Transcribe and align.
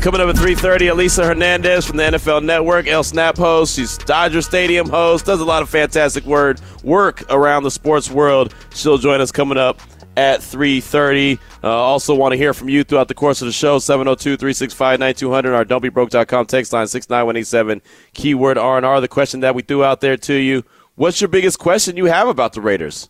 Coming 0.00 0.20
up 0.20 0.28
at 0.28 0.36
3.30, 0.36 0.92
Elisa 0.92 1.24
Hernandez 1.24 1.84
from 1.84 1.96
the 1.96 2.04
NFL 2.04 2.44
Network, 2.44 2.86
El 2.86 3.02
Snap 3.02 3.36
host. 3.36 3.74
She's 3.74 3.98
Dodger 3.98 4.40
Stadium 4.42 4.88
host, 4.88 5.26
does 5.26 5.40
a 5.40 5.44
lot 5.44 5.60
of 5.60 5.68
fantastic 5.68 6.24
word 6.24 6.60
work 6.84 7.24
around 7.30 7.64
the 7.64 7.70
sports 7.72 8.08
world. 8.08 8.54
She'll 8.72 8.98
join 8.98 9.20
us 9.20 9.32
coming 9.32 9.58
up 9.58 9.80
at 10.16 10.38
3.30. 10.38 11.40
Uh, 11.64 11.68
also 11.68 12.14
want 12.14 12.30
to 12.30 12.38
hear 12.38 12.54
from 12.54 12.68
you 12.68 12.84
throughout 12.84 13.08
the 13.08 13.14
course 13.14 13.42
of 13.42 13.46
the 13.46 13.52
show, 13.52 13.78
702-365-9200, 13.78 15.52
our 15.52 15.64
don'tbebroke.com 15.64 16.46
text 16.46 16.72
line, 16.72 16.86
69187, 16.86 17.82
keyword 18.14 18.56
R&R. 18.56 19.00
The 19.00 19.08
question 19.08 19.40
that 19.40 19.56
we 19.56 19.62
threw 19.62 19.82
out 19.82 20.00
there 20.00 20.16
to 20.16 20.34
you, 20.34 20.62
what's 20.94 21.20
your 21.20 21.28
biggest 21.28 21.58
question 21.58 21.96
you 21.96 22.04
have 22.04 22.28
about 22.28 22.52
the 22.52 22.60
Raiders? 22.60 23.08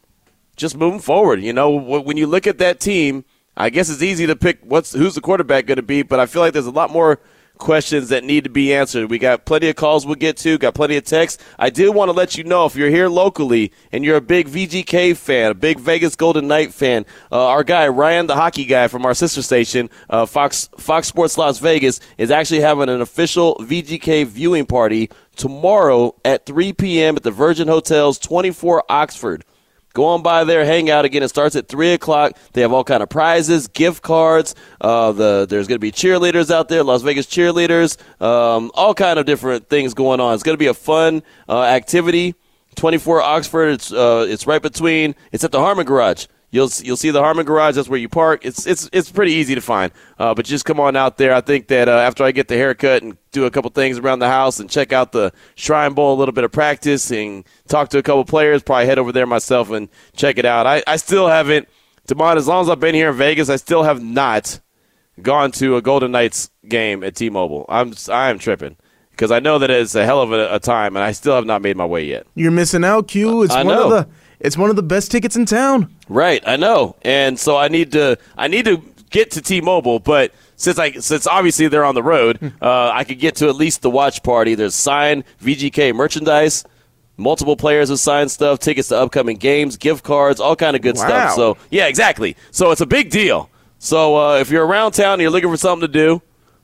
Just 0.57 0.75
moving 0.75 1.01
forward, 1.01 1.43
you 1.43 1.53
know, 1.53 1.69
when 1.69 2.17
you 2.17 2.27
look 2.27 2.47
at 2.47 2.57
that 2.59 2.81
team– 2.81 3.27
I 3.59 3.71
guess 3.71 3.91
it's 3.91 4.03
easy 4.03 4.27
to 4.29 4.37
pick 4.37 4.61
what's 4.63 4.93
who's 4.93 5.17
the 5.17 5.21
quarterback 5.21 5.67
going 5.67 5.77
to 5.77 5.83
be, 5.83 6.03
but 6.03 6.21
I 6.21 6.27
feel 6.27 6.41
like 6.41 6.53
there's 6.53 6.67
a 6.67 6.71
lot 6.71 6.91
more 6.91 7.19
questions 7.59 8.11
that 8.11 8.23
need 8.23 8.45
to 8.45 8.51
be 8.51 8.73
answered. 8.73 9.11
We 9.11 9.19
got 9.19 9.45
plenty 9.45 9.69
of 9.69 9.75
calls 9.75 10.07
we'll 10.07 10.15
get 10.15 10.37
to, 10.39 10.59
got 10.59 10.75
plenty 10.75 10.97
of 10.97 11.05
texts. 11.05 11.43
I 11.59 11.71
did 11.71 11.93
want 11.93 12.09
to 12.09 12.13
let 12.13 12.39
you 12.39 12.45
know 12.45 12.67
if 12.67 12.77
you're 12.77 12.89
here 12.89 13.09
locally 13.09 13.73
and 13.91 14.05
you're 14.05 14.17
a 14.17 14.21
big 14.21 14.49
VGK 14.49 15.17
fan, 15.17 15.51
a 15.51 15.55
big 15.55 15.81
Vegas 15.81 16.15
Golden 16.15 16.47
Knight 16.47 16.73
fan, 16.73 17.05
uh, 17.33 17.49
our 17.49 17.65
guy 17.65 17.89
Ryan, 17.89 18.29
the 18.29 18.37
hockey 18.37 18.65
guy 18.65 18.87
from 18.87 19.05
our 19.05 19.13
sister 19.13 19.43
station, 19.43 19.91
uh, 20.09 20.25
Fox 20.25 20.71
Fox 20.79 21.09
Sports 21.09 21.37
Las 21.37 21.59
Vegas, 21.59 21.99
is 22.17 22.31
actually 22.31 22.61
having 22.61 22.89
an 22.89 23.01
official 23.01 23.57
VGK 23.57 24.25
viewing 24.25 24.67
party 24.67 25.11
tomorrow 25.35 26.15
at 26.25 26.47
3 26.47 26.73
p.m. 26.75 27.17
at 27.17 27.25
the 27.25 27.33
Virgin 27.33 27.67
Hotels 27.67 28.21
24 28.21 28.85
Oxford. 28.89 29.45
Go 29.95 30.05
on 30.07 30.23
by 30.23 30.45
there, 30.45 30.65
hang 30.65 30.91
out 30.91 31.05
again. 31.05 31.23
It 31.23 31.29
starts 31.29 31.57
at 31.57 31.69
three 31.69 31.93
o'clock. 31.93 32.37
They 32.53 32.61
have 32.61 32.73
all 32.73 32.85
kind 32.85 33.03
of 33.03 33.09
prizes, 33.09 33.69
gift 33.69 34.03
cards. 34.03 34.55
Uh, 34.81 35.13
the 35.13 35.47
there's 35.49 35.67
going 35.67 35.77
to 35.77 35.81
be 35.81 35.91
cheerleaders 35.93 36.51
out 36.51 36.69
there, 36.69 36.85
Las 36.85 37.03
Vegas 37.03 37.27
cheerleaders, 37.27 37.99
um, 38.23 38.71
all 38.75 38.95
kind 38.95 39.19
of 39.19 39.27
different 39.27 39.69
things 39.69 39.95
going 39.95 40.21
on. 40.21 40.35
It's 40.35 40.43
going 40.43 40.55
to 40.55 40.59
be 40.59 40.67
a 40.67 40.75
fun 40.75 41.23
uh, 41.49 41.63
activity. 41.63 42.35
24 42.77 43.23
Oxford. 43.23 43.69
It's 43.71 43.93
uh, 43.93 44.27
it's 44.29 44.47
right 44.47 44.63
between. 44.63 45.15
It's 45.33 45.43
at 45.43 45.53
the 45.53 45.59
Harmon 45.59 45.85
Garage. 45.85 46.27
You'll 46.51 46.71
you'll 46.83 46.97
see 46.97 47.11
the 47.11 47.23
Harmon 47.23 47.45
Garage. 47.45 47.75
That's 47.75 47.89
where 47.89 47.99
you 47.99 48.09
park. 48.09 48.45
It's 48.45 48.67
it's 48.67 48.89
it's 48.93 49.11
pretty 49.11 49.33
easy 49.33 49.55
to 49.55 49.61
find. 49.61 49.93
Uh, 50.19 50.35
but 50.35 50.47
just 50.47 50.65
come 50.65 50.81
on 50.81 50.97
out 50.97 51.19
there. 51.19 51.35
I 51.35 51.43
think 51.43 51.69
that 51.69 51.89
uh, 51.89 51.93
after 51.93 52.25
I 52.25 52.33
get 52.33 52.49
the 52.49 52.57
haircut 52.57 53.03
and 53.03 53.19
do 53.33 53.45
a 53.45 53.51
couple 53.51 53.71
things 53.71 53.99
around 53.99 54.21
the 54.21 54.29
house 54.29 54.59
and 54.59 54.71
check 54.71 54.93
out 54.93 55.13
the 55.13 55.31
Shrine 55.57 55.93
Bowl, 55.93 56.15
a 56.15 56.19
little 56.19 56.33
bit 56.33 56.45
of 56.45 56.53
practice 56.53 57.11
and 57.11 57.45
talk 57.69 57.91
to 57.91 57.99
a 57.99 58.03
couple 58.03 58.25
players, 58.25 58.63
probably 58.63 58.87
head 58.87 58.99
over 58.99 59.13
there 59.13 59.27
myself 59.27 59.71
and 59.71 59.91
check 60.17 60.39
it 60.39 60.47
out. 60.47 60.67
I, 60.67 60.83
I 60.87 60.97
still 60.97 61.29
haven't, 61.29 61.69
Demond, 62.09 62.39
as 62.39 62.49
long 62.49 62.63
as 62.63 62.71
I've 62.71 62.81
been 62.81 62.95
here 62.95 63.11
in 63.11 63.17
Vegas, 63.17 63.51
I 63.51 63.57
still 63.57 63.83
have 63.83 64.03
not 64.03 64.61
gone 65.21 65.53
to 65.53 65.77
a 65.77 65.83
Golden 65.83 66.13
Knights 66.13 66.51
game 66.67 67.05
at 67.05 67.15
T-Mobile. 67.15 67.67
I'm 67.69 67.93
I 68.09 68.31
am 68.31 68.39
tripping 68.39 68.77
because 69.11 69.31
I 69.31 69.41
know 69.41 69.59
that 69.59 69.71
it's 69.71 69.95
a 69.95 70.05
hell 70.07 70.23
of 70.23 70.33
a, 70.33 70.55
a, 70.55 70.61
time, 70.61 70.97
and 70.97 71.05
I 71.05 71.13
still 71.13 71.35
have 71.35 71.45
not 71.45 71.61
made 71.61 71.77
my 71.77 71.85
way 71.85 72.05
yet. 72.05 72.27
You're 72.35 72.53
missing 72.53 72.85
out, 72.85 73.09
Q. 73.09 73.43
It's 73.43 73.53
I 73.53 73.65
one 73.65 73.75
know. 73.75 73.85
of 73.85 73.91
the 73.91 74.09
it's 74.41 74.57
one 74.57 74.71
of 74.71 74.77
the 74.77 74.83
best 74.83 75.11
tickets 75.11 75.37
in 75.37 75.47
town. 75.47 75.95
Right, 76.09 76.43
I 76.47 76.57
know, 76.57 76.97
and 77.03 77.39
so 77.39 77.57
I 77.57 77.69
need 77.69 77.93
to 77.93 78.19
I 78.37 78.49
need 78.49 78.65
to 78.67 78.83
get 79.11 79.31
to 79.33 79.41
T-Mobile, 79.43 80.01
but 80.01 80.33
since 80.57 80.79
I 80.79 80.93
since 80.93 81.27
obviously 81.27 81.69
they're 81.69 81.85
on 81.85 81.95
the 81.95 82.03
road, 82.03 82.53
uh, 82.61 82.91
I 82.91 83.05
could 83.05 83.19
get 83.19 83.37
to 83.37 83.49
at 83.49 83.57
least 83.57 83.83
the 83.83 83.91
watch 83.91 84.23
party. 84.23 84.55
There's 84.55 84.75
signed 84.75 85.25
VGK 85.43 85.95
merchandise. 85.95 86.65
Multiple 87.17 87.57
players 87.57 87.89
have 87.89 87.99
signed 87.99 88.31
stuff, 88.31 88.61
tickets 88.61 88.89
to 88.89 88.97
upcoming 88.97 89.37
games, 89.39 89.77
gift 89.77 90.05
cards, 90.05 90.39
all 90.41 90.55
kind 90.55 90.77
of 90.77 90.83
good 90.83 90.97
Wow. 90.97 91.07
stuff. 91.07 91.35
So 91.35 91.57
yeah, 91.71 91.87
exactly. 91.87 92.37
So 92.53 92.71
it's 92.71 92.81
a 92.81 92.87
big 92.87 93.11
deal. 93.11 93.51
So 93.81 94.17
uh, 94.17 94.39
if 94.39 94.51
you're 94.51 94.67
around 94.67 94.93
town 94.93 95.15
and 95.15 95.23
you're 95.23 95.31
looking 95.31 95.51
for 95.51 95.57
something 95.57 95.87
to 95.87 95.93
do, 95.93 96.23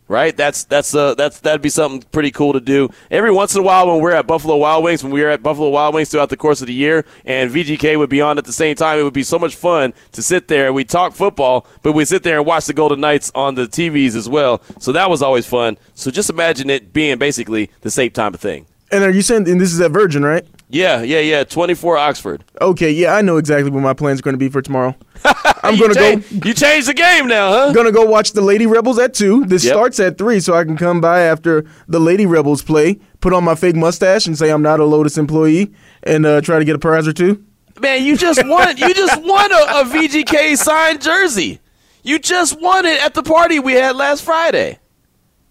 right? 0.08 0.36
That's 0.36 0.64
that's 0.64 0.94
uh 0.94 1.14
that's 1.14 1.40
that'd 1.40 1.62
be 1.62 1.68
something 1.68 2.02
pretty 2.12 2.30
cool 2.30 2.52
to 2.52 2.60
do. 2.60 2.90
Every 3.10 3.30
once 3.30 3.54
in 3.54 3.60
a 3.60 3.64
while 3.64 3.86
when 3.86 4.00
we're 4.00 4.12
at 4.12 4.26
Buffalo 4.26 4.56
Wild 4.56 4.84
Wings, 4.84 5.02
when 5.02 5.12
we 5.12 5.22
were 5.22 5.30
at 5.30 5.42
Buffalo 5.42 5.70
Wild 5.70 5.94
Wings 5.94 6.10
throughout 6.10 6.28
the 6.28 6.36
course 6.36 6.60
of 6.60 6.66
the 6.66 6.74
year, 6.74 7.04
and 7.24 7.50
VGK 7.50 7.98
would 7.98 8.10
be 8.10 8.20
on 8.20 8.38
at 8.38 8.44
the 8.44 8.52
same 8.52 8.76
time, 8.76 8.98
it 8.98 9.02
would 9.02 9.14
be 9.14 9.22
so 9.22 9.38
much 9.38 9.56
fun 9.56 9.94
to 10.12 10.22
sit 10.22 10.48
there. 10.48 10.66
And 10.66 10.74
we 10.74 10.84
talk 10.84 11.14
football, 11.14 11.66
but 11.82 11.92
we 11.92 12.04
sit 12.04 12.22
there 12.22 12.38
and 12.38 12.46
watch 12.46 12.66
the 12.66 12.74
Golden 12.74 13.00
Knights 13.00 13.30
on 13.34 13.54
the 13.54 13.66
TVs 13.66 14.14
as 14.14 14.28
well. 14.28 14.62
So 14.78 14.92
that 14.92 15.10
was 15.10 15.22
always 15.22 15.46
fun. 15.46 15.78
So 15.94 16.10
just 16.10 16.30
imagine 16.30 16.70
it 16.70 16.92
being 16.92 17.18
basically 17.18 17.70
the 17.80 17.90
same 17.90 18.10
type 18.10 18.34
of 18.34 18.40
thing. 18.40 18.66
And 18.90 19.02
are 19.02 19.10
you 19.10 19.22
saying 19.22 19.48
and 19.48 19.60
this 19.60 19.72
is 19.72 19.80
at 19.80 19.90
Virgin, 19.90 20.22
right? 20.22 20.46
Yeah, 20.68 21.02
yeah, 21.02 21.20
yeah. 21.20 21.44
Twenty 21.44 21.74
four 21.74 21.96
Oxford. 21.96 22.42
Okay, 22.60 22.90
yeah, 22.90 23.14
I 23.14 23.22
know 23.22 23.36
exactly 23.36 23.70
what 23.70 23.82
my 23.82 23.92
plans 23.92 24.18
are 24.20 24.22
going 24.22 24.34
to 24.34 24.38
be 24.38 24.48
for 24.48 24.62
tomorrow. 24.62 24.96
I'm 25.62 25.78
going 25.78 25.92
to 25.92 25.98
go 25.98 26.36
You 26.48 26.54
changed 26.54 26.88
the 26.88 26.94
game 26.94 27.26
now, 27.28 27.50
huh? 27.50 27.72
gonna 27.72 27.92
go 27.92 28.04
watch 28.04 28.32
the 28.32 28.40
Lady 28.40 28.66
Rebels 28.66 28.98
at 28.98 29.14
two. 29.14 29.44
This 29.44 29.64
Yep. 29.64 29.72
starts 29.72 30.00
at 30.00 30.18
three, 30.18 30.40
so 30.40 30.54
I 30.54 30.64
can 30.64 30.76
come 30.76 31.00
by 31.00 31.20
after 31.20 31.64
the 31.86 32.00
Lady 32.00 32.26
Rebels 32.26 32.62
play, 32.62 32.98
put 33.20 33.32
on 33.32 33.44
my 33.44 33.54
fake 33.54 33.76
mustache, 33.76 34.26
and 34.26 34.36
say 34.36 34.50
I'm 34.50 34.62
not 34.62 34.80
a 34.80 34.84
Lotus 34.84 35.16
employee, 35.18 35.72
and 36.02 36.26
uh, 36.26 36.40
try 36.40 36.58
to 36.58 36.64
get 36.64 36.74
a 36.76 36.78
prize 36.78 37.06
or 37.06 37.12
two. 37.12 37.44
Man, 37.80 38.04
you 38.04 38.16
just 38.16 38.40
won. 38.46 38.76
you 38.76 38.92
just 38.94 39.22
won 39.22 39.52
a, 39.52 39.56
a 39.56 39.84
VGK 39.84 40.56
signed 40.56 41.00
jersey. 41.02 41.60
You 42.02 42.18
just 42.18 42.60
won 42.60 42.84
it 42.86 43.02
at 43.02 43.14
the 43.14 43.22
party 43.22 43.58
we 43.60 43.72
had 43.74 43.96
last 43.96 44.22
Friday. 44.24 44.78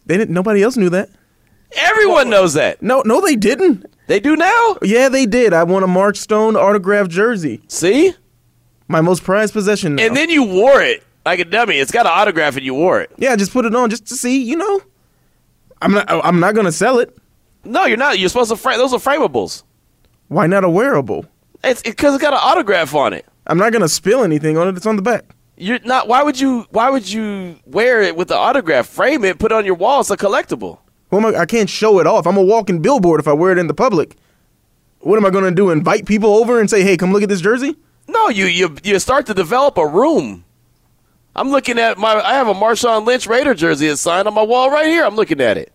They 0.05 0.17
didn't. 0.17 0.33
Nobody 0.33 0.61
else 0.63 0.75
knew 0.77 0.89
that. 0.89 1.09
Everyone 1.75 2.29
knows 2.29 2.53
that. 2.53 2.81
No, 2.81 3.01
no, 3.05 3.21
they 3.21 3.35
didn't. 3.35 3.85
They 4.07 4.19
do 4.19 4.35
now. 4.35 4.77
Yeah, 4.81 5.09
they 5.09 5.25
did. 5.25 5.53
I 5.53 5.63
won 5.63 5.83
a 5.83 5.87
Mark 5.87 6.15
Stone 6.15 6.55
autographed 6.55 7.09
jersey, 7.11 7.61
See? 7.67 8.13
my 8.87 9.01
most 9.01 9.23
prized 9.23 9.53
possession. 9.53 9.95
Now. 9.95 10.03
And 10.05 10.15
then 10.15 10.29
you 10.29 10.43
wore 10.43 10.81
it 10.81 11.03
like 11.25 11.39
a 11.39 11.45
dummy. 11.45 11.77
It's 11.77 11.91
got 11.91 12.05
an 12.05 12.11
autograph 12.13 12.55
and 12.57 12.65
you 12.65 12.73
wore 12.73 12.99
it. 13.01 13.11
yeah, 13.17 13.35
just 13.35 13.53
put 13.53 13.65
it 13.65 13.73
on 13.75 13.89
just 13.89 14.05
to 14.07 14.15
see. 14.15 14.43
You 14.43 14.57
know, 14.57 14.81
I'm 15.81 15.93
not. 15.93 16.05
I'm 16.09 16.39
not 16.39 16.53
gonna 16.55 16.71
sell 16.71 16.99
it. 16.99 17.17
No, 17.63 17.85
you're 17.85 17.97
not. 17.97 18.19
You're 18.19 18.29
supposed 18.29 18.49
to 18.51 18.57
frame. 18.57 18.77
Those 18.77 18.93
are 18.93 18.99
frameables. 18.99 19.63
Why 20.27 20.47
not 20.47 20.63
a 20.63 20.69
wearable? 20.69 21.25
It's 21.63 21.81
because 21.81 22.13
it's 22.15 22.21
got 22.21 22.33
an 22.33 22.39
autograph 22.41 22.93
on 22.93 23.13
it. 23.13 23.25
I'm 23.47 23.57
not 23.57 23.71
gonna 23.71 23.87
spill 23.87 24.23
anything 24.23 24.57
on 24.57 24.67
it. 24.67 24.75
It's 24.75 24.85
on 24.85 24.97
the 24.97 25.01
back. 25.01 25.23
You're 25.55 25.79
not. 25.85 26.09
Why 26.09 26.23
would 26.23 26.39
you? 26.39 26.65
Why 26.71 26.89
would 26.89 27.09
you 27.09 27.57
wear 27.65 28.01
it 28.01 28.17
with 28.17 28.27
the 28.27 28.35
autograph? 28.35 28.87
Frame 28.87 29.23
it. 29.23 29.39
Put 29.39 29.51
it 29.53 29.55
on 29.55 29.65
your 29.65 29.75
wall. 29.75 30.01
It's 30.01 30.09
a 30.09 30.17
collectible. 30.17 30.79
Who 31.13 31.19
am 31.19 31.35
I, 31.35 31.41
I 31.41 31.45
can't 31.45 31.69
show 31.69 31.99
it 31.99 32.07
off. 32.07 32.25
I'm 32.25 32.37
a 32.37 32.41
walking 32.41 32.81
billboard 32.81 33.19
if 33.19 33.27
I 33.27 33.33
wear 33.33 33.51
it 33.51 33.59
in 33.59 33.67
the 33.67 33.73
public. 33.75 34.15
What 35.01 35.17
am 35.17 35.25
I 35.25 35.29
gonna 35.29 35.51
do? 35.51 35.69
Invite 35.69 36.07
people 36.07 36.33
over 36.33 36.59
and 36.59 36.67
say, 36.67 36.81
"Hey, 36.81 36.97
come 36.97 37.13
look 37.13 37.21
at 37.21 37.29
this 37.29 37.41
jersey"? 37.41 37.75
No, 38.07 38.29
you 38.29 38.45
you 38.45 38.75
you 38.83 38.97
start 38.97 39.27
to 39.27 39.35
develop 39.35 39.77
a 39.77 39.85
room. 39.85 40.43
I'm 41.35 41.49
looking 41.51 41.77
at 41.77 41.99
my. 41.99 42.15
I 42.15 42.33
have 42.33 42.47
a 42.47 42.53
Marshawn 42.55 43.05
Lynch 43.05 43.27
Raider 43.27 43.53
jersey 43.53 43.87
that's 43.89 44.01
signed 44.01 44.27
on 44.27 44.33
my 44.33 44.41
wall 44.41 44.71
right 44.71 44.87
here. 44.87 45.05
I'm 45.05 45.15
looking 45.15 45.39
at 45.39 45.55
it. 45.55 45.71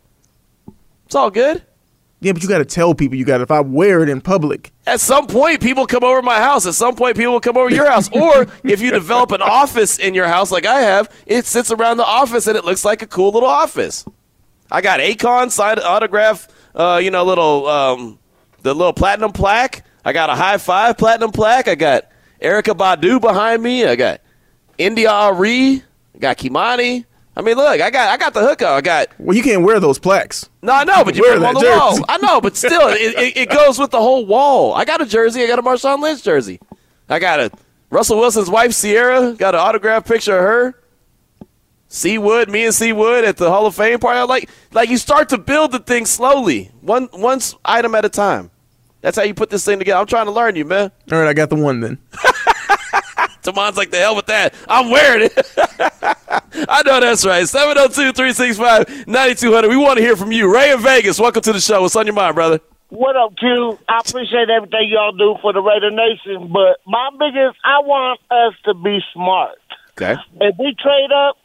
It's 1.07 1.15
all 1.15 1.31
good. 1.31 1.63
Yeah, 2.21 2.33
but 2.33 2.43
you 2.43 2.49
got 2.49 2.59
to 2.59 2.65
tell 2.65 2.93
people 2.97 3.17
you 3.17 3.25
got. 3.25 3.41
If 3.41 3.53
I 3.53 3.61
wear 3.61 4.03
it 4.03 4.09
in 4.09 4.21
public, 4.21 4.73
At 4.89 4.99
some 4.99 5.29
point, 5.29 5.61
people 5.61 5.87
come 5.87 6.03
over 6.03 6.21
my 6.21 6.39
house. 6.39 6.67
At 6.67 6.75
some 6.75 6.97
point, 6.97 7.17
people 7.17 7.35
will 7.35 7.41
come 7.41 7.57
over 7.57 7.71
your 7.71 7.89
house. 7.89 8.11
Or 8.13 8.49
if 8.65 8.81
you 8.81 8.91
develop 8.91 9.31
an 9.31 9.43
office 9.43 10.01
in 10.01 10.15
your 10.15 10.27
house 10.27 10.51
like 10.51 10.67
I 10.67 10.81
have, 10.81 11.09
it 11.27 11.47
sits 11.47 11.71
around 11.71 11.99
the 11.99 12.05
office 12.05 12.49
and 12.49 12.57
it 12.57 12.65
looks 12.65 12.85
like 12.85 13.03
a 13.03 13.07
cool 13.07 13.31
little 13.31 13.49
office. 13.49 14.05
I 14.71 14.81
got 14.81 15.01
Akon 15.01 15.51
signed 15.51 15.81
autograph, 15.81 16.49
uh, 16.75 17.01
you 17.03 17.11
know, 17.11 17.25
little 17.25 17.67
um, 17.67 18.19
the 18.63 18.75
little 18.75 18.93
platinum 18.93 19.33
plaque. 19.33 19.85
I 20.05 20.13
got 20.13 20.31
a 20.31 20.35
Hi-Five 20.35 20.97
platinum 20.99 21.33
plaque. 21.33 21.69
I 21.69 21.75
got 21.75 22.09
Erykah 22.41 22.77
Badu 22.77 23.21
behind 23.21 23.63
me. 23.63 23.85
I 23.85 23.97
got 23.97 24.21
India.Arie. 24.79 25.83
I 26.15 26.19
got 26.19 26.39
Kimani. 26.39 27.05
I 27.37 27.41
mean, 27.43 27.57
look, 27.57 27.81
I 27.81 27.91
got 27.91 28.09
I 28.09 28.17
got 28.17 28.35
the 28.35 28.41
hookup. 28.41 28.71
I 28.71 28.81
got 28.81 29.09
well, 29.19 29.37
you 29.37 29.45
can't 29.45 29.63
wear 29.63 29.79
those 29.79 29.99
plaques. 29.99 30.49
no, 30.61 30.73
I 30.73 30.83
know, 30.83 31.05
but 31.05 31.15
you 31.15 31.23
Wear 31.23 31.35
put 31.35 31.41
them 31.41 31.49
on 31.49 31.55
the 31.55 31.61
that 31.61 31.79
wall. 31.79 32.05
I 32.09 32.19
know, 32.19 32.41
but 32.41 32.57
still, 32.57 32.89
it, 32.89 33.17
it, 33.17 33.37
it 33.37 33.51
goes 33.51 33.79
with 33.79 33.93
the 33.93 34.01
whole 34.01 34.27
wall. 34.27 34.75
I 34.75 34.85
got 34.85 35.01
a 35.01 35.07
jersey. 35.07 35.43
I 35.43 35.47
got 35.47 35.61
a 35.61 35.63
Marshawn 35.63 36.01
Lynch 36.01 36.23
jersey. 36.25 36.59
I 37.09 37.21
got 37.21 37.39
a 37.39 37.53
Russell 37.91 38.19
Wilson's 38.19 38.51
wife, 38.51 38.77
Ciara. 38.79 39.35
Got 39.35 39.55
an 39.55 39.61
autograph 39.61 40.05
picture 40.05 40.37
of 40.37 40.45
her. 40.45 40.75
Seawood, 41.89 42.49
me 42.49 42.65
and 42.65 42.75
Seawood 42.75 43.27
at 43.27 43.39
the 43.39 43.51
Hall 43.51 43.67
of 43.67 43.75
Fame 43.75 43.99
party. 43.99 44.21
Like, 44.27 44.51
like 44.73 44.91
you 44.91 44.99
start 44.99 45.31
to 45.31 45.39
build 45.39 45.73
the 45.73 45.79
thing 45.79 46.05
slowly, 46.05 46.71
one 46.81 47.09
one 47.13 47.41
item 47.65 47.95
at 47.95 48.05
a 48.05 48.09
time. 48.11 48.51
That's 49.01 49.17
how 49.17 49.23
you 49.23 49.33
put 49.33 49.49
this 49.51 49.65
thing 49.65 49.79
together. 49.79 50.01
I'm 50.01 50.07
trying 50.07 50.27
to 50.27 50.33
learn 50.33 50.57
you, 50.57 50.65
man. 50.65 50.91
All 51.11 51.19
right, 51.19 51.29
I 51.29 51.33
got 51.33 51.51
the 51.51 51.57
one 51.57 51.81
then. 51.81 51.99
Tamon's 53.43 53.77
like, 53.77 53.91
the 53.91 53.97
hell 53.99 54.17
with 54.17 54.27
that. 54.27 54.55
I'm 54.69 54.91
wearing 54.91 55.31
it. 55.33 55.33
I 56.69 56.83
know 56.85 57.01
that's 57.01 57.25
right. 57.25 57.49
702 57.49 58.13
365 58.13 59.07
9200. 59.07 59.69
We 59.69 59.77
want 59.77 59.99
to 59.99 60.03
hear 60.03 60.17
from 60.17 60.33
you. 60.33 60.53
Ray 60.53 60.73
in 60.73 60.81
Vegas, 60.81 61.19
welcome 61.21 61.43
to 61.43 61.53
the 61.53 61.61
show. 61.61 61.83
What's 61.83 61.97
on 61.97 62.07
your 62.07 62.15
mind, 62.15 62.35
brother? 62.35 62.61
What 62.91 63.17
up, 63.17 63.37
Q? 63.37 63.79
I 63.89 64.01
appreciate 64.07 64.51
everything 64.51 64.91
y'all 64.91 65.13
do 65.13 65.37
for 65.41 65.53
the 65.53 65.61
Raider 65.61 65.91
Nation, 65.91 66.51
but 66.53 66.81
my 66.87 67.11
biggest, 67.19 67.59
I 67.65 67.81
want 67.81 68.21
us 68.31 68.55
to 68.65 68.75
be 68.75 68.99
smart. 69.13 69.59
Okay. 69.93 70.17
If 70.41 70.57
we 70.59 70.75
trade 70.75 71.13
up, 71.13 71.37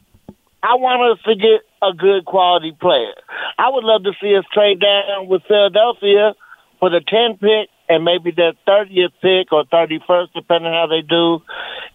I 0.63 0.75
want 0.75 1.03
us 1.11 1.23
to 1.25 1.35
get 1.35 1.67
a 1.83 1.91
good 1.91 2.23
quality 2.23 2.71
player. 2.71 3.13
I 3.59 3.67
would 3.69 3.83
love 3.83 4.03
to 4.03 4.13
see 4.21 4.33
us 4.35 4.45
trade 4.53 4.79
down 4.79 5.27
with 5.27 5.43
Philadelphia 5.45 6.33
for 6.79 6.89
the 6.89 7.01
10 7.01 7.37
pick 7.37 7.67
and 7.89 8.05
maybe 8.05 8.31
the 8.31 8.53
30th 8.65 9.11
pick 9.21 9.51
or 9.51 9.65
31st, 9.65 10.27
depending 10.33 10.71
how 10.71 10.87
they 10.87 11.01
do, 11.01 11.43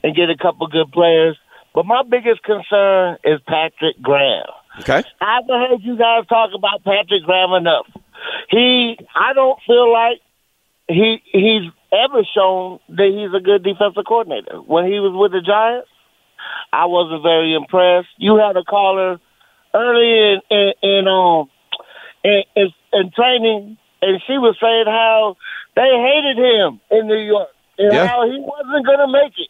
and 0.05 0.15
get 0.15 0.29
a 0.29 0.37
couple 0.37 0.67
good 0.67 0.93
players. 0.93 1.39
But 1.75 1.87
my 1.87 2.03
biggest 2.03 2.43
concern 2.43 3.17
is 3.25 3.41
Patrick 3.47 4.01
Graham. 4.03 4.45
Okay. 4.81 5.03
I 5.21 5.41
haven't 5.41 5.71
heard 5.71 5.81
you 5.81 5.97
guys 5.97 6.27
talk 6.29 6.51
about 6.55 6.85
Patrick 6.85 7.25
Graham 7.25 7.55
enough. 7.55 7.87
He, 8.51 8.99
I 9.17 9.33
don't 9.33 9.59
feel 9.67 9.91
like 9.91 10.21
he 10.89 11.23
he's 11.33 11.71
ever 11.93 12.23
shown 12.35 12.81
that 12.89 13.09
he's 13.09 13.35
a 13.35 13.43
good 13.43 13.63
defensive 13.63 14.05
coordinator. 14.07 14.57
When 14.61 14.85
he 14.87 15.01
was 15.01 15.13
with 15.15 15.33
the 15.33 15.41
Giants, 15.41 15.89
I 16.73 16.87
wasn't 16.87 17.23
very 17.23 17.55
impressed. 17.55 18.09
You 18.19 18.37
had 18.37 18.57
a 18.57 18.65
caller 18.65 19.19
early 19.75 20.11
in 20.33 20.41
in, 20.51 20.73
in 20.83 21.09
um 21.09 21.51
in, 22.25 22.43
in, 22.57 22.69
in 22.93 23.11
training, 23.13 23.79
and 24.03 24.23
she 24.27 24.39
was 24.39 24.57
saying 24.61 24.87
how 24.87 25.37
they 25.77 25.89
hated 25.89 26.37
him 26.39 26.81
in 26.91 27.07
New 27.07 27.23
York 27.23 27.49
and 27.79 27.95
Yeah. 27.95 28.07
how 28.07 28.27
he 28.27 28.39
wasn't 28.41 28.85
going 28.85 28.99
to 28.99 29.09
make 29.09 29.35
it. 29.39 29.49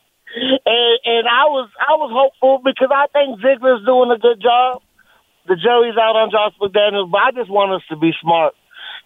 And, 0.67 0.99
and 1.05 1.25
I 1.29 1.49
was 1.49 1.70
I 1.81 1.97
was 1.97 2.12
hopeful 2.12 2.61
because 2.62 2.91
I 2.93 3.06
think 3.12 3.41
Ziegler's 3.41 3.85
doing 3.85 4.11
a 4.11 4.19
good 4.19 4.41
job. 4.41 4.82
The 5.49 5.56
jury's 5.56 5.97
out 5.97 6.14
on 6.17 6.31
Josh 6.31 6.53
McDaniels, 6.61 7.11
but 7.11 7.23
I 7.23 7.31
just 7.32 7.50
want 7.50 7.73
us 7.73 7.82
to 7.88 7.97
be 7.97 8.12
smart 8.21 8.53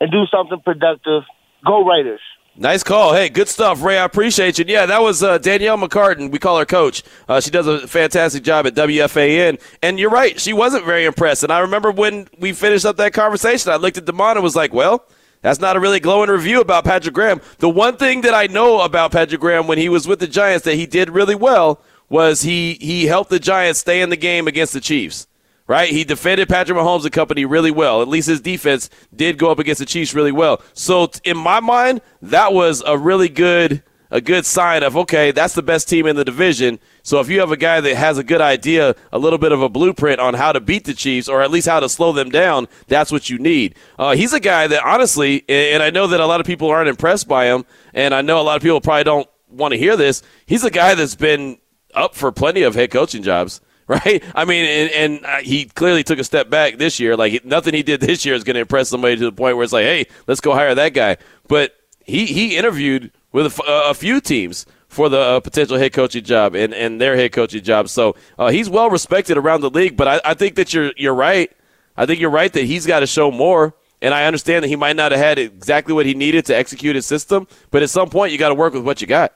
and 0.00 0.11
do 0.11 0.26
something 0.26 0.58
productive. 0.58 1.23
Go 1.65 1.85
Raiders. 1.87 2.20
Nice 2.54 2.82
call. 2.82 3.14
Hey, 3.14 3.31
good 3.31 3.49
stuff, 3.49 3.82
Ray. 3.82 3.96
I 3.96 4.04
appreciate 4.04 4.58
you. 4.58 4.66
Yeah, 4.69 4.84
that 4.84 5.00
was 5.00 5.22
uh, 5.22 5.38
Danielle 5.38 5.78
McCartan. 5.78 6.31
We 6.31 6.38
call 6.38 6.58
her 6.58 6.66
coach. 6.66 7.02
Uh, 7.26 7.40
she 7.40 7.50
does 7.50 7.66
a 7.66 7.88
fantastic 7.88 8.43
job 8.43 8.66
at 8.66 8.75
WFAN. 8.75 9.58
And 9.82 9.99
you're 9.99 10.10
right, 10.10 10.38
she 10.38 10.52
wasn't 10.52 10.84
very 10.84 11.06
impressed. 11.06 11.44
And 11.44 11.52
I 11.52 11.60
remember 11.60 11.90
when 11.90 12.28
we 12.38 12.52
finished 12.52 12.84
up 12.84 12.99
that 12.99 13.14
conversation, 13.14 13.72
I 13.72 13.76
looked 13.76 13.96
at 13.96 14.04
Demond 14.04 14.34
and 14.34 14.43
was 14.43 14.54
like, 14.54 14.75
well, 14.75 15.06
that's 15.40 15.60
not 15.60 15.76
a 15.76 15.81
really 15.81 15.99
glowing 15.99 16.28
review 16.28 16.60
about 16.60 16.84
Patrick 16.84 17.14
Graham. 17.14 17.40
The 17.58 17.70
one 17.70 17.96
thing 17.96 18.20
that 18.20 18.34
I 18.34 18.49
know 18.49 18.82
about 18.82 19.12
Patrick 19.12 19.40
Graham 19.40 19.66
when 19.66 19.78
he 19.78 19.88
was 19.88 20.06
with 20.06 20.20
the 20.20 20.28
Giants 20.28 20.66
that 20.66 20.75
he 20.75 20.84
did 20.84 21.08
really 21.08 21.34
well 21.34 21.81
was 22.10 22.43
he 22.43 22.75
he 22.75 23.06
helped 23.06 23.31
the 23.31 23.40
Giants 23.40 23.81
stay 23.81 24.02
in 24.02 24.10
the 24.10 24.16
game 24.16 24.46
against 24.46 24.75
the 24.75 24.81
Chiefs 24.81 25.26
right? 25.72 25.88
He 25.90 26.04
defended 26.04 26.50
Patrick 26.50 26.76
Mahomes 26.76 27.04
and 27.04 27.12
company 27.12 27.46
really 27.46 27.70
well. 27.70 28.02
At 28.02 28.08
least 28.08 28.28
his 28.28 28.42
defense 28.42 28.90
did 29.16 29.38
go 29.38 29.50
up 29.50 29.58
against 29.58 29.78
the 29.78 29.86
Chiefs 29.86 30.12
really 30.12 30.30
well. 30.30 30.60
So 30.74 31.10
in 31.24 31.38
my 31.38 31.60
mind, 31.60 32.02
that 32.20 32.52
was 32.52 32.82
a 32.86 32.98
really 32.98 33.30
good 33.30 33.82
a 34.10 34.20
good 34.20 34.44
sign 34.44 34.82
of 34.82 34.98
okay, 34.98 35.30
that's 35.30 35.54
the 35.54 35.62
best 35.62 35.88
team 35.88 36.06
in 36.06 36.14
the 36.14 36.26
division. 36.26 36.78
So 37.02 37.20
if 37.20 37.30
you 37.30 37.40
have 37.40 37.50
a 37.50 37.56
guy 37.56 37.80
that 37.80 37.96
has 37.96 38.19
a 38.19 38.22
good 38.22 38.42
idea, 38.42 38.94
a 39.10 39.19
little 39.19 39.38
bit 39.38 39.50
of 39.50 39.62
a 39.62 39.70
blueprint 39.70 40.20
on 40.20 40.34
how 40.34 40.52
to 40.52 40.60
beat 40.60 40.84
the 40.84 40.92
Chiefs 40.92 41.26
or 41.26 41.40
at 41.40 41.50
least 41.50 41.66
how 41.66 41.80
to 41.80 41.88
slow 41.88 42.12
them 42.12 42.28
down, 42.28 42.69
that's 42.88 43.10
what 43.10 43.30
you 43.30 43.38
need. 43.38 43.74
Uh, 43.98 44.14
he's 44.14 44.34
a 44.34 44.40
guy 44.40 44.66
that 44.66 44.84
honestly, 44.84 45.42
and 45.48 45.82
I 45.82 45.88
know 45.88 46.06
that 46.06 46.20
a 46.20 46.26
lot 46.26 46.40
of 46.40 46.46
people 46.46 46.69
aren't 46.69 46.90
impressed 46.90 47.26
by 47.26 47.46
him, 47.46 47.64
and 47.94 48.12
I 48.12 48.20
know 48.20 48.38
a 48.38 48.44
lot 48.44 48.56
of 48.56 48.62
people 48.62 48.82
probably 48.82 49.04
don't 49.04 49.28
want 49.48 49.72
to 49.72 49.78
hear 49.78 49.96
this. 49.96 50.22
He's 50.44 50.64
a 50.64 50.70
guy 50.70 50.94
that's 50.94 51.14
been 51.14 51.56
up 51.94 52.14
for 52.14 52.30
plenty 52.30 52.60
of 52.60 52.74
head 52.74 52.90
coaching 52.90 53.22
jobs 53.22 53.62
right? 53.88 54.23
I 54.34 54.44
mean, 54.44 54.64
and, 54.64 54.90
and 54.90 55.26
uh, 55.26 55.38
he 55.38 55.64
clearly 55.67 56.02
took 56.02 56.19
a 56.19 56.25
step 56.25 56.49
back 56.49 56.79
this 56.79 57.00
year. 57.00 57.17
Like 57.17 57.44
nothing 57.44 57.75
he 57.75 57.82
did 57.82 58.00
this 58.02 58.25
year 58.25 58.34
is 58.34 58.44
going 58.44 58.55
to 58.55 58.61
impress 58.61 58.88
somebody 58.88 59.17
to 59.17 59.25
the 59.25 59.32
point 59.32 59.56
where 59.56 59.64
it's 59.64 59.73
like, 59.73 59.84
hey, 59.84 60.06
let's 60.26 60.40
go 60.40 60.52
hire 60.52 60.75
that 60.75 60.90
guy. 60.94 61.17
But 61.49 61.75
he 62.05 62.26
he 62.26 62.56
interviewed 62.56 63.12
with 63.32 63.58
a, 63.67 63.94
few 63.94 64.20
teams 64.20 64.67
for 64.88 65.08
the 65.08 65.19
uh, 65.19 65.40
potential 65.40 65.79
head 65.79 65.93
coaching 65.93 66.23
job 66.23 66.55
and, 66.55 66.75
and 66.75 67.00
their 67.00 67.17
head 67.17 67.32
coaching 67.32 67.62
job. 67.62 67.88
So 67.88 68.14
uh, 68.38 68.50
he's 68.50 68.69
well 68.69 68.90
respected 68.90 69.38
around 69.38 69.62
the 69.62 69.70
league. 69.70 69.96
But 69.96 70.08
I, 70.08 70.20
I 70.25 70.34
think 70.34 70.56
that 70.56 70.75
you're 70.75 70.93
you're 70.96 71.14
right. 71.14 71.50
I 71.96 72.06
think 72.06 72.20
you're 72.20 72.31
right 72.31 72.52
that 72.52 72.64
he's 72.64 72.87
got 72.87 73.00
to 73.00 73.06
show 73.06 73.31
more. 73.31 73.75
And 74.00 74.12
I 74.12 74.25
understand 74.25 74.64
that 74.64 74.69
he 74.69 74.75
might 74.75 74.96
not 74.96 75.12
have 75.12 75.20
had 75.20 75.38
exactly 75.38 75.94
what 75.94 76.06
he 76.06 76.14
needed 76.14 76.44
to 76.46 76.56
execute 76.56 76.96
his 76.96 77.06
system. 77.06 77.46
But 77.70 77.82
at 77.82 77.90
some 77.90 78.11
point, 78.11 78.32
you 78.32 78.38
got 78.38 78.49
to 78.49 78.55
work 78.55 78.75
with 78.75 78.84
what 78.84 79.00
you 79.00 79.06
got. 79.06 79.32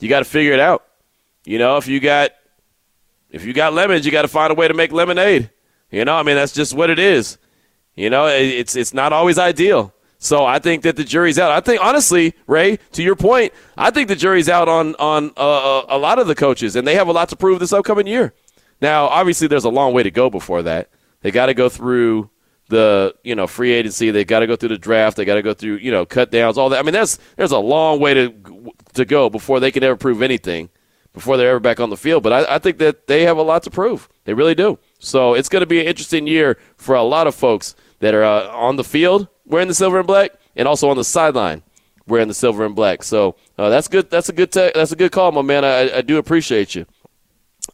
You 0.00 0.08
got 0.08 0.20
to 0.20 0.24
figure 0.24 0.52
it 0.52 0.60
out. 0.60 0.86
You 1.44 1.58
know, 1.58 1.76
if 1.76 1.86
you 1.86 2.00
got 2.00 2.30
if 3.36 3.44
you 3.44 3.52
got 3.52 3.74
lemons, 3.74 4.04
you 4.06 4.10
got 4.10 4.22
to 4.22 4.28
find 4.28 4.50
a 4.50 4.54
way 4.54 4.66
to 4.66 4.74
make 4.74 4.92
lemonade. 4.92 5.50
You 5.90 6.04
know, 6.04 6.16
I 6.16 6.22
mean 6.22 6.36
that's 6.36 6.52
just 6.52 6.74
what 6.74 6.90
it 6.90 6.98
is. 6.98 7.38
You 7.94 8.10
know, 8.10 8.26
it's 8.26 8.74
it's 8.74 8.92
not 8.92 9.12
always 9.12 9.38
ideal. 9.38 9.92
So 10.18 10.44
I 10.44 10.58
think 10.58 10.82
that 10.82 10.96
the 10.96 11.04
jury's 11.04 11.38
out. 11.38 11.50
I 11.50 11.60
think 11.60 11.82
honestly, 11.82 12.34
Ray, 12.46 12.78
to 12.92 13.02
your 13.02 13.14
point, 13.14 13.52
I 13.76 13.90
think 13.90 14.08
the 14.08 14.16
jury's 14.16 14.48
out 14.48 14.68
on 14.68 14.94
on 14.96 15.32
uh, 15.36 15.82
a 15.88 15.98
lot 15.98 16.18
of 16.18 16.26
the 16.26 16.34
coaches, 16.34 16.74
and 16.76 16.86
they 16.86 16.94
have 16.94 17.08
a 17.08 17.12
lot 17.12 17.28
to 17.28 17.36
prove 17.36 17.60
this 17.60 17.72
upcoming 17.72 18.06
year. 18.06 18.34
Now, 18.80 19.06
obviously, 19.06 19.46
there's 19.46 19.64
a 19.64 19.70
long 19.70 19.92
way 19.92 20.02
to 20.02 20.10
go 20.10 20.28
before 20.30 20.62
that. 20.62 20.90
They 21.20 21.30
got 21.30 21.46
to 21.46 21.54
go 21.54 21.68
through 21.68 22.30
the 22.68 23.14
you 23.22 23.34
know 23.34 23.46
free 23.46 23.72
agency. 23.72 24.10
They 24.10 24.24
got 24.24 24.40
to 24.40 24.46
go 24.46 24.56
through 24.56 24.70
the 24.70 24.78
draft. 24.78 25.18
They 25.18 25.26
got 25.26 25.34
to 25.34 25.42
go 25.42 25.52
through 25.52 25.76
you 25.76 25.90
know 25.90 26.06
cut 26.06 26.30
downs, 26.30 26.56
all 26.56 26.70
that. 26.70 26.78
I 26.78 26.82
mean, 26.82 26.94
there's 26.94 27.18
there's 27.36 27.52
a 27.52 27.58
long 27.58 28.00
way 28.00 28.14
to 28.14 28.72
to 28.94 29.04
go 29.04 29.28
before 29.28 29.60
they 29.60 29.70
can 29.70 29.84
ever 29.84 29.96
prove 29.96 30.22
anything 30.22 30.70
before 31.16 31.38
they're 31.38 31.48
ever 31.48 31.60
back 31.60 31.80
on 31.80 31.88
the 31.88 31.96
field. 31.96 32.22
But 32.22 32.32
I, 32.34 32.56
I 32.56 32.58
think 32.58 32.76
that 32.76 33.06
they 33.06 33.22
have 33.22 33.38
a 33.38 33.42
lot 33.42 33.62
to 33.62 33.70
prove. 33.70 34.06
They 34.24 34.34
really 34.34 34.54
do. 34.54 34.78
So 34.98 35.32
it's 35.32 35.48
going 35.48 35.62
to 35.62 35.66
be 35.66 35.80
an 35.80 35.86
interesting 35.86 36.26
year 36.26 36.58
for 36.76 36.94
a 36.94 37.02
lot 37.02 37.26
of 37.26 37.34
folks 37.34 37.74
that 38.00 38.12
are 38.14 38.22
uh, 38.22 38.48
on 38.50 38.76
the 38.76 38.84
field 38.84 39.26
wearing 39.46 39.68
the 39.68 39.74
silver 39.74 39.96
and 39.96 40.06
black, 40.06 40.32
and 40.54 40.68
also 40.68 40.90
on 40.90 40.96
the 40.96 41.04
sideline 41.04 41.62
wearing 42.06 42.28
the 42.28 42.34
silver 42.34 42.66
and 42.66 42.74
black. 42.74 43.02
So 43.02 43.36
uh, 43.56 43.70
that's 43.70 43.88
good. 43.88 44.10
That's 44.10 44.28
a 44.28 44.32
good. 44.32 44.52
Te- 44.52 44.72
that's 44.74 44.92
a 44.92 44.96
good 44.96 45.10
call, 45.10 45.32
my 45.32 45.42
man. 45.42 45.64
I, 45.64 45.98
I 45.98 46.02
do 46.02 46.18
appreciate 46.18 46.74
you. 46.74 46.84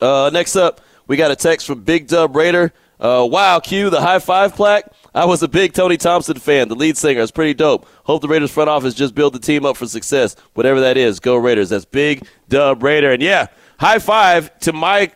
Uh, 0.00 0.30
next 0.32 0.54
up, 0.54 0.80
we 1.08 1.16
got 1.16 1.32
a 1.32 1.36
text 1.36 1.66
from 1.66 1.82
Big 1.82 2.06
Dub 2.06 2.36
Raider. 2.36 2.72
Uh, 3.02 3.26
wow, 3.28 3.58
Q, 3.58 3.90
the 3.90 4.00
Hi-Five 4.00 4.54
plaque. 4.54 4.88
I 5.12 5.24
was 5.24 5.42
a 5.42 5.48
big 5.48 5.72
Tony 5.72 5.96
Thompson 5.96 6.38
fan, 6.38 6.68
the 6.68 6.76
lead 6.76 6.96
singer. 6.96 7.20
It's 7.20 7.32
pretty 7.32 7.52
dope. 7.52 7.84
Hope 8.04 8.22
the 8.22 8.28
Raiders 8.28 8.52
front 8.52 8.70
office 8.70 8.94
just 8.94 9.12
build 9.12 9.34
the 9.34 9.40
team 9.40 9.66
up 9.66 9.76
for 9.76 9.88
success, 9.88 10.36
whatever 10.54 10.80
that 10.80 10.96
is. 10.96 11.18
Go 11.18 11.34
Raiders. 11.34 11.70
That's 11.70 11.84
Big 11.84 12.24
Dub 12.48 12.80
Raider. 12.80 13.10
And 13.10 13.20
yeah, 13.20 13.48
Hi-Five 13.80 14.56
to 14.60 14.72
my 14.72 15.10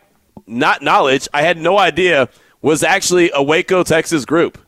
not 0.49 0.83
knowledge. 0.83 1.29
I 1.33 1.43
had 1.43 1.59
no 1.59 1.79
idea 1.79 2.29
was 2.61 2.83
actually 2.83 3.31
a 3.33 3.41
Waco, 3.41 3.85
Texas 3.85 4.25
group. 4.25 4.59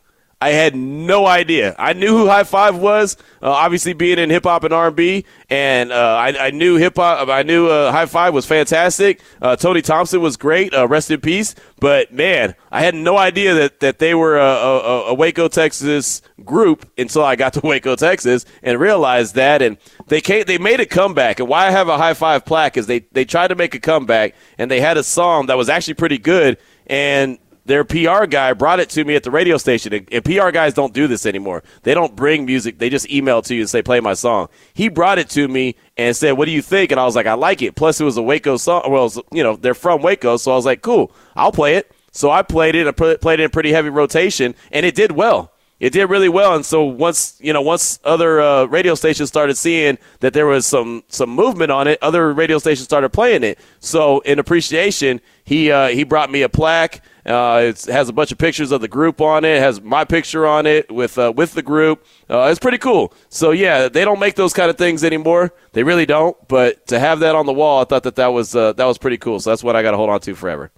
I 0.41 0.51
had 0.51 0.73
no 0.73 1.25
idea. 1.25 1.75
I 1.77 1.91
knew 1.91 2.17
who 2.17 2.27
Hi-Five 2.27 2.77
was, 2.77 3.17
uh, 3.41 3.51
obviously 3.51 3.91
being 3.91 4.17
in 4.19 4.29
hip 4.29 4.45
hop 4.45 4.63
and 4.63 4.73
R 4.73 4.87
and 4.87 4.95
B, 4.95 5.25
and 5.49 5.91
uh, 5.91 6.15
I, 6.15 6.47
I 6.47 6.51
knew 6.51 6.77
hip 6.77 6.95
hop. 6.95 7.27
I 7.27 7.43
knew 7.43 7.67
uh, 7.67 7.91
Hi-Five 7.91 8.33
was 8.33 8.45
fantastic. 8.45 9.19
Uh, 9.41 9.57
Tony 9.57 9.81
Thompson 9.81 10.21
was 10.21 10.37
great. 10.37 10.73
Uh, 10.73 10.87
rest 10.87 11.11
in 11.11 11.19
peace. 11.19 11.55
But 11.81 12.13
man, 12.13 12.55
I 12.71 12.81
had 12.81 12.95
no 12.95 13.17
idea 13.17 13.53
that, 13.53 13.81
that 13.81 13.99
they 13.99 14.15
were 14.15 14.37
a, 14.37 14.41
a, 14.41 15.01
a 15.07 15.13
Waco, 15.13 15.49
Texas 15.49 16.21
group 16.45 16.89
until 16.97 17.25
I 17.25 17.35
got 17.35 17.53
to 17.53 17.61
Waco, 17.63 17.97
Texas, 17.97 18.45
and 18.63 18.79
realized 18.79 19.35
that. 19.35 19.61
And 19.61 19.77
they 20.07 20.21
came, 20.21 20.45
they 20.45 20.57
made 20.57 20.79
a 20.79 20.85
comeback. 20.85 21.41
And 21.41 21.49
why 21.49 21.67
I 21.67 21.71
have 21.71 21.89
a 21.89 21.97
Hi-Five 21.97 22.45
plaque 22.45 22.77
is 22.77 22.87
they 22.87 22.99
they 23.11 23.25
tried 23.25 23.49
to 23.49 23.55
make 23.55 23.75
a 23.75 23.79
comeback, 23.79 24.35
and 24.57 24.71
they 24.71 24.79
had 24.79 24.95
a 24.95 25.03
song 25.03 25.47
that 25.47 25.57
was 25.57 25.67
actually 25.67 25.95
pretty 25.95 26.17
good, 26.17 26.57
and 26.87 27.39
their 27.69 27.83
PR 27.83 28.25
guy 28.25 28.53
brought 28.53 28.79
it 28.79 28.89
to 28.89 29.05
me 29.05 29.15
at 29.15 29.21
the 29.21 29.29
radio 29.29 29.57
station. 29.57 29.93
And, 29.93 30.07
and 30.11 30.25
PR 30.25 30.49
guys 30.49 30.73
don't 30.73 30.91
do 30.91 31.07
this 31.07 31.27
anymore. 31.27 31.63
They 31.83 31.93
don't 31.93 32.15
bring 32.15 32.45
music. 32.45 32.79
They 32.79 32.89
just 32.89 33.09
email 33.11 33.43
to 33.43 33.53
you 33.53 33.61
and 33.61 33.69
say, 33.69 33.83
play 33.83 33.99
my 33.99 34.15
song. 34.15 34.49
He 34.73 34.89
brought 34.89 35.19
it 35.19 35.29
to 35.31 35.47
me 35.47 35.75
and 35.95 36.15
said, 36.15 36.31
what 36.31 36.45
do 36.45 36.51
you 36.51 36.63
think? 36.63 36.91
And 36.91 36.99
I 36.99 37.05
was 37.05 37.15
like, 37.15 37.27
I 37.27 37.35
like 37.35 37.61
it. 37.61 37.75
Plus, 37.75 38.01
it 38.01 38.05
was 38.05 38.17
a 38.17 38.23
Waco 38.23 38.57
song. 38.57 38.91
Well, 38.91 39.03
was, 39.03 39.19
you 39.31 39.43
know, 39.43 39.55
they're 39.55 39.75
from 39.75 40.01
Waco. 40.01 40.37
So 40.37 40.51
I 40.51 40.55
was 40.55 40.65
like, 40.65 40.81
cool, 40.81 41.11
I'll 41.35 41.51
play 41.51 41.75
it. 41.75 41.91
So 42.11 42.31
I 42.31 42.41
played 42.41 42.73
it. 42.73 42.87
I 42.87 42.91
played 42.91 43.39
it 43.39 43.43
in 43.43 43.49
pretty 43.51 43.71
heavy 43.71 43.89
rotation, 43.89 44.55
and 44.71 44.83
it 44.83 44.95
did 44.95 45.11
well. 45.11 45.53
It 45.79 45.93
did 45.93 46.09
really 46.09 46.27
well, 46.27 46.55
and 46.55 46.65
so 46.65 46.83
once 46.83 47.37
you 47.39 47.53
know, 47.53 47.61
once 47.61 47.99
other 48.03 48.41
uh, 48.41 48.65
radio 48.65 48.95
stations 48.95 49.29
started 49.29 49.55
seeing 49.55 49.97
that 50.19 50.33
there 50.33 50.45
was 50.45 50.65
some 50.65 51.03
some 51.07 51.29
movement 51.29 51.71
on 51.71 51.87
it, 51.87 51.99
other 52.01 52.33
radio 52.33 52.57
stations 52.59 52.83
started 52.83 53.09
playing 53.09 53.43
it. 53.43 53.59
So 53.79 54.19
in 54.21 54.39
appreciation, 54.39 55.21
he 55.45 55.71
uh, 55.71 55.87
he 55.87 56.03
brought 56.03 56.31
me 56.31 56.41
a 56.41 56.49
plaque. 56.49 57.01
Uh, 57.29 57.61
it 57.65 57.85
has 57.85 58.09
a 58.09 58.13
bunch 58.13 58.31
of 58.31 58.39
pictures 58.39 58.71
of 58.71 58.81
the 58.81 58.87
group 58.87 59.21
on 59.21 59.45
it. 59.45 59.57
it 59.57 59.59
has 59.61 59.81
my 59.81 60.03
picture 60.03 60.47
on 60.47 60.65
it 60.65 60.91
with 60.91 61.15
uh, 61.19 61.31
with 61.35 61.53
the 61.53 61.61
group. 61.61 62.03
Uh, 62.27 62.47
it's 62.49 62.59
pretty 62.59 62.79
cool. 62.79 63.13
So 63.29 63.51
yeah, 63.51 63.87
they 63.87 64.03
don't 64.03 64.19
make 64.19 64.33
those 64.33 64.51
kind 64.51 64.69
of 64.69 64.79
things 64.79 65.03
anymore. 65.03 65.53
They 65.73 65.83
really 65.83 66.07
don't. 66.07 66.35
But 66.47 66.87
to 66.87 66.99
have 66.99 67.19
that 67.19 67.35
on 67.35 67.45
the 67.45 67.53
wall, 67.53 67.81
I 67.81 67.85
thought 67.85 68.01
that 68.03 68.15
that 68.15 68.33
was 68.33 68.55
uh, 68.55 68.73
that 68.73 68.85
was 68.85 68.97
pretty 68.97 69.17
cool. 69.17 69.39
So 69.39 69.51
that's 69.51 69.63
what 69.63 69.75
I 69.75 69.83
got 69.83 69.91
to 69.91 69.97
hold 69.97 70.09
on 70.09 70.19
to 70.21 70.33
forever. 70.33 70.71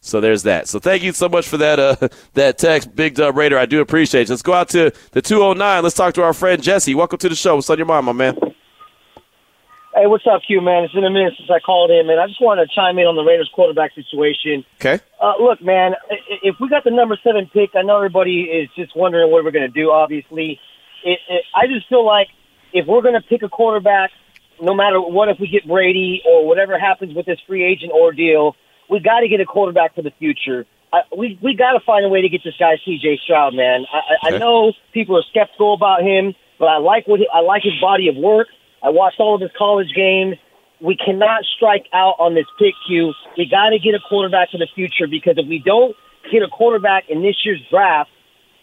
So 0.00 0.20
there's 0.20 0.42
that. 0.42 0.68
So 0.68 0.78
thank 0.78 1.02
you 1.02 1.12
so 1.12 1.28
much 1.28 1.48
for 1.48 1.56
that 1.56 1.80
uh, 1.80 1.96
that 2.34 2.58
text, 2.58 2.94
Big 2.94 3.14
Dub 3.14 3.34
Raider. 3.34 3.58
I 3.58 3.64
do 3.64 3.80
appreciate 3.80 4.28
it. 4.28 4.28
Let's 4.28 4.42
go 4.42 4.52
out 4.52 4.68
to 4.70 4.92
the 5.12 5.22
209. 5.22 5.82
Let's 5.82 5.96
talk 5.96 6.12
to 6.14 6.22
our 6.22 6.34
friend 6.34 6.62
Jesse. 6.62 6.94
Welcome 6.94 7.18
to 7.20 7.30
the 7.30 7.34
show. 7.34 7.56
What's 7.56 7.70
on 7.70 7.78
your 7.78 7.86
mind, 7.86 8.04
my 8.04 8.12
man? 8.12 8.36
Hey, 9.96 10.06
what's 10.06 10.26
up, 10.26 10.42
Q 10.46 10.60
man? 10.60 10.84
It's 10.84 10.92
been 10.92 11.06
a 11.06 11.10
minute 11.10 11.32
since 11.38 11.48
I 11.48 11.58
called 11.58 11.90
in, 11.90 12.06
man. 12.06 12.18
I 12.18 12.26
just 12.26 12.38
wanted 12.38 12.68
to 12.68 12.74
chime 12.74 12.98
in 12.98 13.06
on 13.06 13.16
the 13.16 13.22
Raiders 13.22 13.50
quarterback 13.54 13.94
situation. 13.94 14.62
Okay. 14.74 15.02
Uh, 15.26 15.42
look, 15.42 15.60
man, 15.60 15.94
if 16.42 16.54
we 16.60 16.68
got 16.68 16.84
the 16.84 16.90
number 16.92 17.18
seven 17.24 17.50
pick, 17.52 17.70
I 17.74 17.82
know 17.82 17.96
everybody 17.96 18.42
is 18.42 18.68
just 18.76 18.94
wondering 18.94 19.28
what 19.32 19.42
we're 19.42 19.50
going 19.50 19.66
to 19.66 19.80
do. 19.82 19.90
Obviously, 19.90 20.60
it, 21.04 21.18
it, 21.28 21.42
I 21.52 21.66
just 21.66 21.88
feel 21.88 22.06
like 22.06 22.28
if 22.72 22.86
we're 22.86 23.02
going 23.02 23.20
to 23.20 23.26
pick 23.28 23.42
a 23.42 23.48
quarterback, 23.48 24.10
no 24.60 24.72
matter 24.72 25.00
what, 25.00 25.28
if 25.28 25.38
we 25.40 25.48
get 25.48 25.66
Brady 25.66 26.22
or 26.24 26.46
whatever 26.46 26.78
happens 26.78 27.12
with 27.12 27.26
this 27.26 27.40
free 27.44 27.64
agent 27.64 27.90
ordeal, 27.90 28.54
we 28.88 29.00
got 29.00 29.20
to 29.20 29.28
get 29.28 29.40
a 29.40 29.44
quarterback 29.44 29.96
for 29.96 30.02
the 30.02 30.12
future. 30.16 30.64
I, 30.92 31.00
we 31.16 31.36
we 31.42 31.56
got 31.56 31.72
to 31.72 31.80
find 31.84 32.04
a 32.04 32.08
way 32.08 32.22
to 32.22 32.28
get 32.28 32.42
this 32.44 32.54
guy 32.56 32.76
C.J. 32.84 33.18
Stroud, 33.24 33.52
man. 33.52 33.84
I, 33.92 33.96
I, 33.96 34.28
Okay. 34.28 34.36
I 34.36 34.38
know 34.38 34.74
people 34.94 35.18
are 35.18 35.24
skeptical 35.28 35.74
about 35.74 36.02
him, 36.02 36.34
but 36.60 36.66
I 36.66 36.78
like 36.78 37.08
what 37.08 37.18
he, 37.18 37.26
I 37.34 37.40
like 37.40 37.64
his 37.64 37.74
body 37.80 38.06
of 38.06 38.14
work. 38.16 38.46
I 38.80 38.90
watched 38.90 39.18
all 39.18 39.34
of 39.34 39.40
his 39.40 39.50
college 39.58 39.92
games. 39.92 40.36
We 40.80 40.96
cannot 40.96 41.44
strike 41.56 41.86
out 41.92 42.16
on 42.18 42.34
this 42.34 42.46
pick 42.58 42.74
Q. 42.86 43.14
We 43.38 43.48
got 43.48 43.70
to 43.70 43.78
get 43.78 43.94
a 43.94 44.00
quarterback 44.08 44.50
for 44.50 44.58
the 44.58 44.68
future 44.74 45.06
because 45.08 45.38
if 45.38 45.48
we 45.48 45.58
don't 45.64 45.96
get 46.30 46.42
a 46.42 46.48
quarterback 46.48 47.04
in 47.08 47.22
this 47.22 47.36
year's 47.44 47.62
draft 47.70 48.10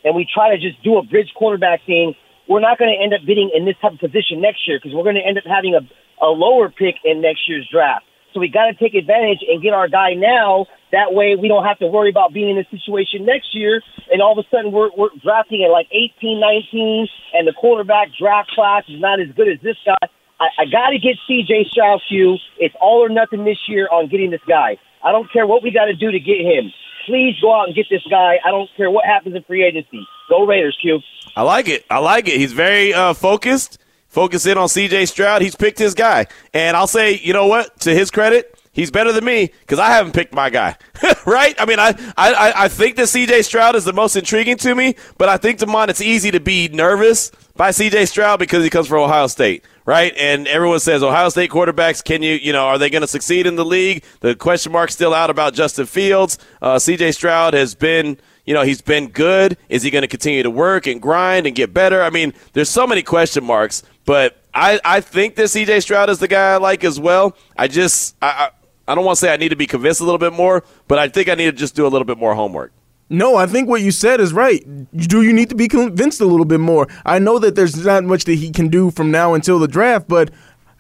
and 0.04 0.16
we 0.16 0.28
try 0.32 0.56
to 0.56 0.62
just 0.62 0.82
do 0.84 0.98
a 0.98 1.04
bridge 1.04 1.34
quarterback 1.36 1.86
thing, 1.86 2.14
we're 2.48 2.60
not 2.60 2.78
going 2.78 2.94
to 2.94 3.02
end 3.02 3.14
up 3.14 3.26
getting 3.26 3.50
in 3.56 3.66
this 3.66 3.76
type 3.82 3.94
of 3.94 4.00
position 4.00 4.42
next 4.42 4.68
year 4.68 4.78
because 4.78 4.94
we're 4.94 5.04
going 5.04 5.16
to 5.16 5.26
end 5.26 5.38
up 5.38 5.46
having 5.48 5.74
a, 5.74 5.82
a 6.24 6.30
lower 6.30 6.70
pick 6.70 6.96
in 7.04 7.22
next 7.22 7.48
year's 7.48 7.68
draft. 7.72 8.06
So 8.34 8.40
we 8.40 8.50
got 8.50 8.66
to 8.66 8.74
take 8.74 8.96
advantage 8.96 9.40
and 9.48 9.62
get 9.62 9.74
our 9.74 9.88
guy 9.88 10.14
now. 10.14 10.66
That 10.92 11.14
way 11.14 11.36
we 11.36 11.48
don't 11.48 11.66
have 11.66 11.80
to 11.80 11.88
worry 11.88 12.10
about 12.10 12.34
being 12.34 12.50
in 12.50 12.58
this 12.58 12.70
situation 12.70 13.26
next 13.26 13.56
year. 13.56 13.82
And 14.12 14.22
all 14.22 14.38
of 14.38 14.44
a 14.44 14.48
sudden 14.50 14.72
we're, 14.72 14.90
we're 14.98 15.10
drafting 15.24 15.64
at 15.64 15.72
like 15.72 15.88
18, 15.92 16.40
19, 16.40 17.08
and 17.34 17.48
the 17.48 17.54
quarterback 17.54 18.10
draft 18.20 18.52
class 18.52 18.84
is 18.90 19.00
not 19.00 19.22
as 19.22 19.28
good 19.36 19.48
as 19.48 19.62
this 19.62 19.78
guy. 19.86 20.10
I, 20.40 20.48
I 20.60 20.66
got 20.66 20.90
to 20.90 21.00
get 21.00 21.18
CJ 21.30 21.68
Stroud 21.70 22.02
Q. 22.08 22.38
It's 22.58 22.76
all 22.82 23.04
or 23.04 23.10
nothing 23.10 23.46
this 23.46 23.60
year 23.68 23.88
on 23.92 24.08
getting 24.08 24.32
this 24.32 24.42
guy. 24.48 24.78
I 25.04 25.12
don't 25.12 25.32
care 25.32 25.46
what 25.46 25.64
we 25.64 25.72
got 25.72 25.86
to 25.86 25.96
do 25.96 26.12
to 26.12 26.20
get 26.20 26.40
him. 26.40 26.72
Please 27.06 27.36
go 27.42 27.54
out 27.54 27.68
and 27.68 27.76
get 27.76 27.88
this 27.90 28.04
guy. 28.10 28.40
I 28.46 28.52
don't 28.52 28.70
care 28.78 28.90
what 28.90 29.06
happens 29.06 29.36
in 29.36 29.44
free 29.44 29.64
agency. 29.64 30.08
Go 30.30 30.46
Raiders, 30.46 30.78
Q. 30.82 31.02
I 31.36 31.42
like 31.42 31.68
it. 31.68 31.86
I 31.90 32.00
like 32.00 32.28
it. 32.28 32.40
He's 32.40 32.54
very 32.54 32.94
uh, 32.94 33.14
focused. 33.14 33.80
Focus 34.08 34.46
in 34.46 34.58
on 34.58 34.70
C.J. 34.70 35.08
Stroud. 35.08 35.42
He's 35.42 35.56
picked 35.56 35.80
his 35.80 35.96
guy, 35.96 36.28
and 36.54 36.78
I'll 36.78 36.88
say, 36.88 37.18
you 37.18 37.34
know 37.34 37.48
what? 37.48 37.80
To 37.82 37.94
his 37.94 38.12
credit, 38.12 38.53
he's 38.74 38.92
better 38.92 39.14
than 39.14 39.24
me 39.24 39.52
because 39.62 39.80
I 39.80 39.92
haven't 39.92 40.14
picked 40.14 40.34
my 40.34 40.50
guy. 40.50 40.76
right? 41.26 41.56
I 41.58 41.66
mean, 41.66 41.80
I, 41.80 41.90
I 42.18 42.54
I 42.56 42.68
think 42.68 42.98
that 42.98 43.08
C.J. 43.08 43.44
Stroud 43.44 43.76
is 43.76 43.86
the 43.86 43.94
most 43.94 44.16
intriguing 44.16 44.58
to 44.58 44.76
me, 44.76 44.96
but 45.18 45.30
I 45.30 45.38
think 45.38 45.60
Demond, 45.60 45.90
it's 45.90 46.02
easy 46.02 46.32
to 46.32 46.40
be 46.40 46.68
nervous 46.68 47.32
by 47.56 47.72
C.J. 47.72 48.06
Stroud 48.08 48.40
because 48.40 48.64
he 48.64 48.70
comes 48.70 48.88
from 48.88 49.00
Ohio 49.00 49.28
State. 49.28 49.64
Right, 49.86 50.14
and 50.18 50.48
everyone 50.48 50.80
says 50.80 51.04
Ohio 51.04 51.28
State 51.28 51.50
quarterbacks. 51.52 52.02
Can 52.02 52.24
you, 52.24 52.36
you 52.36 52.54
know, 52.54 52.68
are 52.68 52.78
they 52.78 52.90
going 52.90 53.02
to 53.02 53.08
succeed 53.08 53.46
in 53.46 53.58
the 53.58 53.66
league? 53.66 54.06
The 54.22 54.34
question 54.34 54.72
mark's 54.72 54.94
still 54.94 55.14
out 55.14 55.30
about 55.30 55.54
Justin 55.54 55.88
Fields. 55.88 56.38
Uh, 56.62 56.80
C.J. 56.80 57.12
Stroud 57.12 57.54
has 57.54 57.76
been 57.76 58.18
you 58.46 58.54
know, 58.54 58.64
he's 58.64 58.82
been 58.82 59.08
good. 59.10 59.58
Is 59.70 59.84
he 59.84 59.90
going 59.90 60.02
to 60.02 60.08
continue 60.08 60.44
to 60.44 60.50
work 60.50 60.88
and 60.88 61.02
grind 61.02 61.48
and 61.48 61.56
get 61.56 61.74
better? 61.74 62.02
I 62.02 62.10
mean, 62.10 62.34
there's 62.54 62.70
so 62.70 62.86
many 62.86 63.02
question 63.02 63.44
marks, 63.44 63.84
but 64.06 64.42
I, 64.54 64.80
I 64.84 65.02
think 65.02 65.36
that 65.36 65.46
CJ 65.46 65.82
Stroud 65.82 66.10
is 66.10 66.20
the 66.20 66.28
guy 66.28 66.54
I 66.54 66.58
like 66.58 66.84
as 66.84 67.00
well. 67.00 67.36
I 67.58 67.68
just, 67.68 68.16
I, 68.22 68.28
I, 68.28 68.50
I 68.88 68.96
don't 68.96 69.06
want 69.06 69.18
to 69.18 69.22
say 69.22 69.34
I 69.34 69.38
need 69.38 69.50
to 69.50 69.56
be 69.56 69.68
convinced 69.68 70.02
a 70.02 70.04
little 70.04 70.20
bit 70.20 70.34
more, 70.34 70.64
but 70.88 71.00
I 71.00 71.08
think 71.08 71.30
I 71.30 71.36
need 71.36 71.46
to 71.46 71.52
just 71.52 71.76
do 71.76 71.86
a 71.86 71.90
little 71.90 72.06
bit 72.06 72.18
more 72.18 72.36
homework. 72.36 72.72
No, 73.10 73.36
I 73.36 73.46
think 73.46 73.70
what 73.70 73.82
you 73.82 73.92
said 73.92 74.20
is 74.20 74.34
right. 74.34 74.66
Do 74.96 75.22
you 75.22 75.34
need 75.34 75.50
to 75.50 75.56
be 75.56 75.68
convinced 75.68 76.20
a 76.20 76.26
little 76.26 76.46
bit 76.46 76.60
more? 76.60 76.88
I 77.06 77.20
know 77.20 77.38
that 77.40 77.56
there's 77.56 77.86
not 77.86 78.04
much 78.04 78.26
that 78.26 78.36
he 78.36 78.50
can 78.52 78.70
do 78.70 78.92
from 78.92 79.12
now 79.12 79.34
until 79.34 79.60
the 79.60 79.68
draft, 79.68 80.08
but 80.08 80.32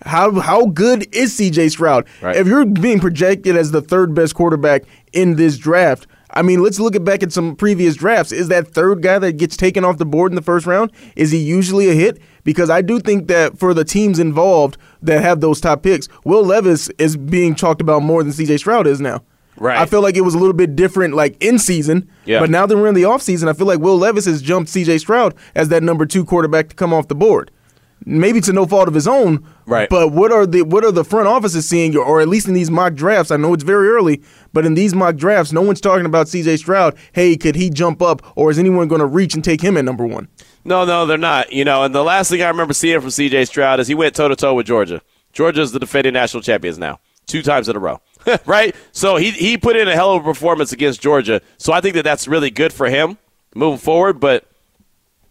how 0.05 0.39
how 0.39 0.65
good 0.65 1.13
is 1.15 1.37
CJ 1.37 1.71
Stroud? 1.71 2.07
Right. 2.21 2.35
If 2.35 2.47
you're 2.47 2.65
being 2.65 2.99
projected 2.99 3.55
as 3.55 3.71
the 3.71 3.81
third 3.81 4.13
best 4.15 4.35
quarterback 4.35 4.83
in 5.11 5.35
this 5.35 5.57
draft, 5.57 6.07
I 6.33 6.41
mean, 6.41 6.61
let's 6.61 6.79
look 6.79 6.95
at 6.95 7.03
back 7.03 7.23
at 7.23 7.31
some 7.31 7.55
previous 7.55 7.95
drafts. 7.95 8.31
Is 8.31 8.47
that 8.47 8.67
third 8.67 9.01
guy 9.03 9.19
that 9.19 9.33
gets 9.33 9.55
taken 9.55 9.85
off 9.85 9.97
the 9.97 10.05
board 10.05 10.31
in 10.31 10.35
the 10.35 10.41
first 10.41 10.65
round? 10.65 10.91
Is 11.15 11.31
he 11.31 11.37
usually 11.37 11.89
a 11.89 11.93
hit? 11.93 12.19
Because 12.43 12.69
I 12.69 12.81
do 12.81 12.99
think 12.99 13.27
that 13.27 13.57
for 13.57 13.73
the 13.73 13.85
teams 13.85 14.19
involved 14.19 14.77
that 15.01 15.21
have 15.21 15.41
those 15.41 15.61
top 15.61 15.83
picks, 15.83 16.09
Will 16.25 16.43
Levis 16.43 16.89
is 16.97 17.15
being 17.15 17.55
talked 17.55 17.81
about 17.81 18.01
more 18.01 18.23
than 18.23 18.33
CJ 18.33 18.59
Stroud 18.59 18.87
is 18.87 18.99
now. 18.99 19.23
Right. 19.57 19.77
I 19.77 19.85
feel 19.85 20.01
like 20.01 20.15
it 20.17 20.21
was 20.21 20.33
a 20.33 20.39
little 20.39 20.53
bit 20.53 20.75
different, 20.75 21.13
like 21.13 21.41
in 21.41 21.59
season. 21.59 22.09
Yeah. 22.25 22.39
But 22.39 22.49
now 22.49 22.65
that 22.65 22.75
we're 22.75 22.87
in 22.87 22.95
the 22.95 23.03
offseason, 23.03 23.47
I 23.47 23.53
feel 23.53 23.67
like 23.67 23.79
Will 23.79 23.97
Levis 23.97 24.25
has 24.25 24.41
jumped 24.41 24.69
C.J. 24.69 24.97
Stroud 24.97 25.35
as 25.53 25.69
that 25.69 25.83
number 25.83 26.05
two 26.05 26.25
quarterback 26.25 26.69
to 26.69 26.75
come 26.75 26.93
off 26.93 27.07
the 27.07 27.15
board. 27.15 27.51
Maybe 28.05 28.41
to 28.41 28.53
no 28.53 28.65
fault 28.65 28.87
of 28.87 28.93
his 28.93 29.07
own. 29.07 29.47
Right. 29.65 29.89
But 29.89 30.11
what 30.11 30.31
are 30.31 30.45
the 30.45 30.63
what 30.63 30.83
are 30.83 30.91
the 30.91 31.05
front 31.05 31.27
offices 31.27 31.67
seeing, 31.67 31.95
or 31.95 32.19
at 32.21 32.27
least 32.27 32.47
in 32.47 32.53
these 32.53 32.69
mock 32.69 32.95
drafts? 32.95 33.31
I 33.31 33.37
know 33.37 33.53
it's 33.53 33.63
very 33.63 33.87
early, 33.87 34.21
but 34.51 34.65
in 34.65 34.73
these 34.73 34.93
mock 34.93 35.15
drafts, 35.15 35.53
no 35.53 35.61
one's 35.61 35.79
talking 35.79 36.05
about 36.05 36.27
C.J. 36.27 36.57
Stroud. 36.57 36.97
Hey, 37.13 37.37
could 37.37 37.55
he 37.55 37.69
jump 37.69 38.01
up, 38.01 38.21
or 38.35 38.51
is 38.51 38.59
anyone 38.59 38.87
going 38.87 38.99
to 38.99 39.05
reach 39.05 39.35
and 39.35 39.43
take 39.43 39.61
him 39.61 39.77
at 39.77 39.85
number 39.85 40.05
one? 40.05 40.27
No, 40.65 40.85
no, 40.85 41.05
they're 41.05 41.17
not. 41.17 41.51
You 41.53 41.65
know, 41.65 41.83
and 41.83 41.95
the 41.95 42.03
last 42.03 42.29
thing 42.29 42.41
I 42.41 42.47
remember 42.49 42.73
seeing 42.73 42.99
from 42.99 43.09
CJ 43.09 43.47
Stroud 43.47 43.79
is 43.79 43.87
he 43.87 43.95
went 43.95 44.15
toe 44.15 44.27
to 44.27 44.35
toe 44.35 44.53
with 44.53 44.65
Georgia. 44.65 45.01
Georgia's 45.31 45.71
the 45.71 45.79
defending 45.79 46.13
national 46.13 46.43
champions 46.43 46.77
now, 46.77 46.99
two 47.25 47.41
times 47.41 47.69
in 47.69 47.75
a 47.75 47.79
row. 47.79 48.01
right? 48.45 48.75
So 48.91 49.17
he 49.17 49.31
he 49.31 49.57
put 49.57 49.75
in 49.75 49.87
a 49.87 49.93
hell 49.93 50.13
of 50.15 50.21
a 50.21 50.23
performance 50.23 50.71
against 50.71 51.01
Georgia. 51.01 51.41
So 51.57 51.73
I 51.73 51.81
think 51.81 51.95
that 51.95 52.03
that's 52.03 52.27
really 52.27 52.49
good 52.49 52.73
for 52.73 52.87
him 52.87 53.17
moving 53.55 53.79
forward. 53.79 54.19
But 54.19 54.45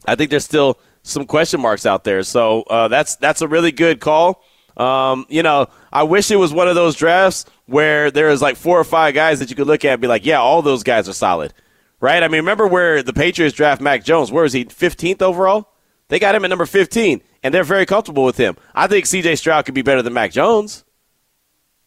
I 0.06 0.14
think 0.14 0.30
there's 0.30 0.44
still 0.44 0.78
some 1.02 1.26
question 1.26 1.60
marks 1.60 1.86
out 1.86 2.04
there. 2.04 2.22
So 2.22 2.62
uh, 2.62 2.88
that's 2.88 3.16
that's 3.16 3.42
a 3.42 3.48
really 3.48 3.72
good 3.72 4.00
call. 4.00 4.42
Um, 4.76 5.26
you 5.28 5.42
know, 5.42 5.68
I 5.92 6.04
wish 6.04 6.30
it 6.30 6.36
was 6.36 6.52
one 6.52 6.68
of 6.68 6.74
those 6.74 6.96
drafts 6.96 7.44
where 7.66 8.10
there 8.10 8.30
is 8.30 8.40
like 8.40 8.56
four 8.56 8.78
or 8.78 8.84
five 8.84 9.14
guys 9.14 9.38
that 9.40 9.50
you 9.50 9.56
could 9.56 9.66
look 9.66 9.84
at 9.84 9.92
and 9.92 10.00
be 10.00 10.08
like, 10.08 10.24
yeah, 10.24 10.40
all 10.40 10.62
those 10.62 10.82
guys 10.82 11.08
are 11.08 11.12
solid, 11.12 11.52
right? 12.00 12.22
I 12.22 12.28
mean, 12.28 12.40
remember 12.40 12.66
where 12.66 13.02
the 13.02 13.12
Patriots 13.12 13.54
draft 13.54 13.82
Mac 13.82 14.04
Jones? 14.04 14.32
Where 14.32 14.44
is 14.44 14.52
he? 14.52 14.64
15th 14.64 15.20
overall? 15.20 15.68
They 16.08 16.18
got 16.18 16.34
him 16.34 16.44
at 16.44 16.48
number 16.48 16.66
15, 16.66 17.22
and 17.42 17.54
they're 17.54 17.64
very 17.64 17.86
comfortable 17.86 18.24
with 18.24 18.36
him. 18.36 18.56
I 18.74 18.86
think 18.86 19.06
C.J. 19.06 19.36
Stroud 19.36 19.64
could 19.64 19.74
be 19.74 19.82
better 19.82 20.02
than 20.02 20.12
Mac 20.12 20.32
Jones, 20.32 20.84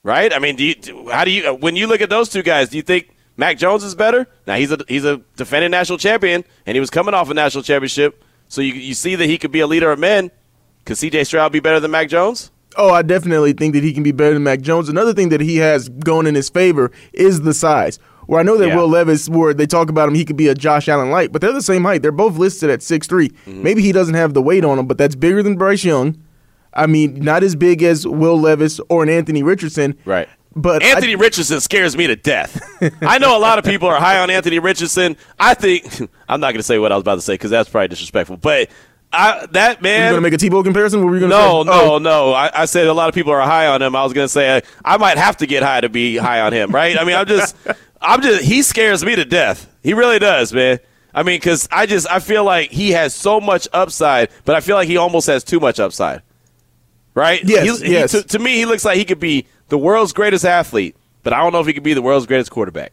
right? 0.03 0.33
I 0.33 0.39
mean, 0.39 0.55
do 0.55 0.63
you, 0.63 1.09
how 1.11 1.25
do 1.25 1.31
you 1.31 1.53
when 1.53 1.75
you 1.75 1.87
look 1.87 2.01
at 2.01 2.09
those 2.09 2.29
two 2.29 2.43
guys? 2.43 2.69
Do 2.69 2.77
you 2.77 2.83
think 2.83 3.15
Mac 3.37 3.57
Jones 3.57 3.83
is 3.83 3.93
better? 3.93 4.27
Now 4.47 4.55
he's 4.55 4.71
a 4.71 4.79
he's 4.87 5.05
a 5.05 5.17
defending 5.35 5.71
national 5.71 5.99
champion, 5.99 6.43
and 6.65 6.75
he 6.75 6.79
was 6.79 6.89
coming 6.89 7.13
off 7.13 7.29
a 7.29 7.33
national 7.33 7.63
championship. 7.63 8.23
So 8.55 8.61
you 8.61 8.73
you 8.73 8.93
see 8.93 9.15
that 9.15 9.25
he 9.25 9.37
could 9.37 9.51
be 9.51 9.59
a 9.59 9.67
leader 9.67 9.91
of 9.91 9.99
men. 9.99 10.31
Could 10.85 10.97
C.J. 10.97 11.25
Stroud 11.25 11.51
be 11.51 11.59
better 11.59 11.81
than 11.81 11.91
Mac 11.91 12.07
Jones? 12.07 12.51
Oh, 12.77 12.89
I 12.89 13.01
definitely 13.01 13.51
think 13.51 13.73
that 13.73 13.83
he 13.83 13.91
can 13.91 14.01
be 14.01 14.13
better 14.13 14.33
than 14.33 14.43
Mac 14.43 14.61
Jones. 14.61 14.87
Another 14.87 15.13
thing 15.13 15.27
that 15.29 15.41
he 15.41 15.57
has 15.57 15.89
going 15.89 16.25
in 16.25 16.35
his 16.35 16.47
favor 16.47 16.89
is 17.11 17.41
the 17.41 17.53
size. 17.53 17.99
Where 18.27 18.39
I 18.39 18.43
know 18.43 18.57
that 18.57 18.69
Yeah. 18.69 18.77
Will 18.77 18.87
Levis, 18.87 19.27
where 19.27 19.53
they 19.53 19.65
talk 19.67 19.89
about 19.89 20.07
him, 20.07 20.15
he 20.15 20.23
could 20.23 20.37
be 20.37 20.47
a 20.47 20.55
Josh 20.55 20.87
Allen 20.87 21.11
light, 21.11 21.33
but 21.33 21.41
they're 21.41 21.51
the 21.51 21.61
same 21.61 21.83
height. 21.83 22.01
They're 22.01 22.13
both 22.13 22.37
listed 22.37 22.69
at 22.69 22.79
6'3". 22.79 23.27
Mm-hmm. 23.29 23.61
Maybe 23.61 23.81
he 23.81 23.91
doesn't 23.91 24.15
have 24.15 24.33
the 24.33 24.41
weight 24.41 24.63
on 24.63 24.79
him, 24.79 24.87
but 24.87 24.97
that's 24.97 25.15
bigger 25.15 25.43
than 25.43 25.57
Bryce 25.57 25.83
Young. 25.83 26.15
I 26.73 26.87
mean, 26.87 27.15
not 27.15 27.43
as 27.43 27.55
big 27.55 27.83
as 27.83 28.07
Will 28.07 28.39
Levis 28.39 28.79
or 28.89 29.03
an 29.03 29.09
Anthony 29.09 29.43
Richardson. 29.43 29.97
Right. 30.05 30.29
But 30.55 30.83
I- 30.83 30.87
Anthony 30.87 31.15
Richardson 31.15 31.59
scares 31.59 31.97
me 31.97 32.07
to 32.07 32.15
death. 32.15 32.61
I 33.01 33.17
know 33.17 33.37
a 33.37 33.39
lot 33.39 33.59
of 33.59 33.65
people 33.65 33.87
are 33.89 33.99
high 33.99 34.19
on 34.19 34.29
Anthony 34.29 34.59
Richardson. 34.59 35.17
I 35.39 35.53
think 35.53 35.85
I'm 36.29 36.39
not 36.39 36.47
going 36.51 36.57
to 36.57 36.63
say 36.63 36.79
what 36.79 36.91
I 36.91 36.95
was 36.95 37.01
about 37.01 37.15
to 37.15 37.21
say 37.21 37.33
because 37.33 37.51
that's 37.51 37.69
probably 37.69 37.89
disrespectful. 37.89 38.37
But 38.37 38.69
I, 39.11 39.45
that 39.51 39.81
man 39.81 39.93
you 39.93 39.99
man, 39.99 40.11
going 40.13 40.23
to 40.23 40.29
make 40.29 40.33
a 40.33 40.37
Tebow 40.55 40.63
comparison? 40.63 41.01
What 41.01 41.07
were 41.09 41.15
you 41.15 41.19
going 41.27 41.31
to 41.31 41.37
no, 41.37 41.63
say? 41.63 41.69
no, 41.69 41.93
Oh, 41.95 41.97
no. 41.99 42.33
I, 42.33 42.61
I 42.61 42.65
said 42.65 42.87
a 42.87 42.93
lot 42.93 43.09
of 43.09 43.15
people 43.15 43.31
are 43.33 43.41
high 43.41 43.67
on 43.67 43.81
him. 43.81 43.95
I 43.95 44.03
was 44.03 44.13
going 44.13 44.25
to 44.25 44.29
say 44.31 44.57
I, 44.57 44.61
I 44.83 44.97
might 44.97 45.17
have 45.17 45.37
to 45.37 45.45
get 45.47 45.61
high 45.63 45.81
to 45.81 45.89
be 45.89 46.17
high 46.17 46.41
on 46.41 46.53
him, 46.53 46.71
right? 46.71 46.97
I 46.99 47.03
mean, 47.03 47.15
I'm 47.15 47.27
just, 47.27 47.55
I'm 48.01 48.21
just. 48.21 48.43
He 48.43 48.61
scares 48.61 49.03
me 49.05 49.15
to 49.15 49.25
death. 49.25 49.69
He 49.83 49.93
really 49.93 50.19
does, 50.19 50.53
man. 50.53 50.79
I 51.13 51.23
mean, 51.23 51.37
because 51.37 51.67
I 51.71 51.85
just, 51.85 52.09
I 52.09 52.19
feel 52.19 52.43
like 52.43 52.71
he 52.71 52.91
has 52.91 53.13
so 53.15 53.39
much 53.39 53.67
upside, 53.71 54.29
but 54.43 54.55
I 54.55 54.59
feel 54.61 54.75
like 54.75 54.87
he 54.89 54.97
almost 54.97 55.27
has 55.27 55.43
too 55.45 55.59
much 55.61 55.79
upside. 55.79 56.21
Right? 57.13 57.41
Yes, 57.45 57.79
He- 57.79 57.87
he- 57.87 57.93
yes. 57.93 58.11
to, 58.11 58.23
to 58.23 58.39
me, 58.39 58.55
he 58.55 58.65
looks 58.65 58.83
like 58.83 58.97
he 58.97 59.05
could 59.05 59.19
be 59.21 59.47
the 59.69 59.77
world's 59.77 60.13
greatest 60.13 60.45
athlete, 60.45 60.95
but 61.23 61.33
I 61.33 61.37
don't 61.41 61.51
know 61.53 61.59
if 61.59 61.67
he 61.67 61.73
could 61.73 61.83
be 61.83 61.93
the 61.93 62.01
world's 62.01 62.25
greatest 62.25 62.51
quarterback. 62.51 62.91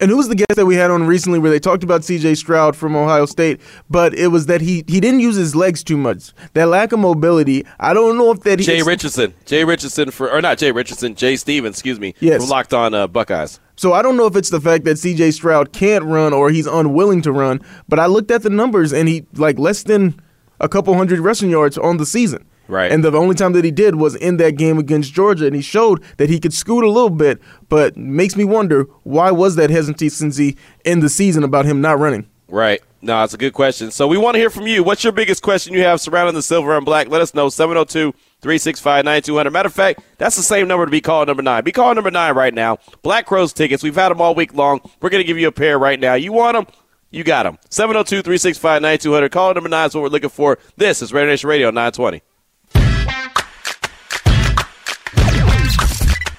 And 0.00 0.10
who 0.10 0.16
was 0.16 0.26
the 0.28 0.34
guest 0.34 0.56
that 0.56 0.66
we 0.66 0.74
had 0.74 0.90
on 0.90 1.06
recently 1.06 1.38
where 1.38 1.50
they 1.50 1.60
talked 1.60 1.84
about 1.84 2.02
C.J. 2.02 2.34
Stroud 2.34 2.74
from 2.74 2.96
Ohio 2.96 3.24
State, 3.24 3.60
but 3.88 4.12
it 4.14 4.28
was 4.28 4.46
that 4.46 4.60
he 4.60 4.82
he 4.88 4.98
didn't 5.00 5.20
use 5.20 5.36
his 5.36 5.54
legs 5.54 5.84
too 5.84 5.96
much. 5.96 6.32
That 6.54 6.66
lack 6.66 6.90
of 6.90 6.98
mobility. 6.98 7.64
I 7.78 7.94
don't 7.94 8.16
know 8.18 8.32
if 8.32 8.40
that 8.40 8.58
he, 8.58 8.64
Jay 8.64 8.82
Richardson, 8.82 9.32
Jay 9.46 9.64
Richardson 9.64 10.10
for, 10.10 10.32
or 10.32 10.40
not 10.40 10.58
Jay 10.58 10.72
Richardson, 10.72 11.14
Jay 11.14 11.36
Stevens, 11.36 11.76
excuse 11.76 12.00
me, 12.00 12.14
Yes. 12.18 12.48
Locked 12.50 12.74
On 12.74 12.94
uh, 12.94 13.06
Buckeyes. 13.06 13.60
So 13.76 13.92
I 13.92 14.02
don't 14.02 14.16
know 14.16 14.26
if 14.26 14.34
it's 14.34 14.50
the 14.50 14.60
fact 14.60 14.84
that 14.86 14.96
CJ 14.96 15.34
Stroud 15.34 15.72
can't 15.72 16.04
run 16.04 16.32
or 16.32 16.50
he's 16.50 16.66
unwilling 16.66 17.22
to 17.22 17.30
run, 17.30 17.60
but 17.88 18.00
I 18.00 18.06
looked 18.06 18.30
at 18.32 18.42
the 18.42 18.50
numbers 18.50 18.92
and 18.92 19.08
he 19.08 19.26
like 19.34 19.58
less 19.58 19.84
than 19.84 20.20
a 20.58 20.68
couple 20.68 20.94
hundred 20.94 21.20
rushing 21.20 21.50
yards 21.50 21.78
on 21.78 21.98
the 21.98 22.06
season. 22.06 22.44
Right. 22.68 22.90
And 22.90 23.04
the 23.04 23.12
only 23.12 23.34
time 23.34 23.52
that 23.52 23.64
he 23.64 23.70
did 23.70 23.96
was 23.96 24.14
in 24.14 24.36
that 24.38 24.56
game 24.56 24.78
against 24.78 25.12
Georgia 25.12 25.46
and 25.46 25.54
he 25.54 25.62
showed 25.62 26.02
that 26.16 26.30
he 26.30 26.40
could 26.40 26.54
scoot 26.54 26.84
a 26.84 26.90
little 26.90 27.10
bit, 27.10 27.40
but 27.68 27.96
makes 27.96 28.36
me 28.36 28.44
wonder 28.44 28.84
why 29.02 29.30
was 29.30 29.56
that 29.56 29.70
hesitancy 29.70 30.56
in 30.84 31.00
the 31.00 31.08
season 31.08 31.44
about 31.44 31.64
him 31.64 31.80
not 31.80 31.98
running? 31.98 32.28
Right. 32.48 32.80
No, 33.00 33.18
that's 33.18 33.34
a 33.34 33.38
good 33.38 33.52
question. 33.52 33.90
So 33.90 34.06
we 34.06 34.16
want 34.16 34.36
to 34.36 34.38
hear 34.38 34.50
from 34.50 34.66
you. 34.68 34.84
What's 34.84 35.02
your 35.02 35.12
biggest 35.12 35.42
question 35.42 35.74
you 35.74 35.82
have 35.82 36.00
surrounding 36.00 36.34
the 36.34 36.42
silver 36.42 36.76
and 36.76 36.84
black? 36.84 37.08
Let 37.08 37.20
us 37.20 37.34
know. 37.34 37.48
702 37.48 38.12
365 38.42 39.04
9200. 39.04 39.50
Matter 39.50 39.66
of 39.66 39.72
fact, 39.72 40.00
that's 40.18 40.36
the 40.36 40.42
same 40.42 40.68
number 40.68 40.84
to 40.84 40.90
be 40.90 41.00
called 41.00 41.26
number 41.26 41.42
nine. 41.42 41.64
Be 41.64 41.72
called 41.72 41.96
number 41.96 42.10
nine 42.10 42.34
right 42.34 42.54
now. 42.54 42.78
Black 43.02 43.26
Crowes 43.26 43.52
tickets. 43.52 43.82
We've 43.82 43.94
had 43.94 44.10
them 44.10 44.20
all 44.20 44.34
week 44.34 44.54
long. 44.54 44.80
We're 45.00 45.10
going 45.10 45.22
to 45.22 45.26
give 45.26 45.38
you 45.38 45.48
a 45.48 45.52
pair 45.52 45.78
right 45.78 45.98
now. 45.98 46.14
You 46.14 46.32
want 46.32 46.54
them? 46.54 46.66
You 47.10 47.24
got 47.24 47.42
them. 47.42 47.58
702 47.70 48.22
365 48.22 48.82
9200. 48.82 49.32
Call 49.32 49.54
number 49.54 49.68
nine 49.68 49.88
is 49.88 49.94
what 49.94 50.02
we're 50.02 50.08
looking 50.08 50.30
for. 50.30 50.58
This 50.76 51.02
is 51.02 51.12
Raider 51.12 51.28
Nation 51.28 51.48
Radio 51.48 51.68
920. 51.68 52.22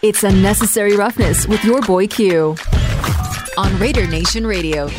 It's 0.03 0.22
Unnecessary 0.22 0.98
Roughness 0.98 1.48
with 1.48 1.63
your 1.63 1.81
boy 1.81 2.07
Q 2.07 2.57
on 3.57 3.79
Raider 3.79 4.05
Nation 4.05 4.45
Radio. 4.45 4.89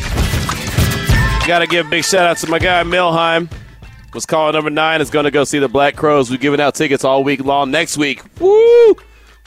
Got 1.45 1.59
to 1.59 1.67
give 1.69 1.85
a 1.85 1.89
big 1.91 2.03
shout 2.03 2.25
out 2.25 2.37
to 2.37 2.49
my 2.49 2.57
guy 2.57 2.81
Milheim. 2.81 3.51
Was 4.15 4.25
calling 4.25 4.53
number 4.53 4.71
nine 4.71 5.01
is 5.01 5.11
going 5.11 5.25
to 5.25 5.31
go 5.31 5.43
see 5.43 5.59
the 5.59 5.67
Black 5.67 5.95
Crowes. 5.95 6.31
We're 6.31 6.37
giving 6.37 6.59
out 6.59 6.73
tickets 6.73 7.03
all 7.03 7.23
week 7.23 7.45
long. 7.45 7.69
Next 7.69 7.99
week, 7.99 8.23
woo! 8.39 8.95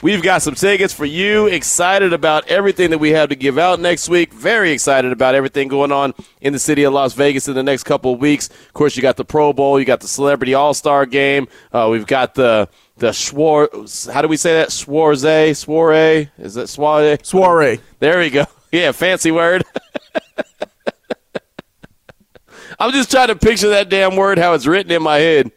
We've 0.01 0.23
got 0.23 0.41
some 0.41 0.55
tickets 0.55 0.93
for 0.93 1.03
you. 1.03 1.47
Excited 1.47 2.13
about 2.13 2.47
everything 2.47 2.91
that 2.91 2.99
we 2.99 3.09
have 3.09 3.27
to 3.29 3.35
give 3.35 3.57
out 3.57 3.81
next 3.81 4.07
week. 4.07 4.31
Very 4.31 4.71
excited 4.71 5.11
about 5.11 5.35
everything 5.35 5.67
going 5.67 5.91
on 5.91 6.13
in 6.39 6.53
the 6.53 6.59
city 6.59 6.83
of 6.83 6.93
Las 6.93 7.13
Vegas 7.13 7.49
in 7.49 7.53
the 7.53 7.63
next 7.63 7.83
couple 7.83 8.13
of 8.13 8.19
weeks. 8.21 8.47
Of 8.47 8.71
course, 8.73 8.95
you 8.95 9.01
got 9.01 9.17
the 9.17 9.25
Pro 9.25 9.51
Bowl, 9.51 9.77
you 9.77 9.83
got 9.83 9.99
the 9.99 10.07
Celebrity 10.07 10.53
All 10.53 10.73
Star 10.73 11.05
Game. 11.05 11.49
Uh, 11.73 11.89
we've 11.91 12.07
got 12.07 12.33
the 12.33 12.69
the 12.95 13.09
Schwar. 13.09 14.09
How 14.09 14.21
do 14.21 14.29
we 14.29 14.37
say 14.37 14.53
that? 14.53 14.69
Schwarze, 14.69 15.57
soiree. 15.57 16.29
Is 16.37 16.53
that 16.53 16.69
soiree? 16.69 17.17
Soiree. 17.21 17.81
There 17.99 18.19
we 18.19 18.29
go. 18.29 18.45
Yeah, 18.71 18.91
fancy 18.91 19.31
word. 19.31 19.63
I'm 22.79 22.91
just 22.91 23.09
trying 23.09 23.29
to 23.29 23.35
picture 23.35 23.69
that 23.69 23.89
damn 23.89 24.15
word 24.15 24.37
how 24.37 24.53
it's 24.53 24.67
written 24.67 24.91
in 24.91 25.01
my 25.01 25.17
head, 25.17 25.51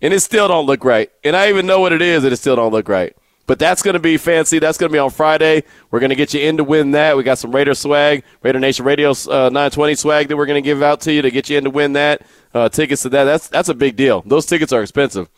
and 0.00 0.14
it 0.14 0.20
still 0.20 0.48
don't 0.48 0.64
look 0.64 0.82
right. 0.82 1.10
And 1.22 1.36
I 1.36 1.50
even 1.50 1.66
know 1.66 1.80
what 1.80 1.92
it 1.92 2.00
is, 2.00 2.24
and 2.24 2.32
it 2.32 2.36
still 2.38 2.56
don't 2.56 2.72
look 2.72 2.88
right. 2.88 3.14
But 3.46 3.58
that's 3.58 3.82
going 3.82 3.94
to 3.94 4.00
be 4.00 4.16
fancy. 4.16 4.58
That's 4.58 4.78
going 4.78 4.90
to 4.90 4.92
be 4.92 4.98
on 4.98 5.10
Friday. 5.10 5.64
We're 5.90 6.00
going 6.00 6.10
to 6.10 6.16
get 6.16 6.32
you 6.32 6.40
in 6.40 6.56
to 6.56 6.64
win 6.64 6.92
that. 6.92 7.16
We 7.16 7.22
got 7.22 7.38
some 7.38 7.52
Raider 7.52 7.74
swag, 7.74 8.24
Raider 8.42 8.58
Nation 8.58 8.84
Radio 8.84 9.10
uh, 9.10 9.50
920 9.50 9.94
swag 9.96 10.28
that 10.28 10.36
we're 10.36 10.46
going 10.46 10.62
to 10.62 10.66
give 10.66 10.82
out 10.82 11.02
to 11.02 11.12
you 11.12 11.22
to 11.22 11.30
get 11.30 11.50
you 11.50 11.58
in 11.58 11.64
to 11.64 11.70
win 11.70 11.92
that. 11.92 12.22
Uh, 12.54 12.68
tickets 12.68 13.02
to 13.02 13.08
that. 13.10 13.24
That's 13.24 13.48
that's 13.48 13.68
a 13.68 13.74
big 13.74 13.96
deal. 13.96 14.22
Those 14.24 14.46
tickets 14.46 14.72
are 14.72 14.82
expensive. 14.82 15.28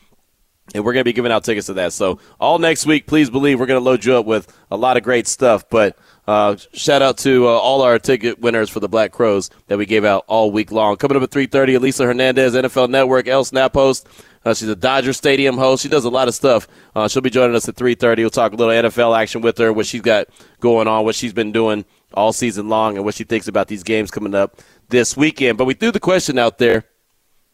And 0.75 0.85
we're 0.85 0.93
going 0.93 1.03
to 1.03 1.09
be 1.09 1.13
giving 1.13 1.31
out 1.31 1.45
tickets 1.45 1.69
to 1.69 1.75
that. 1.75 1.93
So 1.93 2.19
all 2.41 2.59
next 2.59 2.87
week, 2.87 3.07
please 3.07 3.31
believe 3.31 3.61
we're 3.61 3.67
going 3.67 3.81
to 3.81 3.85
load 3.85 4.05
you 4.05 4.17
up 4.17 4.27
with 4.27 4.53
a 4.71 4.77
lot 4.77 4.97
of 4.97 5.05
great 5.05 5.29
stuff. 5.29 5.69
But 5.71 5.97
uh, 6.27 6.57
shout 6.73 7.03
out 7.03 7.19
to 7.19 7.47
uh, 7.47 7.51
all 7.51 7.83
our 7.83 8.01
ticket 8.01 8.41
winners 8.41 8.69
for 8.69 8.81
the 8.81 8.89
Black 8.89 9.13
Crowes 9.13 9.49
that 9.69 9.79
we 9.79 9.87
gave 9.87 10.05
out 10.05 10.25
all 10.27 10.51
week 10.51 10.73
long. 10.73 10.97
Coming 10.97 11.17
up 11.17 11.23
at 11.23 11.31
3.30, 11.31 11.77
Elisa 11.77 12.05
Hernandez, 12.05 12.55
NFL 12.55 12.91
Network, 12.91 13.29
El 13.29 13.45
Snap 13.45 13.75
host. 13.75 14.09
Uh, 14.47 14.55
she's 14.55 14.69
a 14.69 14.77
Dodger 14.77 15.13
Stadium 15.13 15.59
host. 15.59 15.83
She 15.83 15.89
does 15.89 16.05
a 16.05 16.09
lot 16.09 16.29
of 16.29 16.35
stuff. 16.35 16.69
Uh, 16.95 17.09
she'll 17.09 17.21
be 17.21 17.31
joining 17.31 17.57
us 17.57 17.69
at 17.69 17.75
3.30. 17.75 18.19
We'll 18.19 18.31
talk 18.31 18.53
a 18.53 18.55
little 18.57 18.73
NFL 18.73 19.19
action 19.19 19.41
with 19.41 19.59
her, 19.59 19.73
what 19.73 19.87
she's 19.87 20.03
got 20.03 20.29
going 20.61 20.87
on, 20.87 21.05
what 21.05 21.17
she's 21.17 21.33
been 21.33 21.51
doing 21.51 21.85
all 22.15 22.33
season 22.33 22.69
long, 22.69 22.95
and 22.95 23.05
what 23.05 23.17
she 23.17 23.25
thinks 23.25 23.49
about 23.49 23.67
these 23.67 23.83
games 23.83 24.13
coming 24.13 24.37
up 24.37 24.61
this 24.89 25.17
weekend. 25.17 25.59
But 25.59 25.65
we 25.65 25.75
threw 25.75 25.91
the 25.91 25.99
question 25.99 26.39
out 26.39 26.59
there. 26.59 26.85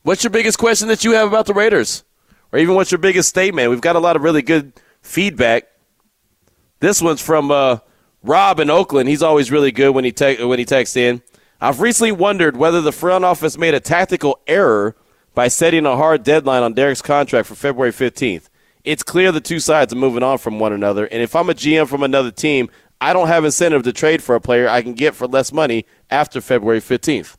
What's 0.03 0.23
your 0.23 0.31
biggest 0.31 0.59
question 0.59 0.89
that 0.89 1.03
you 1.03 1.13
have 1.13 1.29
about 1.29 1.47
the 1.47 1.55
Raiders? 1.55 2.05
Or 2.53 2.59
even 2.59 2.75
what's 2.75 2.93
your 2.93 2.99
biggest 2.99 3.31
statement? 3.31 3.71
We've 3.71 3.81
got 3.81 3.97
a 3.97 4.01
lot 4.01 4.15
of 4.15 4.23
really 4.23 4.43
good 4.43 4.75
feedback. 5.01 5.69
This 6.81 7.01
one's 7.01 7.23
from 7.23 7.51
uh, 7.51 7.79
Rob 8.23 8.61
in 8.61 8.69
Oakland. 8.69 9.09
He's 9.09 9.23
always 9.23 9.51
really 9.51 9.73
good 9.73 9.95
when 9.95 10.05
he 10.05 10.13
te- 10.13 10.45
when 10.45 10.59
he 10.59 10.67
texts 10.67 10.99
in. 10.99 11.23
I've 11.59 11.81
recently 11.81 12.13
wondered 12.13 12.55
whether 12.55 12.83
the 12.83 12.93
front 12.93 13.25
office 13.25 13.57
made 13.57 13.73
a 13.73 13.81
tactical 13.81 14.41
error 14.47 14.95
by 15.35 15.49
setting 15.49 15.87
a 15.87 15.97
hard 15.97 16.23
deadline 16.23 16.63
on 16.63 16.75
Derek's 16.75 17.03
contract 17.03 17.49
for 17.49 17.55
February 17.55 17.93
15th. 17.93 18.49
It's 18.85 19.03
clear 19.03 19.31
the 19.31 19.41
two 19.41 19.61
sides 19.61 19.93
are 19.93 19.97
moving 19.97 20.23
on 20.23 20.39
from 20.39 20.59
one 20.59 20.73
another, 20.73 21.07
and 21.07 21.23
if 21.23 21.37
I'm 21.37 21.49
a 21.49 21.55
GM 21.55 21.89
from 21.89 22.03
another 22.03 22.31
team, 22.31 22.69
I 23.01 23.13
don't 23.13 23.29
have 23.29 23.45
incentive 23.45 23.83
to 23.85 23.93
trade 23.93 24.23
for 24.23 24.35
a 24.35 24.41
player 24.41 24.69
I 24.69 24.83
can 24.83 24.95
get 24.95 25.15
for 25.15 25.27
less 25.27 25.53
money 25.53 25.87
after 26.11 26.41
February 26.41 26.81
15th. 26.81 27.37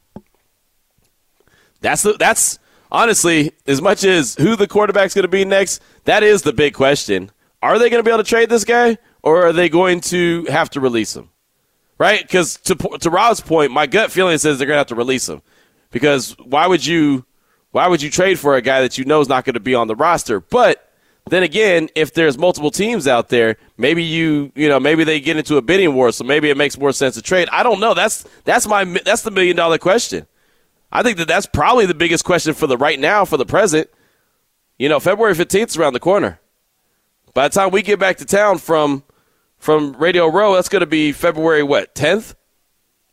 That's 1.82 2.02
the, 2.02 2.14
that's 2.14 2.60
honestly 2.92 3.52
as 3.68 3.82
much 3.82 4.04
as 4.04 4.36
who 4.36 4.56
the 4.56 4.68
quarterback's 4.68 5.14
going 5.14 5.24
to 5.24 5.30
be 5.30 5.46
next. 5.46 5.82
That 6.06 6.24
is 6.24 6.44
the 6.44 6.54
big 6.54 6.74
question. 6.74 7.32
Are 7.62 7.80
they 7.80 7.90
going 7.90 8.04
to 8.04 8.08
be 8.08 8.12
able 8.12 8.24
to 8.24 8.30
trade 8.30 8.50
this 8.50 8.66
guy, 8.66 8.98
or 9.22 9.46
are 9.46 9.54
they 9.54 9.70
going 9.70 10.02
to 10.02 10.46
have 10.46 10.70
to 10.72 10.82
release 10.82 11.16
him? 11.16 11.30
Right? 11.98 12.22
Because 12.22 12.58
to 12.62 12.76
to 12.76 13.10
Rob's 13.10 13.40
point, 13.40 13.72
my 13.72 13.86
gut 13.86 14.12
feeling 14.12 14.38
says 14.38 14.58
they're 14.58 14.68
going 14.68 14.76
to 14.76 14.80
have 14.80 14.88
to 14.88 14.96
release 14.96 15.30
him. 15.30 15.42
Because 15.92 16.36
why 16.40 16.68
would 16.68 16.86
you 16.86 17.26
why 17.74 17.88
would 17.88 18.04
you 18.04 18.12
trade 18.12 18.38
for 18.38 18.56
a 18.56 18.62
guy 18.62 18.82
that 18.82 19.00
you 19.00 19.04
know 19.04 19.20
is 19.20 19.28
not 19.28 19.46
going 19.46 19.56
to 19.56 19.60
be 19.60 19.74
on 19.74 19.88
the 19.88 19.96
roster? 19.96 20.40
But 20.40 20.92
then 21.28 21.42
again, 21.42 21.90
if 21.96 22.14
there's 22.14 22.38
multiple 22.38 22.70
teams 22.70 23.08
out 23.08 23.30
there, 23.30 23.58
maybe 23.78 24.04
you 24.04 24.52
you 24.54 24.70
know 24.70 24.80
maybe 24.80 25.04
they 25.04 25.20
get 25.20 25.38
into 25.38 25.58
a 25.58 25.62
bidding 25.62 25.96
war, 25.96 26.12
so 26.12 26.24
maybe 26.24 26.52
it 26.52 26.56
makes 26.56 26.78
more 26.78 26.94
sense 26.94 27.16
to 27.16 27.22
trade. 27.24 27.50
I 27.52 27.64
don't 27.64 27.80
know. 27.80 27.96
That's 27.96 28.28
that's 28.44 28.68
my 28.68 28.84
that's 28.84 29.24
the 29.24 29.32
million 29.32 29.56
dollar 29.58 29.80
question. 29.80 30.28
I 30.92 31.02
think 31.02 31.18
that 31.18 31.28
that's 31.28 31.48
probably 31.48 31.88
the 31.88 31.96
biggest 31.96 32.24
question 32.24 32.54
for 32.54 32.68
the 32.68 32.78
right 32.78 33.00
now 33.00 33.26
for 33.26 33.38
the 33.38 33.46
present. 33.46 33.90
You 34.78 34.88
know, 34.88 35.00
February 35.00 35.34
15th 35.34 35.70
is 35.70 35.78
around 35.78 35.94
the 35.94 36.00
corner. 36.00 36.40
By 37.34 37.48
the 37.48 37.56
time 37.56 37.72
we 37.72 37.82
get 37.82 38.00
back 38.00 38.18
to 38.18 38.26
town 38.26 38.60
from 38.60 39.04
from 39.58 39.94
Radio 39.94 40.28
Row, 40.28 40.54
that's 40.54 40.70
going 40.70 40.82
to 40.82 40.86
be 40.86 41.12
February 41.12 41.64
what 41.64 41.96
10th, 41.96 42.36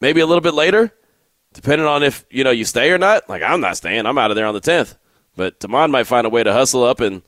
maybe 0.03 0.21
a 0.21 0.27
little 0.27 0.43
bit 0.43 0.53
later, 0.53 0.93
depending 1.53 1.87
on 1.87 2.03
if 2.03 2.25
you 2.31 2.45
know 2.45 2.51
you 2.51 2.65
stay 2.65 2.91
or 2.91 2.99
not. 2.99 3.29
Like 3.29 3.43
I'm 3.43 3.61
not 3.61 3.77
staying; 3.77 4.07
I'm 4.07 4.19
out 4.19 4.31
of 4.31 4.37
there 4.37 4.47
on 4.47 4.55
the 4.55 4.61
10th. 4.61 4.97
But 5.37 5.61
Tamon 5.61 5.91
might 5.91 6.05
find 6.05 6.27
a 6.27 6.31
way 6.31 6.43
to 6.43 6.53
hustle 6.53 6.85
up 6.85 7.01
and 7.01 7.23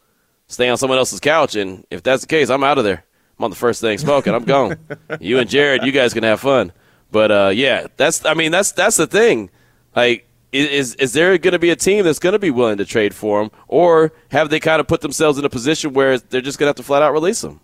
stay 0.49 0.69
on 0.69 0.77
someone 0.77 0.99
else's 0.99 1.21
couch, 1.21 1.55
and 1.55 1.87
if 1.91 2.03
that's 2.03 2.23
the 2.23 2.29
case, 2.29 2.51
I'm 2.51 2.65
out 2.65 2.79
of 2.79 2.85
there. 2.85 3.05
I'm 3.39 3.45
on 3.45 3.51
the 3.51 3.57
first 3.57 3.81
thing 3.81 3.99
smoking. 3.99 4.35
I'm 4.35 4.45
gone. 4.45 4.77
you 5.21 5.39
and 5.39 5.49
Jared, 5.49 5.85
you 5.85 5.93
guys 5.93 6.13
can 6.13 6.25
have 6.25 6.41
fun. 6.41 6.73
But 7.11 7.31
uh, 7.31 7.51
yeah, 7.55 7.87
that's 7.97 8.25
I 8.25 8.35
mean 8.35 8.53
that's 8.53 8.73
that's 8.73 8.97
the 8.97 9.07
thing. 9.07 9.51
Like 9.95 10.29
is 10.53 10.95
is 10.97 11.13
there 11.15 11.37
going 11.39 11.53
to 11.53 11.59
be 11.59 11.71
a 11.71 11.77
team 11.77 12.05
that's 12.05 12.19
going 12.19 12.35
to 12.35 12.39
be 12.39 12.51
willing 12.51 12.79
to 12.79 12.85
trade 12.85 13.15
for 13.15 13.43
him, 13.43 13.51
or 13.69 14.13
have 14.31 14.51
they 14.51 14.61
kind 14.61 14.81
of 14.81 14.87
put 14.87 15.01
themselves 15.01 15.39
in 15.39 15.45
a 15.45 15.51
position 15.51 15.93
where 15.93 16.19
they're 16.19 16.41
just 16.41 16.59
going 16.59 16.67
to 16.67 16.71
have 16.71 16.77
to 16.77 16.83
flat 16.83 17.03
out 17.03 17.13
release 17.13 17.43
him? 17.43 17.61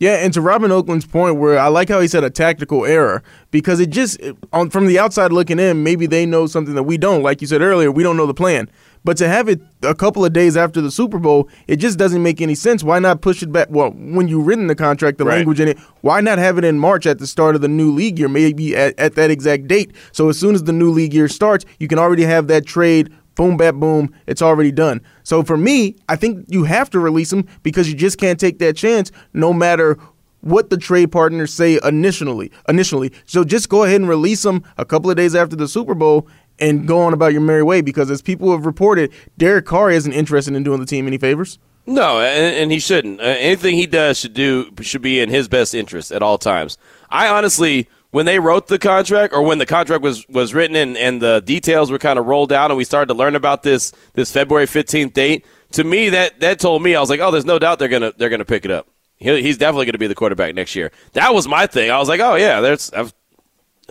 Yeah, 0.00 0.14
and 0.16 0.32
to 0.34 0.40
Robin 0.40 0.70
Oakland's 0.70 1.06
point, 1.06 1.36
where 1.36 1.58
I 1.58 1.66
like 1.66 1.88
how 1.88 2.00
he 2.00 2.06
said 2.06 2.22
a 2.22 2.30
tactical 2.30 2.86
error 2.86 3.20
because 3.50 3.80
it 3.80 3.90
just 3.90 4.20
on 4.52 4.70
from 4.70 4.86
the 4.86 4.96
outside 4.98 5.32
looking 5.32 5.58
in, 5.58 5.82
maybe 5.82 6.06
they 6.06 6.24
know 6.24 6.46
something 6.46 6.76
that 6.76 6.84
we 6.84 6.96
don't. 6.98 7.22
Like 7.22 7.40
you 7.40 7.48
said 7.48 7.62
earlier, 7.62 7.90
we 7.90 8.04
don't 8.04 8.16
know 8.16 8.26
the 8.26 8.34
plan. 8.34 8.70
But 9.04 9.16
to 9.18 9.28
have 9.28 9.48
it 9.48 9.60
a 9.82 9.94
couple 9.94 10.24
of 10.24 10.32
days 10.32 10.56
after 10.56 10.80
the 10.80 10.90
Super 10.90 11.18
Bowl, 11.18 11.48
it 11.66 11.76
just 11.76 11.98
doesn't 11.98 12.22
make 12.22 12.40
any 12.40 12.54
sense. 12.54 12.84
Why 12.84 12.98
not 12.98 13.22
push 13.22 13.42
it 13.42 13.50
back? 13.50 13.68
Well, 13.70 13.90
when 13.90 14.28
you've 14.28 14.46
written 14.46 14.66
the 14.66 14.74
contract, 14.74 15.18
the 15.18 15.24
Right. 15.24 15.36
language 15.36 15.60
in 15.60 15.68
it, 15.68 15.78
why 16.02 16.20
not 16.20 16.38
have 16.38 16.58
it 16.58 16.64
in 16.64 16.78
March 16.78 17.06
at 17.06 17.18
the 17.18 17.26
start 17.26 17.54
of 17.54 17.60
the 17.60 17.68
new 17.68 17.90
league 17.92 18.18
year, 18.18 18.28
maybe 18.28 18.76
at, 18.76 18.98
at 18.98 19.14
that 19.14 19.30
exact 19.30 19.66
date? 19.66 19.92
So 20.12 20.28
as 20.28 20.38
soon 20.38 20.54
as 20.54 20.64
the 20.64 20.72
new 20.72 20.90
league 20.90 21.14
year 21.14 21.28
starts, 21.28 21.64
you 21.78 21.88
can 21.88 21.98
already 21.98 22.24
have 22.24 22.46
that 22.48 22.66
trade. 22.66 23.10
Boom, 23.38 23.56
bat, 23.56 23.78
boom. 23.78 24.12
It's 24.26 24.42
already 24.42 24.72
done. 24.72 25.00
So 25.22 25.44
for 25.44 25.56
me, 25.56 25.94
I 26.08 26.16
think 26.16 26.44
you 26.48 26.64
have 26.64 26.90
to 26.90 26.98
release 26.98 27.32
him 27.32 27.46
because 27.62 27.88
you 27.88 27.94
just 27.94 28.18
can't 28.18 28.38
take 28.38 28.58
that 28.58 28.76
chance, 28.76 29.12
no 29.32 29.52
matter 29.52 29.96
what 30.40 30.70
the 30.70 30.76
trade 30.76 31.12
partners 31.12 31.54
say 31.54 31.78
initially. 31.84 32.50
Initially, 32.68 33.12
so 33.26 33.44
just 33.44 33.68
go 33.68 33.84
ahead 33.84 34.00
and 34.00 34.08
release 34.08 34.44
him 34.44 34.64
a 34.76 34.84
couple 34.84 35.08
of 35.08 35.16
days 35.16 35.36
after 35.36 35.54
the 35.54 35.68
Super 35.68 35.94
Bowl 35.94 36.26
and 36.58 36.88
go 36.88 37.00
on 37.00 37.12
about 37.12 37.30
your 37.30 37.40
merry 37.40 37.62
way. 37.62 37.80
Because 37.80 38.10
as 38.10 38.20
people 38.20 38.50
have 38.50 38.66
reported, 38.66 39.12
Derek 39.38 39.66
Carr 39.66 39.92
isn't 39.92 40.12
interested 40.12 40.54
in 40.54 40.64
doing 40.64 40.80
the 40.80 40.86
team 40.86 41.06
any 41.06 41.16
favors. 41.16 41.60
No, 41.86 42.18
and, 42.20 42.56
and 42.56 42.72
he 42.72 42.80
shouldn't. 42.80 43.20
Uh, 43.20 43.36
anything 43.38 43.76
he 43.76 43.86
does 43.86 44.18
should 44.18 44.34
do 44.34 44.68
should 44.80 45.00
be 45.00 45.20
in 45.20 45.30
his 45.30 45.46
best 45.46 45.76
interest 45.76 46.10
at 46.10 46.24
all 46.24 46.38
times. 46.38 46.76
I 47.08 47.28
honestly, 47.28 47.88
when 48.10 48.26
they 48.26 48.38
wrote 48.38 48.68
the 48.68 48.78
contract, 48.78 49.34
or 49.34 49.42
when 49.42 49.58
the 49.58 49.66
contract 49.66 50.02
was 50.02 50.26
was 50.28 50.54
written 50.54 50.76
and, 50.76 50.96
and 50.96 51.20
the 51.20 51.40
details 51.40 51.90
were 51.90 51.98
kind 51.98 52.18
of 52.18 52.26
rolled 52.26 52.52
out, 52.52 52.70
and 52.70 52.78
we 52.78 52.84
started 52.84 53.06
to 53.06 53.14
learn 53.14 53.36
about 53.36 53.62
this 53.62 53.92
this 54.14 54.32
February 54.32 54.66
fifteenth 54.66 55.12
date, 55.12 55.44
to 55.72 55.84
me 55.84 56.08
that 56.10 56.40
that 56.40 56.58
told 56.58 56.82
me 56.82 56.94
I 56.94 57.00
was 57.00 57.10
like, 57.10 57.20
oh, 57.20 57.30
there's 57.30 57.44
no 57.44 57.58
doubt 57.58 57.78
they're 57.78 57.88
gonna 57.88 58.12
they're 58.16 58.30
gonna 58.30 58.44
pick 58.44 58.64
it 58.64 58.70
up. 58.70 58.88
He, 59.18 59.42
he's 59.42 59.58
definitely 59.58 59.86
going 59.86 59.92
to 59.92 59.98
be 59.98 60.06
the 60.06 60.14
quarterback 60.14 60.54
next 60.54 60.74
year. 60.74 60.90
That 61.12 61.34
was 61.34 61.48
my 61.48 61.66
thing. 61.66 61.90
I 61.90 61.98
was 61.98 62.08
like, 62.08 62.20
oh 62.20 62.36
yeah, 62.36 62.60
there's. 62.60 62.90
I've, 62.92 63.12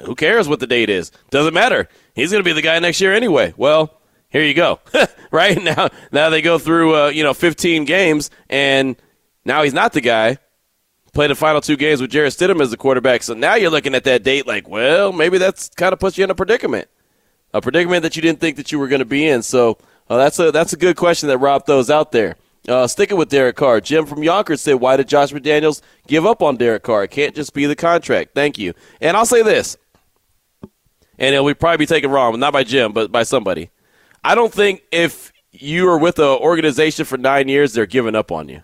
who 0.06 0.16
cares 0.16 0.48
what 0.48 0.60
the 0.60 0.68
date 0.68 0.90
is? 0.90 1.12
Doesn't 1.32 1.56
matter. 1.56 1.90
He's 2.14 2.32
going 2.32 2.44
to 2.44 2.48
be 2.48 2.54
the 2.54 2.62
guy 2.62 2.78
next 2.80 3.02
year 3.02 3.14
anyway. 3.14 3.54
Well, 3.58 4.00
here 4.30 4.44
you 4.44 4.54
go. 4.54 4.80
right 5.32 5.62
now, 5.62 5.90
now 6.12 6.30
they 6.30 6.42
go 6.42 6.60
through 6.60 6.96
uh, 6.96 7.08
you 7.10 7.24
know 7.24 7.34
15 7.34 7.86
games, 7.86 8.30
and 8.50 8.96
now 9.46 9.64
he's 9.64 9.74
not 9.74 9.94
the 9.94 10.02
guy. 10.02 10.38
Played 11.18 11.32
the 11.32 11.36
final 11.36 11.62
two 11.62 11.78
games 11.78 12.00
with 12.00 12.12
Jarrett 12.12 12.34
Stidham 12.34 12.62
as 12.62 12.70
the 12.70 12.78
quarterback. 12.78 13.24
So 13.24 13.34
now 13.34 13.56
you're 13.56 13.72
looking 13.72 13.96
at 13.96 14.04
that 14.04 14.22
date 14.22 14.46
like, 14.46 14.70
well, 14.70 15.12
maybe 15.12 15.40
that's 15.40 15.68
kind 15.70 15.92
of 15.92 16.00
puts 16.00 16.16
you 16.16 16.24
in 16.24 16.30
a 16.30 16.36
predicament, 16.36 16.90
a 17.56 17.60
predicament 17.60 18.04
that 18.04 18.16
you 18.16 18.22
didn't 18.22 18.40
think 18.40 18.56
that 18.58 18.72
you 18.72 18.78
were 18.78 18.88
going 18.88 19.00
to 19.00 19.06
be 19.06 19.28
in. 19.28 19.42
So 19.42 19.80
uh, 20.12 20.18
that's 20.18 20.38
a 20.38 20.52
that's 20.52 20.74
a 20.74 20.78
good 20.78 20.96
question 20.96 21.28
that 21.30 21.40
Rob 21.40 21.66
throws 21.66 21.90
out 21.90 22.12
there. 22.12 22.36
Uh, 22.68 22.86
sticking 22.86 23.18
with 23.18 23.30
Derek 23.30 23.56
Carr, 23.56 23.82
Jim 23.82 24.06
from 24.06 24.22
Yonkers 24.22 24.62
said, 24.62 24.76
"Why 24.76 24.96
did 24.96 25.08
Josh 25.08 25.32
McDaniels 25.32 25.82
give 26.06 26.24
up 26.24 26.44
on 26.44 26.56
Derek 26.56 26.84
Carr? 26.84 27.06
It 27.06 27.10
can't 27.10 27.34
just 27.34 27.52
be 27.52 27.66
the 27.66 27.76
contract." 27.76 28.36
Thank 28.36 28.60
you. 28.60 28.76
And 29.02 29.18
I'll 29.18 29.26
say 29.26 29.42
this, 29.42 29.76
and 31.18 31.34
it'll 31.34 31.48
be 31.48 31.56
probably 31.56 31.78
be 31.78 31.88
taken 31.88 32.12
wrong, 32.12 32.40
not 32.40 32.54
by 32.54 32.64
Jim, 32.64 32.94
but 32.94 33.12
by 33.12 33.24
somebody. 33.24 33.72
I 34.24 34.36
don't 34.36 34.54
think 34.54 34.84
if 34.92 35.34
you 35.52 35.90
are 35.90 35.98
with 35.98 36.20
an 36.20 36.26
organization 36.26 37.06
for 37.06 37.18
nine 37.18 37.48
years, 37.48 37.74
they're 37.74 37.88
giving 37.88 38.14
up 38.14 38.32
on 38.32 38.50
you. 38.50 38.62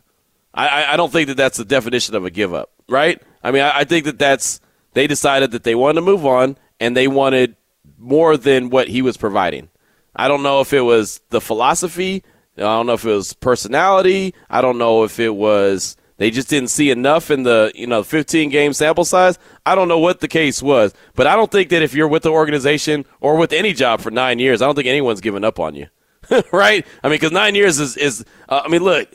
I, 0.54 0.94
I 0.94 0.98
don't 0.98 1.12
think 1.12 1.28
that 1.28 1.38
that's 1.38 1.58
the 1.58 1.66
definition 1.66 2.16
of 2.16 2.26
a 2.26 2.30
give 2.30 2.54
up, 2.54 2.72
right? 2.88 3.22
I 3.44 3.52
mean, 3.52 3.64
I, 3.64 3.80
I 3.80 3.84
think 3.84 4.06
that 4.06 4.20
that's 4.20 4.60
they 4.94 5.08
decided 5.08 5.52
that 5.52 5.64
they 5.64 5.76
wanted 5.76 5.96
to 5.96 6.02
move 6.02 6.26
on 6.26 6.58
and 6.80 6.96
they 6.96 7.08
wanted 7.08 7.56
more 7.98 8.38
than 8.38 8.70
what 8.70 8.88
he 8.88 9.02
was 9.02 9.18
providing. 9.18 9.70
I 10.16 10.28
don't 10.28 10.44
know 10.44 10.62
if 10.62 10.74
it 10.74 10.82
was 10.82 11.22
the 11.30 11.42
philosophy. 11.42 12.24
I 12.58 12.62
don't 12.62 12.86
know 12.86 12.94
if 12.94 13.04
it 13.06 13.10
was 13.12 13.34
personality. 13.34 14.36
I 14.50 14.62
don't 14.62 14.78
know 14.78 15.04
if 15.04 15.20
it 15.20 15.34
was 15.36 15.98
they 16.18 16.30
just 16.30 16.50
didn't 16.50 16.70
see 16.70 16.92
enough 16.92 17.32
in 17.32 17.44
the 17.44 17.72
you 17.74 17.88
know 17.88 18.04
15 18.04 18.50
game 18.50 18.74
sample 18.74 19.06
size. 19.06 19.40
I 19.66 19.76
don't 19.76 19.88
know 19.88 20.00
what 20.00 20.20
the 20.20 20.28
case 20.28 20.62
was, 20.62 20.94
but 21.16 21.26
I 21.26 21.36
don't 21.36 21.52
think 21.52 21.70
that 21.70 21.82
if 21.82 21.94
you're 21.94 22.08
with 22.08 22.24
the 22.24 22.30
organization 22.30 23.06
or 23.22 23.36
with 23.38 23.52
any 23.54 23.74
job 23.74 24.02
for 24.02 24.12
nine 24.12 24.40
years, 24.40 24.62
I 24.62 24.66
don't 24.66 24.76
think 24.76 24.88
anyone's 24.88 25.22
giving 25.22 25.44
up 25.44 25.60
on 25.60 25.74
you, 25.76 25.88
right? 26.52 26.86
I 27.04 27.08
mean, 27.08 27.16
because 27.16 27.32
nine 27.32 27.56
years 27.56 27.80
is 27.80 27.98
is 27.98 28.24
uh, 28.50 28.62
I 28.64 28.70
mean, 28.70 28.84
look, 28.84 29.10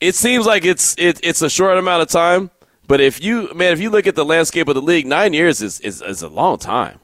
it 0.00 0.14
seems 0.14 0.46
like 0.46 0.64
it's 0.64 0.94
it, 0.98 1.20
it's 1.22 1.42
a 1.42 1.50
short 1.50 1.78
amount 1.78 2.02
of 2.02 2.08
time, 2.08 2.50
but 2.86 3.00
if 3.00 3.22
you 3.22 3.52
man, 3.54 3.72
if 3.72 3.80
you 3.80 3.90
look 3.90 4.06
at 4.06 4.14
the 4.14 4.24
landscape 4.24 4.68
of 4.68 4.74
the 4.74 4.82
league, 4.82 5.06
nine 5.06 5.32
years 5.32 5.62
is 5.62 5.80
is, 5.80 6.02
is 6.02 6.22
a 6.22 6.28
long 6.28 6.58
time. 6.58 7.00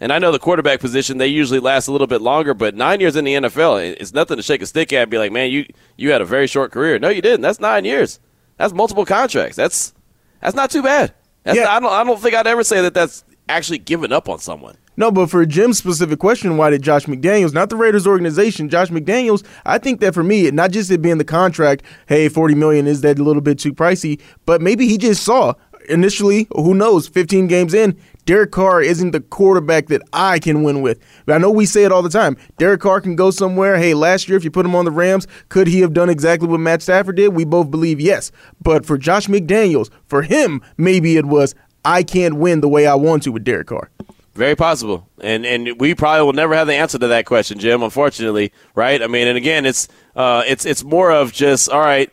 And 0.00 0.12
I 0.12 0.20
know 0.20 0.30
the 0.30 0.38
quarterback 0.38 0.78
position, 0.78 1.18
they 1.18 1.26
usually 1.26 1.58
last 1.58 1.88
a 1.88 1.92
little 1.92 2.06
bit 2.06 2.20
longer, 2.22 2.54
but 2.54 2.76
nine 2.76 3.00
years 3.00 3.16
in 3.16 3.24
the 3.24 3.34
NFL, 3.34 3.96
it's 4.00 4.14
nothing 4.14 4.36
to 4.36 4.44
shake 4.44 4.62
a 4.62 4.66
stick 4.66 4.92
at 4.92 5.02
and 5.02 5.10
be 5.10 5.18
like, 5.18 5.32
man, 5.32 5.50
you, 5.50 5.66
you 5.96 6.12
had 6.12 6.20
a 6.20 6.24
very 6.24 6.46
short 6.46 6.70
career. 6.70 7.00
No, 7.00 7.08
you 7.08 7.20
didn't. 7.20 7.40
That's 7.40 7.58
nine 7.58 7.84
years. 7.84 8.20
That's 8.58 8.72
multiple 8.72 9.04
contracts. 9.04 9.56
That's 9.56 9.92
that's 10.40 10.54
not 10.54 10.70
too 10.70 10.82
bad. 10.84 11.14
That's 11.42 11.56
Yeah. 11.58 11.64
not- 11.64 11.72
I 11.72 11.80
don't 11.80 11.92
I 11.92 12.04
don't 12.04 12.20
think 12.20 12.34
I'd 12.34 12.46
ever 12.46 12.62
say 12.62 12.80
that 12.82 12.94
that's 12.94 13.24
actually 13.48 13.78
giving 13.78 14.12
up 14.12 14.28
on 14.28 14.38
someone. 14.38 14.76
No, 14.98 15.12
but 15.12 15.30
for 15.30 15.46
Jim's 15.46 15.78
specific 15.78 16.18
question, 16.18 16.56
why 16.56 16.70
did 16.70 16.82
Josh 16.82 17.06
McDaniels, 17.06 17.54
not 17.54 17.70
the 17.70 17.76
Raiders 17.76 18.04
organization, 18.04 18.68
Josh 18.68 18.88
McDaniels, 18.88 19.46
I 19.64 19.78
think 19.78 20.00
that 20.00 20.12
for 20.12 20.24
me, 20.24 20.50
not 20.50 20.72
just 20.72 20.90
it 20.90 21.00
being 21.00 21.18
the 21.18 21.24
contract, 21.24 21.84
hey, 22.08 22.28
40 22.28 22.56
million 22.56 22.88
is 22.88 23.00
that 23.02 23.20
a 23.20 23.22
little 23.22 23.40
bit 23.40 23.60
too 23.60 23.72
pricey, 23.72 24.20
but 24.44 24.60
maybe 24.60 24.88
he 24.88 24.98
just 24.98 25.22
saw 25.22 25.54
initially, 25.88 26.48
who 26.50 26.74
knows, 26.74 27.06
15 27.06 27.46
games 27.46 27.74
in, 27.74 27.96
Derek 28.24 28.50
Carr 28.50 28.82
isn't 28.82 29.12
the 29.12 29.20
quarterback 29.20 29.86
that 29.86 30.02
I 30.12 30.40
can 30.40 30.64
win 30.64 30.82
with. 30.82 30.98
I 31.28 31.38
know 31.38 31.52
we 31.52 31.64
say 31.64 31.84
it 31.84 31.92
all 31.92 32.02
the 32.02 32.08
time. 32.10 32.36
Derek 32.58 32.80
Carr 32.80 33.00
can 33.00 33.14
go 33.14 33.30
somewhere. 33.30 33.78
Hey, 33.78 33.94
last 33.94 34.28
year, 34.28 34.36
if 34.36 34.42
you 34.42 34.50
put 34.50 34.66
him 34.66 34.74
on 34.74 34.84
the 34.84 34.90
Rams, 34.90 35.28
could 35.48 35.68
he 35.68 35.80
have 35.80 35.92
done 35.92 36.10
exactly 36.10 36.48
what 36.48 36.58
Matt 36.58 36.82
Stafford 36.82 37.14
did? 37.14 37.28
We 37.28 37.44
both 37.44 37.70
believe 37.70 38.00
yes. 38.00 38.32
But 38.60 38.84
for 38.84 38.98
Josh 38.98 39.28
McDaniels, 39.28 39.90
for 40.06 40.22
him, 40.22 40.60
maybe 40.76 41.16
it 41.16 41.26
was, 41.26 41.54
I 41.84 42.02
can't 42.02 42.34
win 42.34 42.62
the 42.62 42.68
way 42.68 42.88
I 42.88 42.96
want 42.96 43.22
to 43.22 43.30
with 43.30 43.44
Derek 43.44 43.68
Carr. 43.68 43.92
Very 44.38 44.54
possible, 44.54 45.08
and 45.20 45.44
and 45.44 45.80
we 45.80 45.96
probably 45.96 46.24
will 46.24 46.32
never 46.32 46.54
have 46.54 46.68
the 46.68 46.74
answer 46.74 46.96
to 46.96 47.08
that 47.08 47.26
question, 47.26 47.58
Jim. 47.58 47.82
Unfortunately, 47.82 48.52
right? 48.72 49.02
I 49.02 49.08
mean, 49.08 49.26
and 49.26 49.36
again, 49.36 49.66
it's 49.66 49.88
uh, 50.14 50.44
it's 50.46 50.64
it's 50.64 50.84
more 50.84 51.10
of 51.10 51.32
just 51.32 51.68
all 51.68 51.80
right. 51.80 52.08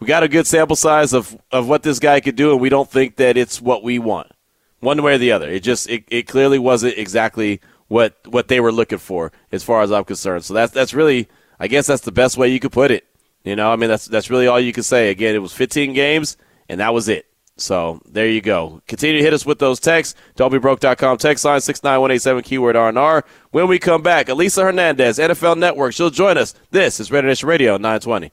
We 0.00 0.08
got 0.08 0.24
a 0.24 0.28
good 0.28 0.48
sample 0.48 0.74
size 0.74 1.12
of 1.12 1.38
of 1.52 1.68
what 1.68 1.84
this 1.84 2.00
guy 2.00 2.18
could 2.18 2.34
do, 2.34 2.50
and 2.50 2.60
we 2.60 2.68
don't 2.68 2.90
think 2.90 3.14
that 3.14 3.36
it's 3.36 3.62
what 3.62 3.84
we 3.84 4.00
want, 4.00 4.32
one 4.80 5.00
way 5.04 5.14
or 5.14 5.18
the 5.18 5.30
other. 5.30 5.48
It 5.48 5.62
just 5.62 5.88
it, 5.88 6.02
it 6.08 6.26
clearly 6.26 6.58
wasn't 6.58 6.98
exactly 6.98 7.60
what 7.86 8.16
what 8.26 8.48
they 8.48 8.58
were 8.58 8.72
looking 8.72 8.98
for, 8.98 9.30
as 9.52 9.62
far 9.62 9.82
as 9.82 9.92
I'm 9.92 10.02
concerned. 10.02 10.44
So 10.44 10.54
that's 10.54 10.72
that's 10.72 10.94
really, 10.94 11.28
I 11.60 11.68
guess 11.68 11.86
that's 11.86 12.02
the 12.02 12.10
best 12.10 12.36
way 12.36 12.48
you 12.48 12.58
could 12.58 12.72
put 12.72 12.90
it. 12.90 13.06
You 13.44 13.54
know, 13.54 13.72
I 13.72 13.76
mean, 13.76 13.88
that's 13.88 14.06
that's 14.06 14.30
really 14.30 14.48
all 14.48 14.58
you 14.58 14.72
can 14.72 14.82
say. 14.82 15.10
Again, 15.10 15.36
it 15.36 15.42
was 15.42 15.52
15 15.52 15.92
games, 15.92 16.36
and 16.68 16.80
that 16.80 16.92
was 16.92 17.08
it. 17.08 17.31
So 17.62 18.00
there 18.04 18.28
you 18.28 18.40
go. 18.40 18.82
Continue 18.88 19.18
to 19.18 19.22
hit 19.24 19.32
us 19.32 19.46
with 19.46 19.58
those 19.58 19.80
texts. 19.80 20.18
Don'tBeBroke.com 20.36 21.18
text 21.18 21.44
line 21.44 21.60
69187 21.60 22.42
keyword 22.42 22.76
R&R. 22.76 23.24
When 23.50 23.68
we 23.68 23.78
come 23.78 24.02
back, 24.02 24.28
Elisa 24.28 24.62
Hernandez, 24.62 25.18
NFL 25.18 25.56
Network. 25.58 25.94
She'll 25.94 26.10
join 26.10 26.36
us. 26.38 26.54
This 26.70 27.00
is 27.00 27.12
Raider 27.12 27.28
Nation 27.28 27.48
Radio 27.48 27.76
920. 27.76 28.32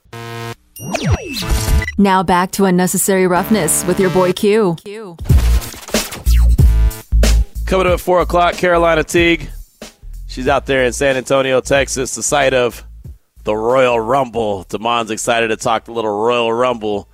Now 1.97 2.23
back 2.23 2.51
to 2.51 2.65
unnecessary 2.65 3.27
roughness 3.27 3.85
with 3.85 3.99
your 3.99 4.09
boy 4.09 4.33
Q. 4.33 4.77
Coming 7.65 7.87
up 7.87 7.93
at 7.93 7.99
4 7.99 8.21
o'clock, 8.21 8.55
Carolina 8.55 9.03
Teague. 9.03 9.49
She's 10.27 10.47
out 10.47 10.65
there 10.65 10.85
in 10.85 10.93
San 10.93 11.17
Antonio, 11.17 11.59
Texas, 11.61 12.15
the 12.15 12.23
site 12.23 12.53
of 12.53 12.83
the 13.43 13.55
Royal 13.55 13.99
Rumble. 13.99 14.63
Damon's 14.63 15.11
excited 15.11 15.49
to 15.49 15.57
talk 15.57 15.85
the 15.85 15.91
little 15.91 16.23
Royal 16.23 16.51
Rumble. 16.53 17.09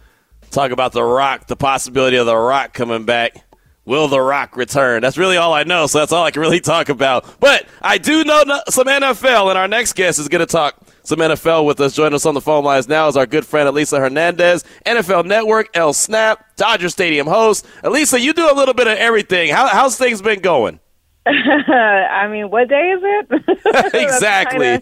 Talk 0.52 0.72
about 0.72 0.94
The 0.94 1.04
Rock, 1.04 1.48
the 1.48 1.56
possibility 1.56 2.18
of 2.18 2.26
The 2.26 2.36
Rock 2.36 2.74
coming 2.74 3.06
back. 3.06 3.44
Will 3.86 4.08
The 4.08 4.20
Rock 4.20 4.58
return? 4.58 5.02
That's 5.02 5.18
really 5.18 5.38
all 5.38 5.54
I 5.54 5.64
know, 5.64 5.86
so 5.86 6.00
that's 6.00 6.12
all 6.12 6.24
I 6.24 6.32
can 6.32 6.42
really 6.42 6.60
talk 6.60 6.90
about. 6.90 7.40
But 7.40 7.68
I 7.82 7.98
do 8.00 8.24
know 8.24 8.44
no- 8.46 8.62
some 8.70 8.88
NFL, 8.88 9.50
and 9.50 9.58
our 9.60 9.68
next 9.68 9.94
guest 9.94 10.18
is 10.18 10.28
going 10.28 10.40
to 10.40 10.52
talk 10.52 10.76
some 11.04 11.20
NFL 11.20 11.66
with 11.66 11.80
us. 11.80 11.94
Joining 11.94 12.16
us 12.16 12.26
on 12.26 12.34
the 12.34 12.42
phone 12.42 12.64
lines 12.64 12.88
now 12.88 13.08
is 13.08 13.16
our 13.16 13.28
good 13.28 13.46
friend 13.46 13.70
Elisa 13.70 14.00
Hernandez, 14.00 14.64
NFL 14.88 15.26
Network, 15.26 15.70
El 15.76 15.94
Snap, 15.94 16.56
Dodger 16.56 16.90
Stadium 16.90 17.28
host. 17.28 17.68
Elisa, 17.84 18.20
you 18.20 18.34
do 18.34 18.50
a 18.52 18.56
little 18.56 18.74
bit 18.74 18.88
of 18.88 18.98
everything. 18.98 19.52
How, 19.52 19.68
how's 19.68 19.98
things 19.98 20.20
been 20.20 20.40
going? 20.40 20.80
I 21.28 22.28
mean, 22.28 22.50
what 22.50 22.68
day 22.70 22.90
is 22.92 23.02
it? 23.04 23.94
Exactly. 23.94 24.82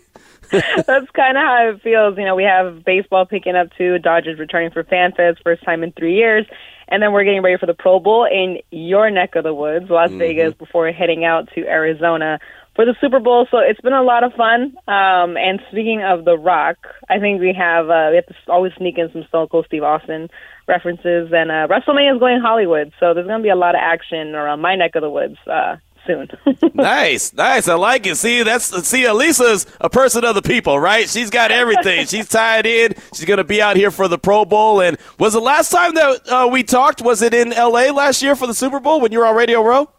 That's 0.52 1.10
kind 1.12 1.38
of 1.38 1.44
how 1.44 1.72
it 1.74 1.82
feels. 1.82 2.18
You 2.18 2.26
know, 2.26 2.36
we 2.36 2.44
have 2.44 2.84
baseball 2.84 3.26
picking 3.26 3.56
up 3.56 3.70
too. 3.78 4.00
Dodgers 4.00 4.40
returning 4.40 4.72
for 4.72 4.84
FanFest, 4.84 5.44
first 5.44 5.64
time 5.64 5.84
in 5.84 5.92
three 5.92 6.16
years. 6.16 6.46
And 6.88 7.02
then 7.02 7.14
we're 7.14 7.24
getting 7.24 7.42
ready 7.42 7.58
for 7.58 7.66
the 7.66 7.74
Pro 7.74 8.00
Bowl 8.00 8.26
in 8.26 8.60
your 8.70 9.10
neck 9.10 9.36
of 9.36 9.44
the 9.44 9.54
woods, 9.54 9.90
Las 9.90 10.12
Vegas, 10.12 10.54
before 10.54 10.92
heading 10.92 11.24
out 11.26 11.50
to 11.56 11.66
Arizona 11.66 12.40
for 12.76 12.86
the 12.86 12.96
Super 13.00 13.20
Bowl. 13.20 13.48
So 13.50 13.60
it's 13.60 13.82
been 13.82 13.94
a 13.94 14.04
lot 14.04 14.24
of 14.24 14.34
fun. 14.34 14.76
Um, 14.88 15.38
and 15.38 15.62
speaking 15.72 16.04
of 16.04 16.26
The 16.26 16.38
Rock, 16.38 16.78
I 17.10 17.20
think 17.20 17.40
we 17.40 17.54
have 17.54 17.90
uh, 17.90 18.10
we 18.12 18.18
have 18.18 18.26
to 18.28 18.36
always 18.48 18.74
sneak 18.78 18.98
in 18.98 19.12
some 19.12 19.26
Stone 19.28 19.48
Cold 19.48 19.66
Steve 19.68 19.84
Austin 19.84 20.30
references. 20.68 21.32
And 21.32 21.52
uh, 21.52 21.68
WrestleMania 21.68 22.16
is 22.16 22.20
going 22.20 22.42
Hollywood, 22.42 22.92
so 23.00 23.14
there's 23.14 23.28
going 23.28 23.40
to 23.40 23.44
be 23.44 23.50
a 23.50 23.56
lot 23.56 23.76
of 23.76 23.82
action 23.82 24.36
around 24.36 24.62
my 24.62 24.76
neck 24.76 24.96
of 24.96 25.02
the 25.02 25.10
woods 25.10 25.38
uh, 25.48 25.78
soon. 26.06 26.28
nice, 26.74 27.34
nice. 27.34 27.68
I 27.68 27.76
like 27.76 28.06
it. 28.08 28.16
See, 28.18 28.44
that's 28.44 28.66
see, 28.88 29.06
Elisa's 29.06 29.66
a 29.82 29.90
person 29.90 30.24
of 30.26 30.36
the 30.36 30.42
people, 30.42 30.80
right? 30.80 31.10
She's 31.10 31.30
got 31.30 31.52
everything. 31.52 32.06
She's 32.08 32.28
tied 32.28 32.66
in. 32.66 32.94
She's 33.14 33.26
gonna 33.26 33.44
be 33.44 33.62
out 33.62 33.76
here 33.76 33.92
for 33.92 34.08
the 34.08 34.18
Pro 34.18 34.46
Bowl. 34.46 34.82
And 34.82 34.98
was 35.20 35.34
the 35.34 35.40
last 35.42 35.72
time 35.72 35.94
that 35.96 36.30
uh, 36.30 36.48
we 36.52 36.64
talked? 36.64 37.02
Was 37.02 37.22
it 37.22 37.34
in 37.34 37.54
L.A. 37.54 37.92
last 37.92 38.22
year 38.22 38.36
for 38.36 38.48
the 38.48 38.54
Super 38.54 38.80
Bowl 38.80 39.02
when 39.02 39.12
you 39.12 39.20
were 39.20 39.26
on 39.26 39.36
Radio 39.36 39.62
Row? 39.64 39.90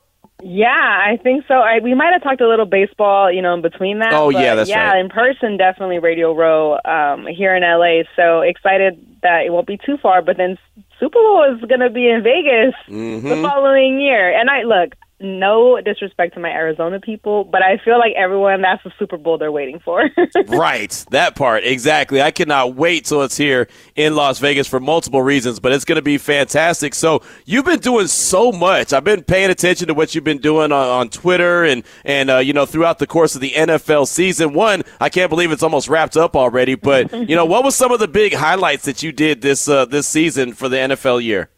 Yeah, 0.43 0.67
I 0.67 1.17
think 1.23 1.45
so. 1.49 1.55
I, 1.55 1.79
we 1.83 1.95
might 1.95 2.13
have 2.13 2.23
talked 2.23 2.41
a 2.43 2.49
little 2.49 2.67
baseball, 2.67 3.33
you 3.33 3.41
know, 3.41 3.55
in 3.55 3.63
between 3.63 4.01
that. 4.01 4.13
Oh, 4.13 4.29
yeah, 4.29 4.55
that's 4.55 4.69
yeah, 4.69 4.91
right. 4.91 4.99
in 5.01 5.09
person, 5.09 5.57
definitely 5.57 6.01
Radio 6.01 6.35
Row 6.35 6.77
um, 6.85 7.27
here 7.27 7.55
in 7.57 7.63
LA. 7.63 8.03
So 8.15 8.41
excited 8.43 8.99
that 9.23 9.47
it 9.47 9.53
won't 9.53 9.67
be 9.67 9.79
too 9.79 9.97
far. 9.97 10.21
But 10.21 10.37
then 10.37 10.59
Super 11.01 11.19
Bowl 11.19 11.55
is 11.55 11.65
going 11.67 11.81
to 11.81 11.89
be 11.89 12.11
in 12.11 12.23
Vegas 12.23 12.75
Mm-hmm. 12.89 13.27
the 13.29 13.37
following 13.49 14.01
year. 14.01 14.39
And 14.39 14.51
I 14.51 14.65
look, 14.65 14.95
no 15.25 15.81
disrespect 15.81 16.35
to 16.35 16.41
my 16.41 16.51
Arizona 16.51 17.01
people, 17.01 17.45
but 17.45 17.63
I 17.63 17.79
feel 17.85 17.99
like 17.99 18.13
everyone 18.17 18.63
that's 18.63 18.83
the 18.85 18.93
Super 18.99 19.17
Bowl 19.17 19.39
they're 19.39 19.51
waiting 19.51 19.81
for. 19.81 20.09
right, 20.47 21.05
that 21.11 21.35
part 21.35 21.65
exactly. 21.65 22.23
I 22.23 22.31
cannot 22.31 22.77
wait 22.77 23.07
till 23.07 23.23
it's 23.23 23.37
here 23.37 23.69
in 23.97 24.15
Las 24.15 24.39
Vegas 24.39 24.69
for 24.69 24.79
multiple 24.79 25.23
reasons, 25.23 25.59
but 25.59 25.73
it's 25.73 25.85
going 25.85 25.97
to 25.97 26.03
be 26.03 26.19
fantastic. 26.19 26.95
So 26.95 27.23
you've 27.45 27.65
been 27.65 27.81
doing 27.81 28.07
so 28.07 28.53
much. 28.53 28.93
I've 28.93 29.05
been 29.05 29.25
paying 29.25 29.51
attention 29.51 29.89
to 29.89 29.95
what 29.95 30.15
you've 30.15 30.25
been 30.25 30.39
doing 30.39 30.71
on, 30.71 30.89
on 30.89 31.09
Twitter 31.09 31.65
and 31.65 31.83
and 32.05 32.31
uh, 32.31 32.39
you 32.39 32.53
know 32.53 32.67
throughout 32.67 32.99
the 32.99 33.07
course 33.07 33.35
of 33.35 33.41
the 33.41 33.53
NFL 33.53 34.07
season. 34.07 34.53
One, 34.53 34.83
I 35.01 35.09
can't 35.09 35.31
believe 35.31 35.51
it's 35.51 35.63
almost 35.63 35.89
wrapped 35.89 36.17
up 36.17 36.37
already. 36.37 36.75
But 36.75 37.13
you 37.29 37.35
know, 37.35 37.47
what 37.47 37.65
was 37.65 37.75
some 37.75 37.93
of 37.93 37.99
the 37.99 38.09
big 38.09 38.35
highlights 38.35 38.85
that 38.85 39.03
you 39.03 39.13
did 39.13 39.41
this 39.41 39.69
uh, 39.69 39.87
this 39.87 40.07
season 40.07 40.53
for 40.53 40.69
the 40.69 40.77
NFL 40.77 41.23
year? 41.23 41.51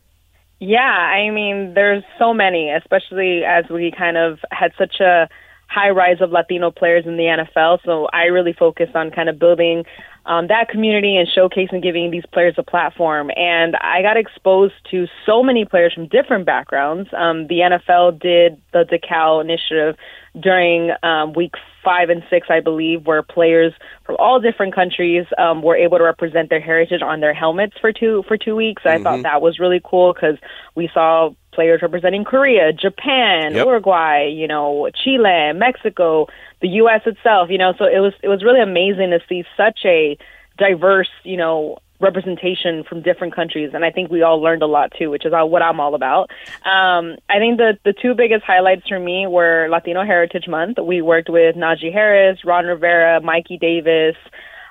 Yeah, 0.58 0.80
I 0.80 1.30
mean, 1.30 1.74
there's 1.74 2.02
so 2.18 2.32
many, 2.32 2.70
especially 2.70 3.42
as 3.44 3.64
we 3.70 3.92
kind 3.96 4.16
of 4.16 4.38
had 4.50 4.72
such 4.78 5.00
a 5.00 5.28
high 5.68 5.90
rise 5.90 6.20
of 6.20 6.31
Latino 6.31 6.70
players 6.70 7.05
in 7.07 7.16
the 7.16 7.24
NFL. 7.24 7.79
So 7.85 8.09
I 8.12 8.24
really 8.24 8.52
focus 8.52 8.88
on 8.94 9.11
kind 9.11 9.29
of 9.29 9.38
building 9.38 9.85
um, 10.26 10.48
that 10.48 10.68
community 10.68 11.16
and 11.16 11.29
showcasing, 11.29 11.83
giving 11.83 12.11
these 12.11 12.24
players 12.33 12.55
a 12.59 12.62
platform. 12.62 13.31
And 13.37 13.76
I 13.76 14.02
got 14.02 14.16
exposed 14.16 14.74
to 14.90 15.07
so 15.24 15.42
many 15.42 15.64
players 15.64 15.94
from 15.94 16.09
different 16.09 16.46
backgrounds. 16.46 17.09
Um, 17.16 17.46
the 17.46 17.61
NFL 17.61 18.20
did 18.20 18.61
the 18.72 18.85
DeCal 18.85 19.40
initiative 19.40 19.96
during 20.38 20.90
um, 21.02 21.33
week 21.33 21.52
five 21.85 22.11
and 22.11 22.22
six, 22.29 22.48
I 22.50 22.61
believe, 22.61 23.07
where 23.07 23.22
players 23.22 23.72
from 24.05 24.16
all 24.18 24.40
different 24.40 24.74
countries 24.74 25.24
um, 25.38 25.62
were 25.62 25.76
able 25.76 25.98
to 25.98 26.05
represent 26.05 26.50
their 26.50 26.61
heritage 26.61 27.02
on 27.02 27.20
their 27.20 27.33
helmets 27.33 27.76
for 27.81 27.92
two 27.92 28.24
for 28.26 28.37
two 28.37 28.57
weeks. 28.57 28.83
I 28.85 29.00
thought 29.02 29.22
that 29.22 29.40
was 29.40 29.61
really 29.61 29.81
cool 29.83 30.12
because 30.12 30.37
we 30.74 30.90
saw 30.92 31.31
players 31.56 31.82
representing 31.82 32.22
Korea, 32.22 32.72
Japan, 32.72 33.54
Yep. 33.54 33.66
Uruguay, 33.66 34.28
you 34.32 34.46
know, 34.46 34.88
Chile, 35.02 35.52
Mexico, 35.54 36.28
the 36.62 36.68
U.S. 36.82 37.02
itself. 37.06 37.50
You 37.50 37.58
know, 37.58 37.72
so 37.78 37.84
it 37.86 37.98
was 37.98 38.12
it 38.22 38.28
was 38.28 38.44
really 38.44 38.60
amazing 38.62 39.10
to 39.10 39.20
see 39.28 39.42
such 39.56 39.80
a 39.84 40.16
diverse, 40.58 41.10
you 41.24 41.36
know, 41.36 41.78
representation 41.98 42.84
from 42.84 43.00
different 43.00 43.34
countries, 43.34 43.70
and 43.72 43.82
I 43.84 43.90
think 43.90 44.10
we 44.10 44.20
all 44.22 44.40
learned 44.40 44.62
a 44.62 44.66
lot 44.66 44.92
too, 44.98 45.08
which 45.10 45.24
is 45.24 45.32
all- 45.32 45.48
what 45.48 45.62
I'm 45.62 45.80
all 45.80 45.94
about. 45.94 46.30
Um, 46.64 47.16
I 47.28 47.38
think 47.38 47.56
the 47.56 47.78
the 47.84 47.94
two 47.94 48.14
biggest 48.14 48.44
highlights 48.44 48.86
for 48.86 48.98
me 49.00 49.26
were 49.26 49.66
Latino 49.70 50.04
Heritage 50.04 50.46
Month. 50.46 50.76
We 50.78 51.00
worked 51.00 51.30
with 51.30 51.56
Najee 51.56 51.92
Harris, 51.92 52.44
Ron 52.44 52.66
Rivera, 52.66 53.20
Mikey 53.22 53.56
Davis. 53.58 54.16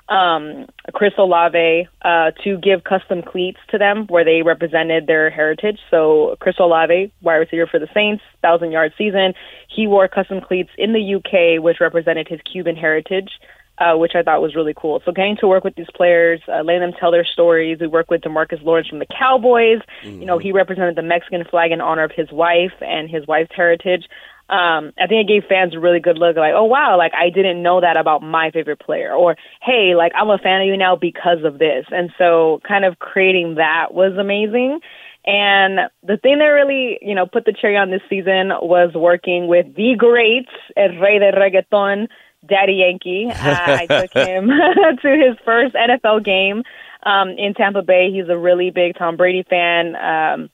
Um, 0.08 0.66
Chris 0.92 1.12
Olave 1.18 1.88
uh, 2.02 2.30
to 2.44 2.58
give 2.58 2.84
custom 2.84 3.22
cleats 3.22 3.58
to 3.70 3.78
them 3.78 4.06
where 4.08 4.24
they 4.24 4.42
represented 4.42 5.06
their 5.06 5.30
heritage. 5.30 5.78
So 5.90 6.36
Chris 6.40 6.56
Olave, 6.60 7.12
wide 7.22 7.36
receiver 7.36 7.66
for 7.66 7.80
the 7.80 7.88
Saints, 7.92 8.22
thousand 8.40 8.70
yard 8.70 8.92
season, 8.96 9.34
he 9.68 9.86
wore 9.86 10.06
custom 10.08 10.40
cleats 10.40 10.70
in 10.78 10.92
the 10.92 11.14
UK, 11.16 11.62
which 11.62 11.80
represented 11.80 12.28
his 12.28 12.40
Cuban 12.50 12.76
heritage. 12.76 13.30
Uh, 13.78 13.94
which 13.94 14.12
I 14.14 14.22
thought 14.22 14.40
was 14.40 14.54
really 14.54 14.72
cool. 14.74 15.02
So 15.04 15.12
getting 15.12 15.36
to 15.40 15.46
work 15.46 15.62
with 15.62 15.74
these 15.74 15.90
players, 15.94 16.40
uh, 16.48 16.62
letting 16.62 16.80
them 16.80 16.92
tell 16.98 17.10
their 17.10 17.26
stories. 17.26 17.76
We 17.78 17.86
work 17.86 18.10
with 18.10 18.22
Demarcus 18.22 18.62
Lawrence 18.62 18.88
from 18.88 19.00
the 19.00 19.06
Cowboys. 19.06 19.80
Mm-hmm. 20.02 20.20
You 20.20 20.24
know, 20.24 20.38
he 20.38 20.50
represented 20.50 20.96
the 20.96 21.02
Mexican 21.02 21.44
flag 21.44 21.72
in 21.72 21.82
honor 21.82 22.04
of 22.04 22.10
his 22.10 22.32
wife 22.32 22.72
and 22.80 23.10
his 23.10 23.26
wife's 23.26 23.54
heritage 23.54 24.06
um, 24.48 24.92
I 24.96 25.08
think 25.08 25.28
it 25.28 25.32
gave 25.32 25.48
fans 25.48 25.74
a 25.74 25.80
really 25.80 25.98
good 25.98 26.18
look, 26.18 26.36
like, 26.36 26.54
oh 26.54 26.64
wow, 26.64 26.96
like 26.96 27.12
I 27.14 27.30
didn't 27.30 27.62
know 27.62 27.80
that 27.80 27.96
about 27.96 28.22
my 28.22 28.50
favorite 28.52 28.78
player, 28.78 29.12
or 29.12 29.36
hey, 29.60 29.94
like 29.96 30.12
I'm 30.14 30.30
a 30.30 30.38
fan 30.38 30.60
of 30.60 30.68
you 30.68 30.76
now 30.76 30.94
because 30.94 31.44
of 31.44 31.58
this, 31.58 31.84
and 31.90 32.10
so 32.16 32.60
kind 32.66 32.84
of 32.84 32.98
creating 32.98 33.56
that 33.56 33.92
was 33.92 34.12
amazing. 34.16 34.80
And 35.26 35.90
the 36.04 36.16
thing 36.16 36.38
that 36.38 36.44
really, 36.44 36.98
you 37.02 37.16
know, 37.16 37.26
put 37.26 37.44
the 37.44 37.52
cherry 37.52 37.76
on 37.76 37.90
this 37.90 38.02
season 38.08 38.50
was 38.62 38.92
working 38.94 39.48
with 39.48 39.74
the 39.74 39.96
great 39.98 40.46
El 40.76 41.00
Rey 41.00 41.18
de 41.18 41.32
Reggaeton, 41.32 42.06
Daddy 42.46 42.74
Yankee. 42.74 43.28
Uh, 43.36 43.78
I 43.80 43.86
took 43.86 44.12
him 44.12 44.48
to 45.02 45.08
his 45.08 45.36
first 45.44 45.74
NFL 45.74 46.24
game 46.24 46.62
um, 47.02 47.30
in 47.30 47.54
Tampa 47.54 47.82
Bay. 47.82 48.10
He's 48.12 48.28
a 48.28 48.38
really 48.38 48.70
big 48.70 48.96
Tom 48.96 49.16
Brady 49.16 49.42
fan. 49.42 49.96
Um, 49.96 50.50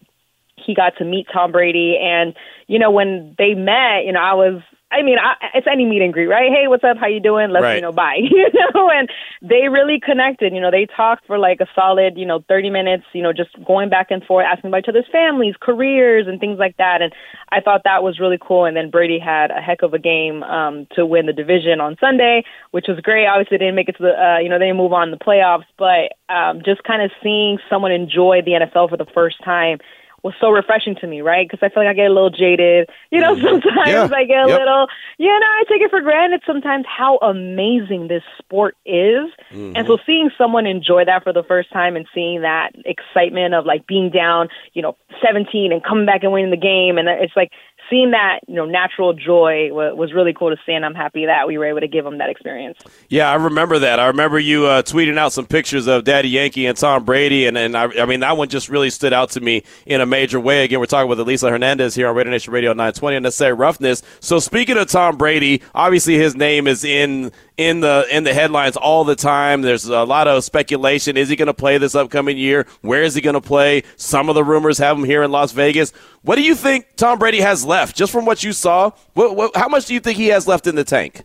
he 0.64 0.74
got 0.74 0.96
to 0.98 1.04
meet 1.04 1.26
Tom 1.32 1.52
Brady. 1.52 1.98
And, 2.00 2.34
you 2.66 2.78
know, 2.78 2.90
when 2.90 3.34
they 3.38 3.54
met, 3.54 4.04
you 4.04 4.12
know, 4.12 4.20
I 4.20 4.34
was, 4.34 4.62
I 4.92 5.02
mean, 5.02 5.16
I, 5.18 5.34
it's 5.54 5.66
any 5.66 5.86
meet 5.86 6.02
and 6.02 6.12
greet, 6.12 6.26
right? 6.26 6.52
Hey, 6.52 6.68
what's 6.68 6.84
up? 6.84 6.98
How 6.98 7.06
you 7.06 7.20
doing? 7.20 7.50
Let's, 7.50 7.62
right. 7.62 7.76
you 7.76 7.80
know, 7.80 7.92
bye. 7.92 8.16
you 8.20 8.48
know, 8.52 8.90
and 8.90 9.08
they 9.40 9.68
really 9.68 9.98
connected. 9.98 10.52
You 10.52 10.60
know, 10.60 10.70
they 10.70 10.86
talked 10.86 11.26
for 11.26 11.38
like 11.38 11.60
a 11.60 11.66
solid, 11.74 12.18
you 12.18 12.26
know, 12.26 12.44
30 12.46 12.68
minutes, 12.68 13.04
you 13.14 13.22
know, 13.22 13.32
just 13.32 13.50
going 13.64 13.88
back 13.88 14.10
and 14.10 14.22
forth, 14.22 14.44
asking 14.44 14.68
about 14.68 14.80
each 14.80 14.88
other's 14.88 15.08
families, 15.10 15.54
careers, 15.60 16.26
and 16.28 16.38
things 16.38 16.58
like 16.58 16.76
that. 16.76 17.00
And 17.00 17.12
I 17.48 17.60
thought 17.60 17.82
that 17.84 18.02
was 18.02 18.20
really 18.20 18.38
cool. 18.40 18.66
And 18.66 18.76
then 18.76 18.90
Brady 18.90 19.18
had 19.18 19.50
a 19.50 19.62
heck 19.62 19.82
of 19.82 19.94
a 19.94 19.98
game 19.98 20.42
um, 20.42 20.86
to 20.94 21.06
win 21.06 21.24
the 21.24 21.32
division 21.32 21.80
on 21.80 21.96
Sunday, 21.98 22.44
which 22.72 22.84
was 22.86 23.00
great. 23.00 23.26
Obviously, 23.26 23.56
they 23.56 23.64
didn't 23.64 23.76
make 23.76 23.88
it 23.88 23.96
to 23.96 24.02
the, 24.02 24.12
uh, 24.12 24.38
you 24.40 24.50
know, 24.50 24.58
they 24.58 24.66
didn't 24.66 24.76
move 24.76 24.92
on 24.92 25.10
the 25.10 25.16
playoffs, 25.16 25.64
but 25.78 26.12
um, 26.32 26.60
just 26.64 26.82
kind 26.84 27.00
of 27.00 27.10
seeing 27.22 27.58
someone 27.70 27.92
enjoy 27.92 28.42
the 28.44 28.52
NFL 28.52 28.90
for 28.90 28.98
the 28.98 29.06
first 29.14 29.42
time 29.42 29.78
was 30.22 30.34
so 30.40 30.50
refreshing 30.50 30.94
to 30.96 31.06
me, 31.06 31.20
right? 31.20 31.48
Because 31.48 31.64
I 31.64 31.72
feel 31.72 31.82
like 31.82 31.90
I 31.90 31.94
get 31.94 32.10
a 32.10 32.14
little 32.14 32.30
jaded. 32.30 32.88
You 33.10 33.20
know, 33.20 33.34
mm-hmm. 33.34 33.44
sometimes 33.44 33.88
yeah. 33.88 34.08
I 34.16 34.24
get 34.24 34.44
a 34.44 34.48
yep. 34.48 34.58
little, 34.60 34.86
you 35.18 35.26
know, 35.26 35.46
I 35.46 35.64
take 35.68 35.82
it 35.82 35.90
for 35.90 36.00
granted 36.00 36.42
sometimes 36.46 36.84
how 36.86 37.18
amazing 37.18 38.08
this 38.08 38.22
sport 38.38 38.76
is. 38.86 39.30
Mm-hmm. 39.50 39.72
And 39.76 39.86
so 39.86 39.98
seeing 40.06 40.30
someone 40.38 40.66
enjoy 40.66 41.04
that 41.04 41.24
for 41.24 41.32
the 41.32 41.42
first 41.42 41.72
time 41.72 41.96
and 41.96 42.06
seeing 42.14 42.42
that 42.42 42.72
excitement 42.84 43.54
of 43.54 43.66
like 43.66 43.86
being 43.86 44.10
down, 44.10 44.48
you 44.74 44.82
know, 44.82 44.96
17 45.24 45.72
and 45.72 45.82
coming 45.82 46.06
back 46.06 46.22
and 46.22 46.32
winning 46.32 46.50
the 46.50 46.56
game. 46.56 46.98
And 46.98 47.08
it's 47.08 47.36
like 47.36 47.50
seeing 47.92 48.12
that 48.12 48.40
you 48.48 48.54
know 48.54 48.64
natural 48.64 49.12
joy 49.12 49.68
was 49.70 50.12
really 50.14 50.32
cool 50.32 50.50
to 50.50 50.56
see, 50.64 50.72
and 50.72 50.84
I'm 50.84 50.94
happy 50.94 51.26
that 51.26 51.46
we 51.46 51.58
were 51.58 51.66
able 51.66 51.80
to 51.80 51.88
give 51.88 52.04
them 52.04 52.18
that 52.18 52.30
experience. 52.30 52.78
Yeah, 53.10 53.30
I 53.30 53.34
remember 53.34 53.78
that. 53.80 54.00
I 54.00 54.06
remember 54.06 54.38
you 54.38 54.64
uh, 54.66 54.82
tweeting 54.82 55.18
out 55.18 55.32
some 55.32 55.46
pictures 55.46 55.86
of 55.86 56.04
Daddy 56.04 56.30
Yankee 56.30 56.66
and 56.66 56.76
Tom 56.76 57.04
Brady, 57.04 57.46
and 57.46 57.58
and 57.58 57.76
I, 57.76 57.84
I, 58.00 58.06
mean 58.06 58.20
that 58.20 58.36
one 58.36 58.48
just 58.48 58.70
really 58.70 58.88
stood 58.88 59.12
out 59.12 59.30
to 59.32 59.40
me 59.40 59.62
in 59.84 60.00
a 60.00 60.06
major 60.06 60.40
way. 60.40 60.64
Again, 60.64 60.80
we're 60.80 60.86
talking 60.86 61.08
with 61.08 61.20
Elisa 61.20 61.50
Hernandez 61.50 61.94
here 61.94 62.08
on 62.08 62.16
Raider 62.16 62.30
Nation 62.30 62.52
Radio 62.52 62.70
920 62.70 63.16
and 63.16 63.24
Necessary 63.24 63.52
Roughness. 63.52 64.02
So 64.20 64.38
speaking 64.38 64.78
of 64.78 64.88
Tom 64.88 65.18
Brady, 65.18 65.62
obviously 65.74 66.16
his 66.16 66.34
name 66.34 66.66
is 66.66 66.84
in 66.84 67.30
in 67.56 67.80
the 67.80 68.06
in 68.10 68.24
the 68.24 68.34
headlines 68.34 68.76
all 68.76 69.04
the 69.04 69.16
time. 69.16 69.62
There's 69.62 69.84
a 69.84 70.04
lot 70.04 70.28
of 70.28 70.44
speculation. 70.44 71.16
Is 71.16 71.28
he 71.28 71.36
going 71.36 71.46
to 71.46 71.54
play 71.54 71.78
this 71.78 71.94
upcoming 71.94 72.38
year? 72.38 72.66
Where 72.80 73.02
is 73.02 73.14
he 73.14 73.20
going 73.20 73.34
to 73.34 73.40
play? 73.40 73.82
Some 73.96 74.28
of 74.28 74.34
the 74.34 74.44
rumors 74.44 74.78
have 74.78 74.96
him 74.96 75.04
here 75.04 75.22
in 75.22 75.30
Las 75.30 75.52
Vegas. 75.52 75.92
What 76.22 76.36
do 76.36 76.42
you 76.42 76.54
think 76.54 76.96
Tom 76.96 77.18
Brady 77.18 77.40
has 77.40 77.64
left? 77.64 77.96
Just 77.96 78.12
from 78.12 78.24
what 78.24 78.42
you 78.42 78.52
saw, 78.52 78.90
what, 79.14 79.36
what, 79.36 79.56
how 79.56 79.68
much 79.68 79.86
do 79.86 79.94
you 79.94 80.00
think 80.00 80.16
he 80.16 80.28
has 80.28 80.46
left 80.46 80.66
in 80.66 80.74
the 80.74 80.84
tank? 80.84 81.22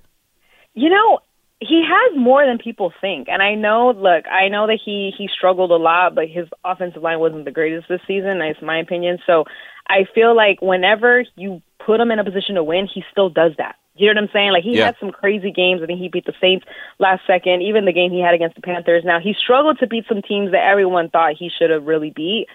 You 0.74 0.90
know, 0.90 1.20
he 1.60 1.84
has 1.84 2.18
more 2.18 2.46
than 2.46 2.58
people 2.58 2.94
think. 3.02 3.28
And 3.30 3.42
I 3.42 3.56
know, 3.56 3.92
look, 3.92 4.26
I 4.28 4.50
know 4.50 4.68
that 4.68 4.80
he 4.84 5.12
he 5.18 5.28
struggled 5.36 5.72
a 5.72 5.78
lot, 5.78 6.14
but 6.16 6.30
his 6.30 6.48
offensive 6.64 7.02
line 7.02 7.20
wasn't 7.20 7.46
the 7.46 7.52
greatest 7.52 7.88
this 7.90 8.02
season. 8.08 8.40
That's 8.40 8.62
my 8.62 8.80
opinion. 8.80 9.20
So 9.26 9.46
I 9.88 10.06
feel 10.14 10.36
like 10.36 10.62
whenever 10.62 11.24
you 11.36 11.62
put 11.84 12.00
him 12.00 12.12
in 12.12 12.20
a 12.20 12.24
position 12.24 12.56
to 12.56 12.64
win, 12.64 12.88
he 12.94 13.04
still 13.12 13.30
does 13.30 13.54
that. 13.58 13.76
You 14.00 14.14
know 14.14 14.22
what 14.22 14.30
I'm 14.30 14.34
saying? 14.34 14.52
Like 14.52 14.64
he 14.64 14.78
yeah. 14.78 14.88
had 14.88 14.96
some 15.00 15.12
crazy 15.12 15.52
games. 15.52 15.82
I 15.82 15.86
think 15.86 16.00
he 16.00 16.10
beat 16.10 16.26
the 16.26 16.34
Saints 16.40 16.66
last 17.00 17.22
second. 17.28 17.62
Even 17.62 17.86
the 17.86 17.94
game 17.94 18.12
he 18.12 18.22
had 18.22 18.34
against 18.34 18.56
the 18.56 18.62
Panthers. 18.62 19.04
Now 19.06 19.20
he 19.20 19.34
struggled 19.34 19.80
to 19.80 19.88
beat 19.88 20.06
some 20.08 20.22
teams 20.22 20.52
that 20.52 20.64
everyone 20.64 21.10
thought 21.10 21.34
he 21.38 21.50
should 21.50 21.70
have 21.70 21.86
really 21.86 22.12
beat. 22.12 22.48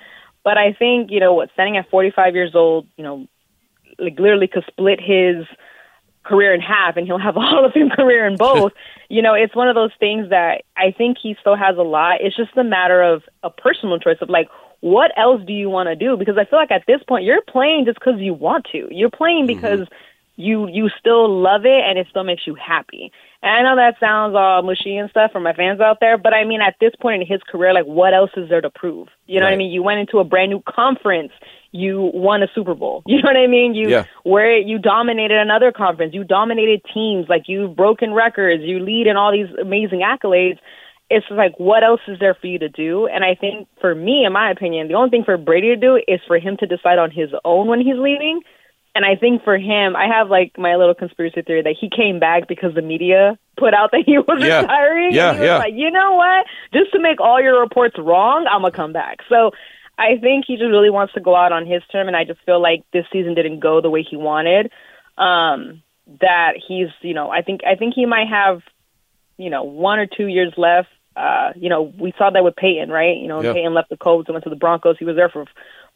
But 0.45 0.59
I 0.59 0.73
think 0.73 1.11
you 1.11 1.21
know 1.21 1.35
what, 1.35 1.51
standing 1.53 1.77
at 1.77 1.91
45 1.91 2.35
years 2.35 2.55
old, 2.55 2.87
you 2.97 3.05
know, 3.05 3.27
like 3.99 4.19
literally 4.19 4.49
could 4.49 4.65
split 4.67 5.01
his 5.01 5.47
career 6.25 6.55
in 6.55 6.61
half, 6.61 6.97
and 6.97 7.07
he'll 7.07 7.19
have 7.19 7.37
all 7.39 7.65
of 7.65 7.73
his 7.75 7.91
career 7.93 8.27
in 8.27 8.37
both. 8.37 8.73
you 9.09 9.23
know, 9.23 9.35
it's 9.35 9.55
one 9.55 9.69
of 9.69 9.75
those 9.75 9.93
things 9.99 10.31
that 10.31 10.63
I 10.77 10.93
think 10.97 11.19
he 11.23 11.37
still 11.41 11.57
has 11.57 11.77
a 11.77 11.83
lot. 11.83 12.21
It's 12.21 12.37
just 12.37 12.57
a 12.57 12.65
matter 12.65 13.03
of 13.03 13.23
a 13.43 13.51
personal 13.51 13.99
choice 13.99 14.19
of 14.21 14.29
like 14.29 14.49
what 14.81 15.13
else 15.17 15.41
do 15.47 15.53
you 15.53 15.71
want 15.71 15.87
to 15.87 15.95
do? 15.95 16.17
Because 16.17 16.37
I 16.37 16.45
feel 16.45 16.59
like 16.59 16.73
at 16.73 16.83
this 16.89 17.01
point 17.07 17.25
you're 17.25 17.41
playing 17.41 17.85
just 17.85 18.01
because 18.01 18.19
you 18.19 18.35
want 18.35 18.67
to. 18.73 18.89
You're 18.91 19.11
playing 19.11 19.47
mm-hmm. 19.47 19.61
because 19.61 19.81
mm-hmm 19.81 19.95
you 20.37 20.67
you 20.69 20.89
still 20.99 21.43
love 21.43 21.65
it 21.65 21.85
and 21.87 21.99
it 21.99 22.07
still 22.11 22.25
makes 22.25 22.47
you 22.47 22.55
happy. 22.55 23.13
And 23.43 23.51
I 23.51 23.63
know 23.63 23.77
that 23.77 24.01
sounds 24.01 24.35
all 24.35 24.63
mushy 24.63 24.97
and 24.97 25.11
stuff 25.11 25.33
for 25.33 25.41
my 25.41 25.53
fans 25.53 25.81
out 25.81 25.99
there, 26.01 26.17
but 26.17 26.33
I 26.33 26.45
mean 26.45 26.61
at 26.63 26.77
this 26.81 26.93
point 27.01 27.23
in 27.23 27.29
his 27.29 27.43
career, 27.43 27.75
like 27.75 27.85
what 27.85 28.15
else 28.15 28.31
is 28.37 28.49
there 28.49 28.61
to 28.61 28.71
prove? 28.71 29.09
You 29.27 29.41
know 29.41 29.47
right. 29.47 29.51
what 29.51 29.55
I 29.55 29.59
mean? 29.59 29.73
You 29.73 29.83
went 29.83 30.01
into 30.01 30.19
a 30.19 30.25
brand 30.25 30.51
new 30.51 30.63
conference, 30.67 31.33
you 31.71 32.11
won 32.15 32.43
a 32.43 32.49
Super 32.55 32.75
Bowl. 32.75 33.03
You 33.13 33.21
know 33.21 33.29
what 33.29 33.37
I 33.37 33.47
mean? 33.47 33.75
You 33.75 33.91
yeah. 33.91 34.05
where 34.25 34.57
you 34.57 34.79
dominated 34.79 35.39
another 35.39 35.71
conference, 35.71 36.15
you 36.15 36.25
dominated 36.25 36.81
teams, 36.95 37.27
like 37.29 37.43
you've 37.47 37.77
broken 37.77 38.15
records, 38.15 38.63
you 38.63 38.79
lead 38.79 39.07
in 39.07 39.17
all 39.17 39.33
these 39.33 39.55
amazing 39.61 40.01
accolades. 40.01 40.59
It's 41.11 41.27
like 41.31 41.53
what 41.59 41.85
else 41.85 42.01
is 42.09 42.19
there 42.21 42.35
for 42.35 42.47
you 42.47 42.59
to 42.61 42.71
do? 42.71 43.07
And 43.07 43.23
I 43.23 43.35
think 43.35 43.69
for 43.83 43.95
me, 43.95 44.25
in 44.25 44.33
my 44.33 44.51
opinion, 44.51 44.89
the 44.89 44.95
only 44.95 45.11
thing 45.11 45.25
for 45.25 45.37
Brady 45.37 45.69
to 45.69 45.77
do 45.77 46.01
is 46.09 46.21
for 46.27 46.39
him 46.39 46.57
to 46.59 46.67
decide 46.67 46.99
on 46.99 47.11
his 47.11 47.29
own 47.45 47.67
when 47.67 47.81
he's 47.81 47.99
leaving 47.99 48.41
and 48.95 49.05
I 49.05 49.17
think 49.17 49.43
for 49.43 49.57
him, 49.57 49.97
I 49.97 50.07
have 50.07 50.29
like 50.29 50.59
my 50.59 50.77
little 50.77 50.95
conspiracy 50.95 51.43
theory 51.43 51.63
that 51.63 51.77
he 51.81 51.89
came 51.89 52.19
back 52.19 52.47
because 52.47 52.75
the 52.75 52.83
media 52.83 53.39
put 53.57 53.73
out 53.73 53.91
that 53.93 54.03
he 54.05 54.19
was 54.19 54.43
yeah. 54.43 54.61
retiring. 54.61 55.13
Yeah, 55.13 55.31
and 55.31 55.39
he 55.39 55.47
yeah. 55.47 55.59
like, 55.59 55.75
you 55.75 55.91
know 55.91 56.15
what? 56.15 56.47
Just 56.75 56.93
to 56.93 57.01
make 57.01 57.21
all 57.21 57.41
your 57.41 57.61
reports 57.61 57.97
wrong, 57.99 58.47
I'm 58.51 58.61
gonna 58.61 58.73
come 58.73 58.93
back. 58.93 59.21
So 59.29 59.53
I 59.99 60.19
think 60.21 60.45
he 60.47 60.57
just 60.57 60.69
really 60.69 60.91
wants 60.91 61.15
to 61.15 61.21
go 61.21 61.35
out 61.35 61.53
on 61.53 61.67
his 61.67 61.83
term, 61.91 62.07
and 62.07 62.17
I 62.17 62.25
just 62.25 62.41
feel 62.45 62.61
like 62.61 62.85
this 62.93 63.07
season 63.13 63.35
didn't 63.35 63.61
go 63.61 63.81
the 63.81 63.91
way 63.91 64.03
he 64.09 64.17
wanted. 64.17 64.71
Um, 65.17 65.83
that 66.21 66.55
he's, 66.57 66.89
you 67.01 67.15
know, 67.15 67.31
I 67.31 67.43
think 67.43 67.63
I 67.65 67.77
think 67.77 67.95
he 67.95 68.05
might 68.05 68.29
have, 68.29 68.61
you 69.39 69.49
know, 69.49 69.63
one 69.63 69.99
or 69.99 70.07
two 70.07 70.27
years 70.27 70.53
left. 70.57 70.89
Uh, 71.17 71.53
you 71.57 71.69
know, 71.69 71.93
we 71.99 72.13
saw 72.19 72.31
that 72.31 72.45
with 72.45 72.57
Peyton, 72.57 72.91
right? 72.91 73.17
You 73.17 73.29
know, 73.29 73.43
yeah. 73.43 73.53
Peyton 73.53 73.75
left 73.75 73.91
the 73.91 73.97
Colts 73.97 74.29
and 74.29 74.35
went 74.35 74.45
to 74.45 74.51
the 74.51 74.57
Broncos. 74.57 74.97
He 74.99 75.05
was 75.05 75.17
there 75.17 75.29
for 75.29 75.47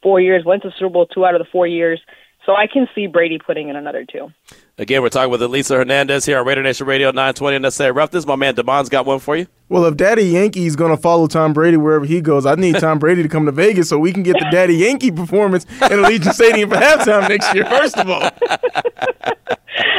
four 0.02 0.20
years, 0.20 0.44
went 0.44 0.62
to 0.62 0.70
Super 0.78 0.90
Bowl 0.90 1.06
two 1.06 1.24
out 1.24 1.34
of 1.34 1.40
the 1.40 1.50
four 1.50 1.66
years 1.66 2.00
so 2.46 2.54
I 2.54 2.68
can 2.68 2.88
see 2.94 3.08
Brady 3.08 3.38
putting 3.38 3.68
in 3.68 3.76
another 3.76 4.04
two. 4.04 4.32
Again, 4.78 5.02
we're 5.02 5.08
talking 5.08 5.30
with 5.30 5.42
Elisa 5.42 5.74
Hernandez 5.74 6.24
here 6.24 6.38
on 6.38 6.46
Raider 6.46 6.62
Nation 6.62 6.86
Radio 6.86 7.08
920 7.08 7.56
and 7.56 7.62
let's 7.64 7.76
say 7.76 7.90
rough. 7.90 8.12
This 8.12 8.24
my 8.24 8.36
man 8.36 8.54
Damon's 8.54 8.88
got 8.88 9.04
one 9.04 9.18
for 9.18 9.36
you. 9.36 9.46
Well, 9.68 9.84
if 9.86 9.96
Daddy 9.96 10.22
Yankee's 10.22 10.76
going 10.76 10.94
to 10.94 10.96
follow 10.96 11.26
Tom 11.26 11.52
Brady 11.52 11.76
wherever 11.76 12.04
he 12.04 12.20
goes, 12.20 12.46
I 12.46 12.54
need 12.54 12.76
Tom 12.80 13.00
Brady 13.00 13.24
to 13.24 13.28
come 13.28 13.46
to 13.46 13.52
Vegas 13.52 13.88
so 13.88 13.98
we 13.98 14.12
can 14.12 14.22
get 14.22 14.34
the 14.34 14.46
Daddy 14.50 14.76
Yankee 14.76 15.10
performance 15.10 15.64
in 15.64 15.98
Allegiant 15.98 16.34
Stadium 16.34 16.70
for 16.70 16.76
halftime 16.76 17.28
next 17.28 17.52
year. 17.52 17.64
First 17.64 17.98
of 17.98 18.08
all, 18.08 18.20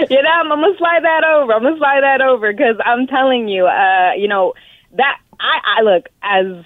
you 0.10 0.22
know, 0.24 0.30
I'm, 0.30 0.52
I'm 0.52 0.62
gonna 0.62 0.78
slide 0.78 1.04
that 1.04 1.24
over. 1.26 1.54
I'm 1.54 1.64
gonna 1.64 1.78
slide 1.78 2.02
that 2.02 2.22
over 2.22 2.54
because 2.54 2.78
I'm 2.86 3.08
telling 3.08 3.50
you, 3.50 3.66
uh, 3.66 4.14
you 4.18 4.30
know 4.30 4.54
that 4.94 5.20
I, 5.40 5.80
I 5.80 5.82
look 5.82 6.08
as 6.22 6.64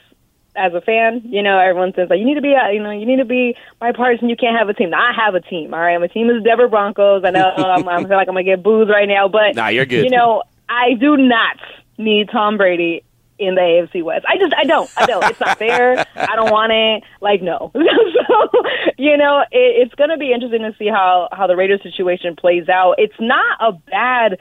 as 0.55 0.73
a 0.73 0.81
fan, 0.81 1.21
you 1.25 1.41
know, 1.41 1.59
everyone 1.59 1.93
says 1.95 2.09
like 2.09 2.19
you 2.19 2.25
need 2.25 2.35
to 2.35 2.41
be, 2.41 2.53
a, 2.53 2.73
you 2.73 2.81
know, 2.81 2.91
you 2.91 3.05
need 3.05 3.17
to 3.17 3.25
be 3.25 3.55
my 3.79 3.91
bipartisan. 3.91 4.29
You 4.29 4.35
can't 4.35 4.57
have 4.57 4.69
a 4.69 4.73
team. 4.73 4.89
Now, 4.89 5.01
I 5.01 5.13
have 5.13 5.35
a 5.35 5.41
team. 5.41 5.73
All 5.73 5.79
right, 5.79 5.99
my 5.99 6.07
team 6.07 6.29
is 6.29 6.43
Denver 6.43 6.67
Broncos. 6.67 7.23
I 7.25 7.31
know 7.31 7.49
I'm, 7.57 7.87
I 7.87 7.97
feel 8.03 8.17
like 8.17 8.27
I'm 8.27 8.33
gonna 8.33 8.43
get 8.43 8.63
booed 8.63 8.89
right 8.89 9.07
now, 9.07 9.27
but 9.27 9.55
nah, 9.55 9.67
you're 9.67 9.85
good. 9.85 10.03
You 10.03 10.09
know, 10.09 10.43
I 10.67 10.93
do 10.93 11.17
not 11.17 11.57
need 11.97 12.29
Tom 12.29 12.57
Brady 12.57 13.03
in 13.41 13.55
the 13.55 13.61
AFC 13.61 14.03
West. 14.03 14.25
I 14.27 14.37
just, 14.37 14.53
I 14.53 14.63
don't, 14.65 14.89
I 14.95 15.05
don't. 15.05 15.23
It's 15.25 15.39
not 15.39 15.57
fair. 15.57 16.05
I 16.15 16.35
don't 16.35 16.51
want 16.51 16.71
it. 16.71 17.03
Like, 17.21 17.41
no. 17.41 17.71
so, 17.75 18.49
you 18.97 19.17
know, 19.17 19.41
it, 19.51 19.87
it's 19.87 19.95
gonna 19.95 20.17
be 20.17 20.31
interesting 20.31 20.61
to 20.61 20.75
see 20.77 20.87
how 20.87 21.27
how 21.31 21.47
the 21.47 21.55
Raiders 21.55 21.81
situation 21.83 22.35
plays 22.35 22.69
out. 22.69 22.95
It's 22.97 23.19
not 23.19 23.57
a 23.59 23.73
bad 23.89 24.37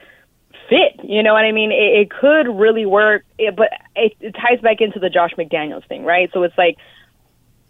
fit. 0.70 1.04
You 1.04 1.22
know 1.22 1.35
what 1.35 1.44
I 1.44 1.52
mean? 1.52 1.70
It, 1.72 2.00
it 2.00 2.11
could 2.11 2.48
really 2.48 2.87
work, 2.87 3.24
it, 3.38 3.54
but 3.54 3.68
it, 3.94 4.14
it 4.20 4.33
ties 4.33 4.61
back 4.62 4.80
into 4.80 4.98
the 4.98 5.11
Josh 5.11 5.33
McDaniels 5.37 5.87
thing, 5.87 6.04
right? 6.04 6.30
So 6.33 6.42
it's 6.44 6.56
like, 6.56 6.78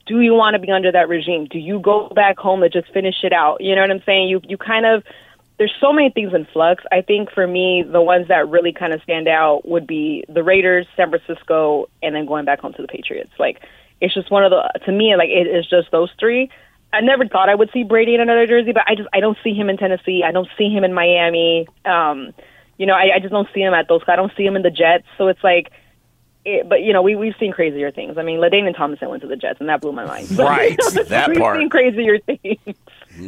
do 0.07 0.21
you 0.21 0.35
want 0.35 0.55
to 0.55 0.61
be 0.61 0.71
under 0.71 0.93
that 0.93 1.09
regime? 1.09 1.47
Do 1.51 1.59
you 1.59 1.81
go 1.81 2.09
back 2.15 2.39
home 2.39 2.63
and 2.63 2.73
just 2.73 2.93
finish 2.93 3.17
it 3.25 3.33
out? 3.33 3.61
You 3.61 3.75
know 3.75 3.81
what 3.81 3.91
I'm 3.91 4.03
saying? 4.07 4.29
You 4.29 4.41
you 4.47 4.57
kind 4.57 4.87
of 4.87 5.03
there's 5.59 5.75
so 5.81 5.93
many 5.93 6.11
things 6.11 6.33
in 6.35 6.47
flux. 6.53 6.85
I 6.91 7.03
think 7.03 7.31
for 7.31 7.47
me, 7.47 7.85
the 7.87 8.01
ones 8.01 8.29
that 8.29 8.49
really 8.49 8.73
kind 8.73 8.95
of 8.95 9.03
stand 9.03 9.29
out 9.29 9.69
would 9.69 9.87
be 9.87 10.25
the 10.29 10.43
Raiders, 10.43 10.87
San 10.97 11.11
Francisco, 11.11 11.91
and 12.03 12.15
then 12.15 12.25
going 12.25 12.47
back 12.47 12.61
home 12.61 12.73
to 12.73 12.83
the 12.83 12.89
Patriots. 12.89 13.33
Like, 13.39 13.61
it's 14.01 14.15
just 14.15 14.31
one 14.31 14.43
of 14.43 14.51
the 14.51 14.81
to 14.87 14.93
me, 14.93 15.15
like 15.17 15.29
it 15.29 15.47
is 15.47 15.69
just 15.69 15.91
those 15.91 16.11
three. 16.19 16.51
I 16.93 17.03
never 17.03 17.27
thought 17.29 17.49
I 17.49 17.55
would 17.55 17.71
see 17.73 17.85
Brady 17.85 18.15
in 18.15 18.21
another 18.21 18.47
jersey, 18.47 18.73
but 18.73 18.83
I 18.87 18.95
just 18.95 19.09
I 19.13 19.21
don't 19.21 19.39
see 19.45 19.55
him 19.55 19.69
in 19.69 19.77
Tennessee. 19.77 20.23
I 20.27 20.33
don't 20.33 20.49
see 20.59 20.71
him 20.71 20.83
in 20.83 20.93
Miami. 20.93 21.69
Um, 21.85 22.33
you 22.81 22.87
know, 22.87 22.95
I, 22.95 23.17
I 23.17 23.19
just 23.19 23.31
don't 23.31 23.47
see 23.53 23.61
him 23.61 23.75
at 23.75 23.89
those. 23.89 24.01
I 24.09 24.17
don't 24.17 24.33
see 24.39 24.43
him 24.43 24.57
in 24.57 24.63
the 24.63 24.71
Jets. 24.71 25.05
So 25.19 25.29
it's 25.29 25.45
like, 25.45 25.71
it, 26.47 26.67
but 26.67 26.81
you 26.81 26.95
know, 26.95 27.03
we 27.03 27.15
we've 27.15 27.35
seen 27.39 27.53
crazier 27.53 27.91
things. 27.93 28.17
I 28.17 28.23
mean, 28.23 28.39
LaDainian 28.41 28.75
Tomlinson 28.75 29.11
went 29.11 29.21
to 29.21 29.29
the 29.29 29.37
Jets, 29.37 29.61
and 29.61 29.69
that 29.69 29.83
blew 29.83 29.93
my 29.93 30.07
mind. 30.07 30.29
So, 30.29 30.45
Right, 30.49 30.71
you 30.71 30.77
know, 30.95 31.03
that 31.03 31.29
we've 31.29 31.37
part. 31.37 31.59
seen 31.59 31.69
crazier 31.69 32.19
things. 32.21 32.59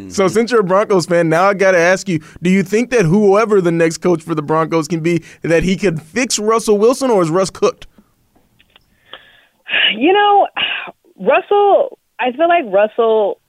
So 0.09 0.29
since 0.29 0.51
you're 0.53 0.61
a 0.61 0.65
Broncos 0.65 1.07
fan, 1.07 1.29
now 1.29 1.49
I 1.49 1.55
got 1.55 1.73
to 1.73 1.79
ask 1.79 2.09
you: 2.09 2.21
Do 2.41 2.49
you 2.49 2.63
think 2.63 2.91
that 2.91 3.05
whoever 3.05 3.61
the 3.61 3.73
next 3.73 3.99
coach 3.99 4.23
for 4.23 4.35
the 4.35 4.41
Broncos 4.41 4.89
can 4.89 5.01
be, 5.01 5.23
that 5.43 5.65
he 5.65 5.77
could 5.77 6.01
fix 6.01 6.39
Russell 6.39 6.79
Wilson, 6.79 7.11
or 7.11 7.21
is 7.21 7.29
Russ 7.29 7.51
cooked? 7.51 7.87
You 9.97 10.13
know, 10.15 10.49
Russell. 11.17 11.99
I 12.19 12.31
feel 12.33 12.49
like 12.49 12.65
Russell 12.69 13.41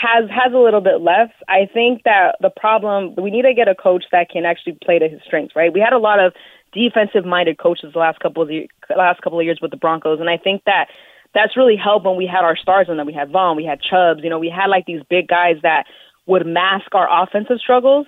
has 0.00 0.28
has 0.30 0.52
a 0.52 0.58
little 0.58 0.80
bit 0.80 1.00
left. 1.00 1.34
I 1.48 1.68
think 1.72 2.02
that 2.04 2.36
the 2.40 2.50
problem 2.50 3.14
we 3.16 3.30
need 3.30 3.42
to 3.42 3.54
get 3.54 3.68
a 3.68 3.74
coach 3.74 4.04
that 4.12 4.30
can 4.30 4.44
actually 4.44 4.78
play 4.82 4.98
to 4.98 5.08
his 5.08 5.20
strengths. 5.24 5.54
Right? 5.54 5.72
We 5.72 5.80
had 5.80 5.92
a 5.92 5.98
lot 5.98 6.20
of 6.20 6.32
defensive 6.72 7.24
minded 7.24 7.58
coaches 7.58 7.92
the 7.92 7.98
last 7.98 8.20
couple 8.20 8.42
of 8.42 8.48
the 8.48 8.68
last 8.96 9.20
couple 9.22 9.38
of 9.38 9.44
years 9.44 9.58
with 9.60 9.70
the 9.70 9.76
Broncos, 9.76 10.20
and 10.20 10.30
I 10.30 10.36
think 10.36 10.62
that 10.64 10.86
that's 11.34 11.56
really 11.56 11.76
helped 11.76 12.06
when 12.06 12.16
we 12.16 12.26
had 12.26 12.44
our 12.44 12.56
stars 12.56 12.86
and 12.88 12.98
then 12.98 13.06
we 13.06 13.12
had 13.12 13.30
Von, 13.30 13.56
we 13.56 13.64
had 13.64 13.80
Chubbs. 13.80 14.20
You 14.22 14.30
know, 14.30 14.38
we 14.38 14.50
had 14.50 14.66
like 14.66 14.86
these 14.86 15.02
big 15.08 15.28
guys 15.28 15.56
that 15.62 15.84
would 16.26 16.46
mask 16.46 16.92
our 16.94 17.08
offensive 17.22 17.58
struggles. 17.58 18.06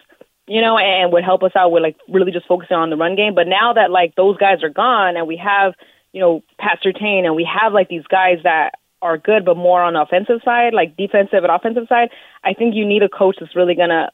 You 0.49 0.61
know, 0.61 0.77
and 0.77 1.13
would 1.13 1.23
help 1.23 1.45
us 1.45 1.53
out 1.55 1.71
with 1.71 1.85
like 1.85 1.97
really 2.09 2.33
just 2.33 2.49
focusing 2.49 2.77
on 2.77 2.91
the 2.91 2.97
run 2.97 3.15
game. 3.15 3.33
But 3.33 3.47
now 3.47 3.75
that 3.75 3.93
like 3.93 4.17
those 4.17 4.37
guys 4.37 4.65
are 4.65 4.69
gone 4.69 5.17
and 5.17 5.29
we 5.29 5.37
have 5.37 5.75
you 6.13 6.21
know, 6.21 6.43
Pat 6.59 6.79
Surtain, 6.85 7.25
and 7.25 7.35
we 7.35 7.49
have 7.51 7.73
like 7.73 7.89
these 7.89 8.07
guys 8.07 8.39
that 8.45 8.75
are 9.03 9.19
good, 9.19 9.45
but 9.45 9.57
more 9.57 9.83
on 9.83 9.95
the 9.95 10.01
offensive 10.01 10.41
side, 10.45 10.73
like 10.73 10.97
defensive 10.97 11.45
and 11.45 11.53
offensive 11.53 11.89
side. 11.89 12.09
I 12.45 12.55
think 12.55 12.75
you 12.75 12.87
need 12.87 13.03
a 13.03 13.09
coach 13.09 13.37
that's 13.41 13.55
really 13.55 13.75
gonna 13.75 14.11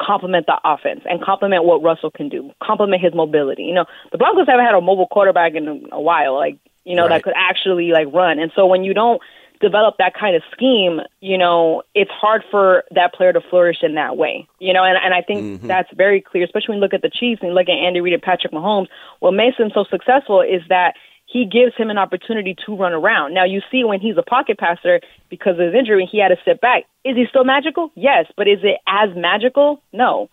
complement 0.00 0.46
the 0.46 0.58
offense 0.64 1.02
and 1.08 1.22
complement 1.22 1.64
what 1.64 1.82
Russell 1.82 2.10
can 2.10 2.28
do, 2.28 2.50
complement 2.62 3.02
his 3.02 3.14
mobility. 3.14 3.64
You 3.64 3.74
know, 3.74 3.84
the 4.10 4.18
Broncos 4.18 4.46
haven't 4.48 4.64
had 4.64 4.74
a 4.74 4.80
mobile 4.80 5.06
quarterback 5.06 5.54
in 5.54 5.88
a, 5.92 6.00
while, 6.00 6.34
like 6.34 6.58
you 6.84 6.96
know, 6.96 7.02
Right. 7.02 7.10
that 7.10 7.22
could 7.22 7.34
actually 7.36 7.92
like 7.92 8.12
run. 8.12 8.38
And 8.38 8.50
so 8.56 8.66
when 8.66 8.82
you 8.82 8.94
don't 8.94 9.20
develop 9.60 9.96
that 9.98 10.14
kind 10.14 10.34
of 10.34 10.42
scheme, 10.50 11.00
you 11.20 11.38
know, 11.38 11.82
it's 11.94 12.10
hard 12.10 12.42
for 12.50 12.82
that 12.90 13.14
player 13.14 13.32
to 13.32 13.40
flourish 13.40 13.78
in 13.82 13.94
that 13.94 14.16
way. 14.16 14.48
You 14.58 14.72
know, 14.72 14.82
and, 14.82 14.98
and 15.02 15.14
I 15.14 15.22
think 15.22 15.42
mm-hmm. 15.42 15.66
that's 15.68 15.88
very 15.94 16.20
clear, 16.20 16.44
especially 16.44 16.72
when 16.72 16.78
you 16.78 16.82
look 16.82 16.94
at 16.94 17.02
the 17.02 17.10
Chiefs 17.10 17.40
and 17.42 17.50
you 17.50 17.54
look 17.54 17.68
at 17.68 17.78
Andy 17.78 18.00
Reid 18.00 18.14
and 18.14 18.22
Patrick 18.22 18.52
Mahomes. 18.52 18.88
What 19.20 19.32
makes 19.32 19.58
them 19.58 19.70
so 19.72 19.84
successful 19.88 20.40
is 20.40 20.62
that 20.68 20.94
he 21.32 21.46
gives 21.46 21.74
him 21.76 21.88
an 21.88 21.96
opportunity 21.96 22.54
to 22.66 22.76
run 22.76 22.92
around. 22.92 23.32
Now 23.32 23.44
you 23.44 23.62
see 23.70 23.84
when 23.84 24.00
he's 24.00 24.18
a 24.18 24.22
pocket 24.22 24.58
passer 24.58 25.00
because 25.30 25.54
of 25.58 25.66
his 25.66 25.74
injury, 25.74 26.08
he 26.10 26.20
had 26.20 26.28
to 26.28 26.36
sit 26.44 26.60
back. 26.60 26.84
Is 27.04 27.16
he 27.16 27.24
still 27.30 27.44
magical? 27.44 27.90
Yes, 27.94 28.26
but 28.36 28.46
is 28.48 28.58
it 28.62 28.78
as 28.86 29.16
magical? 29.16 29.80
No. 29.92 30.28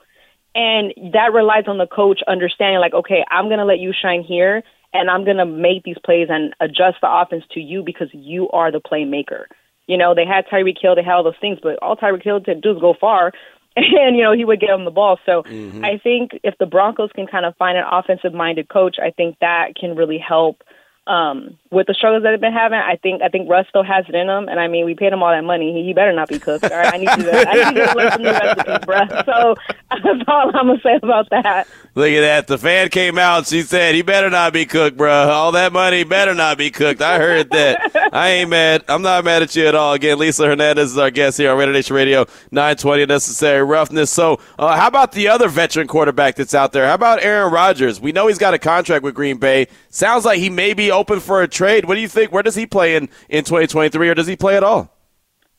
And 0.54 0.94
that 1.14 1.32
relies 1.34 1.66
on 1.68 1.78
the 1.78 1.88
coach 1.88 2.20
understanding, 2.28 2.80
like, 2.80 2.94
okay, 2.94 3.24
I'm 3.32 3.46
going 3.46 3.60
to 3.60 3.66
let 3.66 3.80
you 3.80 3.94
shine 3.94 4.24
here, 4.24 4.64
and 4.94 5.10
I'm 5.10 5.24
going 5.24 5.38
to 5.38 5.46
make 5.46 5.84
these 5.84 5.98
plays 6.04 6.28
and 6.30 6.54
adjust 6.60 6.98
the 7.02 7.10
offense 7.10 7.46
to 7.52 7.62
you 7.62 7.84
because 7.84 8.10
you 8.12 8.50
are 8.50 8.72
the 8.72 8.82
playmaker. 8.82 9.46
You 9.88 9.98
know, 9.98 10.14
they 10.14 10.26
had 10.26 10.48
Tyreek 10.48 10.82
Hill, 10.82 10.96
they 10.96 11.04
had 11.04 11.14
all 11.14 11.24
those 11.24 11.40
things, 11.40 11.60
but 11.62 11.78
all 11.82 11.96
Tyreek 11.96 12.24
Hill 12.24 12.42
did 12.42 12.62
do 12.62 12.72
is 12.72 12.82
go 12.82 12.94
far, 13.00 13.32
and 13.76 14.18
you 14.18 14.24
know 14.24 14.34
he 14.34 14.44
would 14.44 14.60
get 14.60 14.72
him 14.72 14.86
the 14.86 14.92
ball. 14.92 15.18
So 15.26 15.44
mm-hmm. 15.44 15.86
I 15.86 15.98
think 16.04 16.32
if 16.44 16.58
the 16.58 16.66
Broncos 16.66 17.12
can 17.16 17.28
kind 17.28 17.46
of 17.46 17.56
find 17.56 17.78
an 17.78 17.86
offensive-minded 17.90 18.68
coach, 18.68 18.98
I 19.02 19.12
think 19.12 19.38
that 19.40 19.76
can 19.80 19.96
really 19.96 20.18
help 20.18 20.64
um, 21.10 21.58
with 21.72 21.88
the 21.88 21.94
struggles 21.94 22.24
that 22.24 22.32
they've 22.32 22.40
been 22.40 22.54
having. 22.54 22.78
I 22.78 22.96
think 22.96 23.22
I 23.24 23.30
think 23.30 23.50
Russ 23.50 23.66
still 23.68 23.84
has 23.84 24.06
it 24.08 24.14
in 24.16 24.30
him, 24.30 24.48
and 24.48 24.60
I 24.60 24.68
mean 24.68 24.86
we 24.86 24.94
paid 24.94 25.12
him 25.12 25.24
all 25.24 25.32
that 25.32 25.44
money. 25.44 25.74
He, 25.74 25.84
he 25.88 25.94
better 25.94 26.14
not 26.14 26.30
be 26.30 26.38
cooked. 26.38 26.64
All 26.64 26.70
right, 26.70 26.94
I 26.94 26.98
need 26.98 27.10
you 27.18 27.32
to 27.32 27.50
I 27.50 27.72
need 27.72 27.80
to 27.80 27.98
learn 27.98 28.12
some 28.12 28.22
new 28.22 28.30
recipes, 28.30 28.86
bruh. 28.86 29.26
So 29.26 29.56
that's 29.90 30.24
all 30.28 30.56
I'm 30.56 30.68
gonna 30.68 30.80
say 30.82 31.00
about 31.02 31.30
that. 31.32 31.68
Look 31.96 32.12
at 32.12 32.22
that. 32.22 32.48
The 32.48 32.58
fan 32.58 32.90
came 32.90 33.18
out. 33.18 33.48
She 33.48 33.64
said, 33.64 33.96
"He 33.96 34.04
better 34.04 34.30
not 34.30 34.54
be 34.54 34.66
cooked, 34.66 34.98
bro. 34.98 35.12
All 35.12 35.52
that 35.54 35.74
money 35.74 36.04
better 36.04 36.36
not 36.36 36.60
be 36.60 36.70
cooked." 36.70 37.02
I 37.02 37.18
heard 37.18 37.50
that. 37.50 38.10
I 38.14 38.30
ain't 38.30 38.52
mad. 38.52 38.86
I'm 38.88 39.02
not 39.02 39.26
mad 39.26 39.42
at 39.42 39.56
you 39.56 39.66
at 39.66 39.74
all. 39.74 39.94
Again, 39.94 40.20
Lisa 40.20 40.46
Hernandez 40.46 40.92
is 40.92 40.98
our 40.98 41.10
guest 41.10 41.38
here 41.40 41.52
on 41.52 41.58
Raider 41.58 41.74
Nation 41.74 41.96
Radio 41.96 42.26
920 42.52 43.08
Necessary 43.08 43.64
Roughness. 43.64 44.12
So, 44.12 44.40
uh, 44.60 44.76
how 44.76 44.88
about 44.88 45.14
the 45.14 45.28
other 45.28 45.48
veteran 45.48 45.88
quarterback 45.88 46.36
that's 46.36 46.54
out 46.54 46.72
there? 46.72 46.88
How 46.88 46.94
about 46.94 47.24
Aaron 47.24 47.52
Rodgers? 47.52 48.00
We 48.00 48.12
know 48.12 48.28
he's 48.28 48.38
got 48.38 48.54
a 48.54 48.60
contract 48.60 49.04
with 49.04 49.16
Green 49.16 49.38
Bay. 49.38 49.68
Sounds 49.90 50.24
like 50.24 50.38
he 50.40 50.50
may 50.50 50.74
be 50.74 50.92
open 51.00 51.20
for 51.20 51.42
a 51.42 51.48
trade. 51.48 51.86
What 51.86 51.96
do 51.96 52.02
you 52.02 52.08
think? 52.08 52.32
Where 52.32 52.44
does 52.44 52.56
he 52.56 52.66
play 52.66 52.96
in 52.96 53.10
in 53.30 53.44
2023, 53.46 54.10
or 54.10 54.14
does 54.16 54.28
he 54.28 54.36
play 54.36 54.56
at 54.58 54.64
all? 54.64 54.94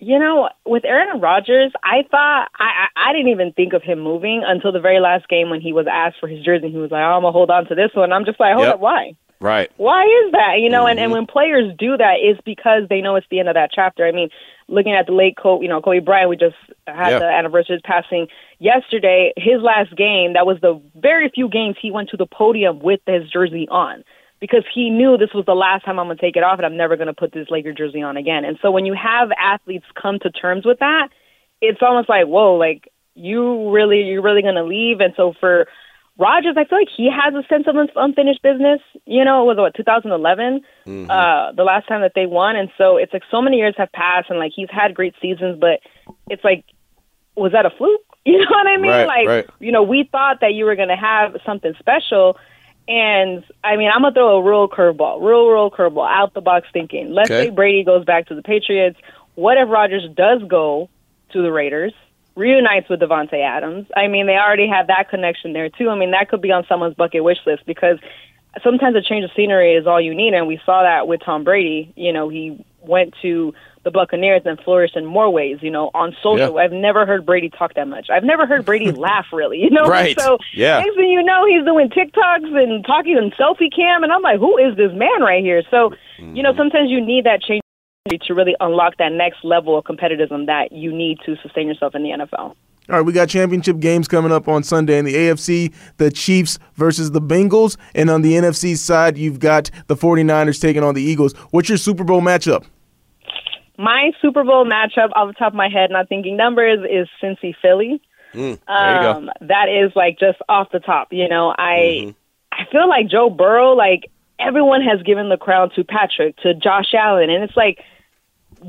You 0.03 0.18
know, 0.18 0.48
with 0.64 0.85
Aaron 0.87 1.20
Rodgers, 1.20 1.72
I 1.85 2.05
thought 2.11 2.48
I, 2.59 2.87
I 2.94 3.11
I 3.11 3.12
didn't 3.12 3.29
even 3.29 3.53
think 3.53 3.72
of 3.74 3.83
him 3.83 4.00
moving 4.00 4.42
until 4.46 4.72
the 4.72 4.81
very 4.81 5.00
last 5.00 5.29
game 5.29 5.50
when 5.50 5.61
he 5.61 5.72
was 5.72 5.87
asked 5.90 6.16
for 6.20 6.26
his 6.29 6.42
jersey. 6.44 6.70
He 6.70 6.79
was 6.79 6.90
like, 6.90 7.03
oh, 7.03 7.16
"I'm 7.16 7.22
gonna 7.22 7.33
hold 7.33 7.50
on 7.50 7.66
to 7.66 7.74
this 7.74 7.90
one." 7.94 8.12
I'm 8.12 8.24
just 8.24 8.40
like, 8.40 8.55
"Hold 8.55 8.66
Yep. 8.66 8.74
up, 8.76 8.81
why?" 8.81 9.12
Right. 9.40 9.70
Why 9.79 10.05
is 10.05 10.33
that? 10.33 10.59
You 10.59 10.68
know, 10.68 10.87
and, 10.87 10.98
and 10.98 11.07
mm-hmm. 11.07 11.12
when 11.14 11.26
players 11.26 11.72
do 11.79 11.96
that, 11.96 12.16
it's 12.20 12.40
because 12.44 12.83
they 12.90 13.00
know 13.00 13.16
it's 13.16 13.26
the 13.31 13.40
end 13.40 13.48
of 13.48 13.55
that 13.55 13.70
chapter. 13.74 14.07
I 14.07 14.12
mean, 14.12 14.29
looking 14.68 14.92
at 14.92 15.07
the 15.07 15.12
late 15.12 15.37
Kobe, 15.37 15.62
you 15.62 15.68
know, 15.68 15.81
Kobe 15.81 15.98
Bryant, 16.00 16.29
we 16.29 16.37
just 16.37 16.57
had 16.87 17.11
Yeah. 17.12 17.18
the 17.20 17.24
anniversary 17.24 17.76
of 17.76 17.83
his 17.83 17.83
passing 17.90 18.29
yesterday. 18.59 19.33
His 19.38 19.62
last 19.62 19.96
game, 19.96 20.35
that 20.35 20.44
was 20.46 20.59
the 20.61 20.81
very 20.94 21.31
few 21.31 21.48
games 21.48 21.76
he 21.81 21.90
went 21.90 22.11
to 22.11 22.18
the 22.18 22.26
podium 22.26 22.81
with 22.81 23.00
his 23.07 23.31
jersey 23.31 23.66
on 23.70 24.05
because 24.40 24.64
he 24.74 24.90
knew 24.90 25.16
this 25.16 25.35
was 25.35 25.44
the 25.46 25.55
last 25.55 25.85
time 25.85 25.98
I'm 25.98 26.07
going 26.07 26.16
to 26.16 26.20
take 26.20 26.37
it 26.37 26.42
off 26.42 26.59
and 26.59 26.66
I'm 26.66 26.76
never 26.76 26.96
going 26.96 27.09
to 27.09 27.14
put 27.14 27.33
this 27.33 27.48
Laker 27.50 27.72
jersey 27.72 28.03
on 28.03 28.16
again. 28.16 28.44
And 28.44 28.59
so 28.62 28.70
when 28.70 28.87
you 28.87 28.94
have 28.94 29.31
athletes 29.38 29.85
come 30.00 30.18
to 30.20 30.31
terms 30.31 30.64
with 30.64 30.79
that, 30.79 31.09
it's 31.61 31.81
almost 31.83 32.09
like, 32.09 32.26
whoa, 32.26 32.55
like 32.55 32.88
you 33.14 33.70
really, 33.70 34.03
you're 34.03 34.22
really 34.22 34.42
going 34.42 34.55
to 34.55 34.64
leave. 34.64 35.00
And 35.00 35.12
so 35.16 35.35
for 35.38 35.66
Rodgers, 36.20 36.55
I 36.59 36.64
feel 36.64 36.79
like 36.79 36.88
he 36.94 37.11
has 37.11 37.35
a 37.35 37.46
sense 37.48 37.66
of 37.66 37.76
unfinished 37.96 38.42
business. 38.42 38.81
You 39.07 39.24
know, 39.24 39.42
it 39.42 39.46
was 39.46 39.57
what 39.57 39.74
2011, 39.74 40.61
uh, 41.09 41.53
the 41.53 41.64
last 41.64 41.88
time 41.88 42.03
that 42.03 42.12
they 42.14 42.26
won, 42.26 42.57
and 42.57 42.68
so 42.76 42.98
it's 42.98 43.12
like 43.12 43.22
so 43.31 43.40
many 43.40 43.57
years 43.57 43.74
have 43.79 43.90
passed, 43.92 44.29
and 44.29 44.38
like 44.38 44.53
he's 44.55 44.68
had 44.70 44.94
great 44.94 45.14
seasons, 45.22 45.59
but 45.59 45.81
it's 46.29 46.44
like, 46.44 46.66
was 47.37 47.53
that 47.53 47.66
a 47.66 47.70
fluke? 47.70 48.03
You 48.26 48.37
know 48.37 48.50
what 48.50 48.66
I 48.66 48.76
mean? 48.76 48.90
Right, 48.90 49.07
like, 49.07 49.26
right. 49.26 49.50
you 49.61 49.72
know, 49.72 49.83
we 49.83 50.07
thought 50.12 50.40
that 50.42 50.53
you 50.53 50.66
were 50.66 50.76
going 50.76 50.90
to 50.90 50.94
have 50.94 51.37
something 51.46 51.72
special. 51.79 52.37
And 52.90 53.44
I 53.62 53.76
mean, 53.76 53.88
I'm 53.88 54.03
gonna 54.03 54.12
throw 54.12 54.38
a 54.38 54.42
real 54.42 54.68
curveball, 54.68 55.22
real, 55.22 55.46
real 55.46 55.70
curveball, 55.70 56.11
out 56.11 56.35
the 56.35 56.40
box 56.40 56.66
thinking. 56.72 57.12
Let's 57.12 57.31
Okay. 57.31 57.44
say 57.44 57.50
Brady 57.50 57.85
goes 57.85 58.05
back 58.05 58.26
to 58.26 58.35
the 58.35 58.42
Patriots. 58.42 58.98
What 59.37 59.57
if 59.59 59.68
Rodgers 59.68 60.09
does 60.16 60.42
go 60.42 60.88
to 61.31 61.40
the 61.40 61.53
Raiders, 61.53 61.92
reunites 62.35 62.88
with 62.88 62.98
Davante 62.98 63.40
Adams? 63.40 63.87
I 63.96 64.09
mean, 64.09 64.26
they 64.26 64.37
already 64.37 64.66
have 64.66 64.88
that 64.88 65.09
connection 65.09 65.53
there 65.53 65.68
too. 65.68 65.88
I 65.88 65.94
mean, 65.94 66.11
that 66.11 66.29
could 66.29 66.42
be 66.42 66.50
on 66.50 66.66
someone's 66.66 66.96
bucket 66.96 67.22
wish 67.22 67.38
list 67.46 67.64
because 67.64 67.98
sometimes 68.64 68.96
a 68.96 69.03
change 69.03 69.24
of 69.24 69.31
scenery 69.37 69.74
is 69.74 69.87
all 69.87 70.00
you 70.00 70.12
need, 70.12 70.35
and 70.35 70.48
we 70.48 70.61
saw 70.66 70.83
that 70.83 71.07
with 71.07 71.20
Tom 71.24 71.44
Brady. 71.44 71.92
You 71.94 72.12
know, 72.12 72.29
he 72.29 72.64
went 72.83 73.14
to 73.23 73.55
the 73.83 73.90
Buccaneers 73.90 74.43
and 74.45 74.59
flourished 74.61 74.97
in 74.97 75.07
more 75.07 75.31
ways. 75.31 75.59
You 75.62 75.71
know, 75.71 75.90
on 75.95 76.14
social, 76.23 76.55
Yeah. 76.55 76.62
I've 76.62 76.73
never 76.73 77.07
heard 77.07 77.25
Brady 77.25 77.49
talk 77.51 77.75
that 77.75 77.88
much. 77.88 78.09
I've 78.11 78.25
never 78.25 78.47
heard 78.47 78.64
Brady 78.64 78.90
laugh 79.09 79.27
really. 79.33 79.59
You 79.59 79.71
know, 79.71 79.85
Right. 79.85 80.19
so 80.21 80.38
Yeah. 80.55 80.81
next 80.81 80.97
thing 80.97 81.11
you 81.11 81.23
know, 81.23 81.47
he's 81.47 81.64
doing 81.64 81.88
TikToks 81.88 82.62
and 82.62 82.85
talking 82.85 83.16
on 83.16 83.31
selfie 83.33 83.75
cam, 83.75 84.03
and 84.05 84.12
I'm 84.12 84.23
like, 84.23 84.38
who 84.38 84.59
is 84.59 84.77
this 84.77 84.93
man 84.93 85.23
right 85.23 85.43
here? 85.43 85.62
So, 85.71 85.93
you 86.19 86.43
know, 86.43 86.51
mm-hmm. 86.51 86.59
sometimes 86.59 86.90
you 86.90 87.01
need 87.01 87.25
that 87.25 87.43
change 87.43 87.62
to 88.23 88.35
really 88.35 88.57
unlock 88.61 88.97
that 88.99 89.12
next 89.12 89.45
level 89.45 89.79
of 89.79 89.85
competitiveness 89.85 90.47
that 90.47 90.73
you 90.73 90.93
need 90.93 91.19
to 91.27 91.37
sustain 91.43 91.69
yourself 91.69 91.95
in 91.95 92.03
the 92.03 92.11
NFL. 92.11 92.55
All 92.90 92.96
right, 92.96 93.07
we 93.07 93.12
got 93.12 93.29
championship 93.29 93.79
games 93.79 94.09
coming 94.09 94.33
up 94.33 94.48
on 94.48 94.64
Sunday 94.64 94.98
in 94.98 95.05
the 95.05 95.14
AFC, 95.14 95.72
the 95.98 96.11
Chiefs 96.11 96.59
versus 96.74 97.12
the 97.12 97.20
Bengals, 97.20 97.76
and 97.94 98.11
on 98.11 98.22
the 98.22 98.33
NFC 98.33 98.76
side, 98.76 99.16
you've 99.16 99.38
got 99.38 99.70
the 99.87 99.94
49ers 99.94 100.61
taking 100.61 100.83
on 100.83 100.96
the 100.96 101.03
Eagles. 101.03 101.33
What's 101.53 101.68
your 101.68 101.78
Super 101.78 102.03
Bowl 102.03 102.20
matchup? 102.20 102.64
My 103.78 104.11
Super 104.20 104.43
Bowl 104.43 104.66
matchup, 104.66 105.11
off 105.14 105.28
the 105.28 105.34
top 105.34 105.53
of 105.53 105.55
my 105.55 105.68
head, 105.68 105.93
not 105.93 106.09
thinking 106.09 106.36
numbers, 106.36 106.80
is 106.91 107.09
Cincy 107.22 107.55
Philly. 107.62 108.03
there 108.34 108.51
you 108.51 108.59
go. 108.66 109.12
Um, 109.12 109.30
that 109.43 109.68
is 109.68 109.93
like 109.95 110.18
just 110.18 110.38
off 110.49 110.72
the 110.72 110.80
top. 110.80 111.12
You 111.12 111.28
know, 111.28 111.55
I 111.57 112.12
I 112.51 112.64
feel 112.72 112.88
like 112.88 113.07
Joe 113.07 113.30
Burrow, 113.30 113.72
like 113.74 114.11
everyone 114.41 114.82
has 114.82 115.01
given 115.03 115.28
the 115.28 115.36
crown 115.36 115.70
to 115.76 115.84
Patrick, 115.84 116.36
to 116.38 116.55
Josh 116.55 116.93
Allen, 116.93 117.30
and 117.30 117.45
it's 117.45 117.57
like 117.57 117.84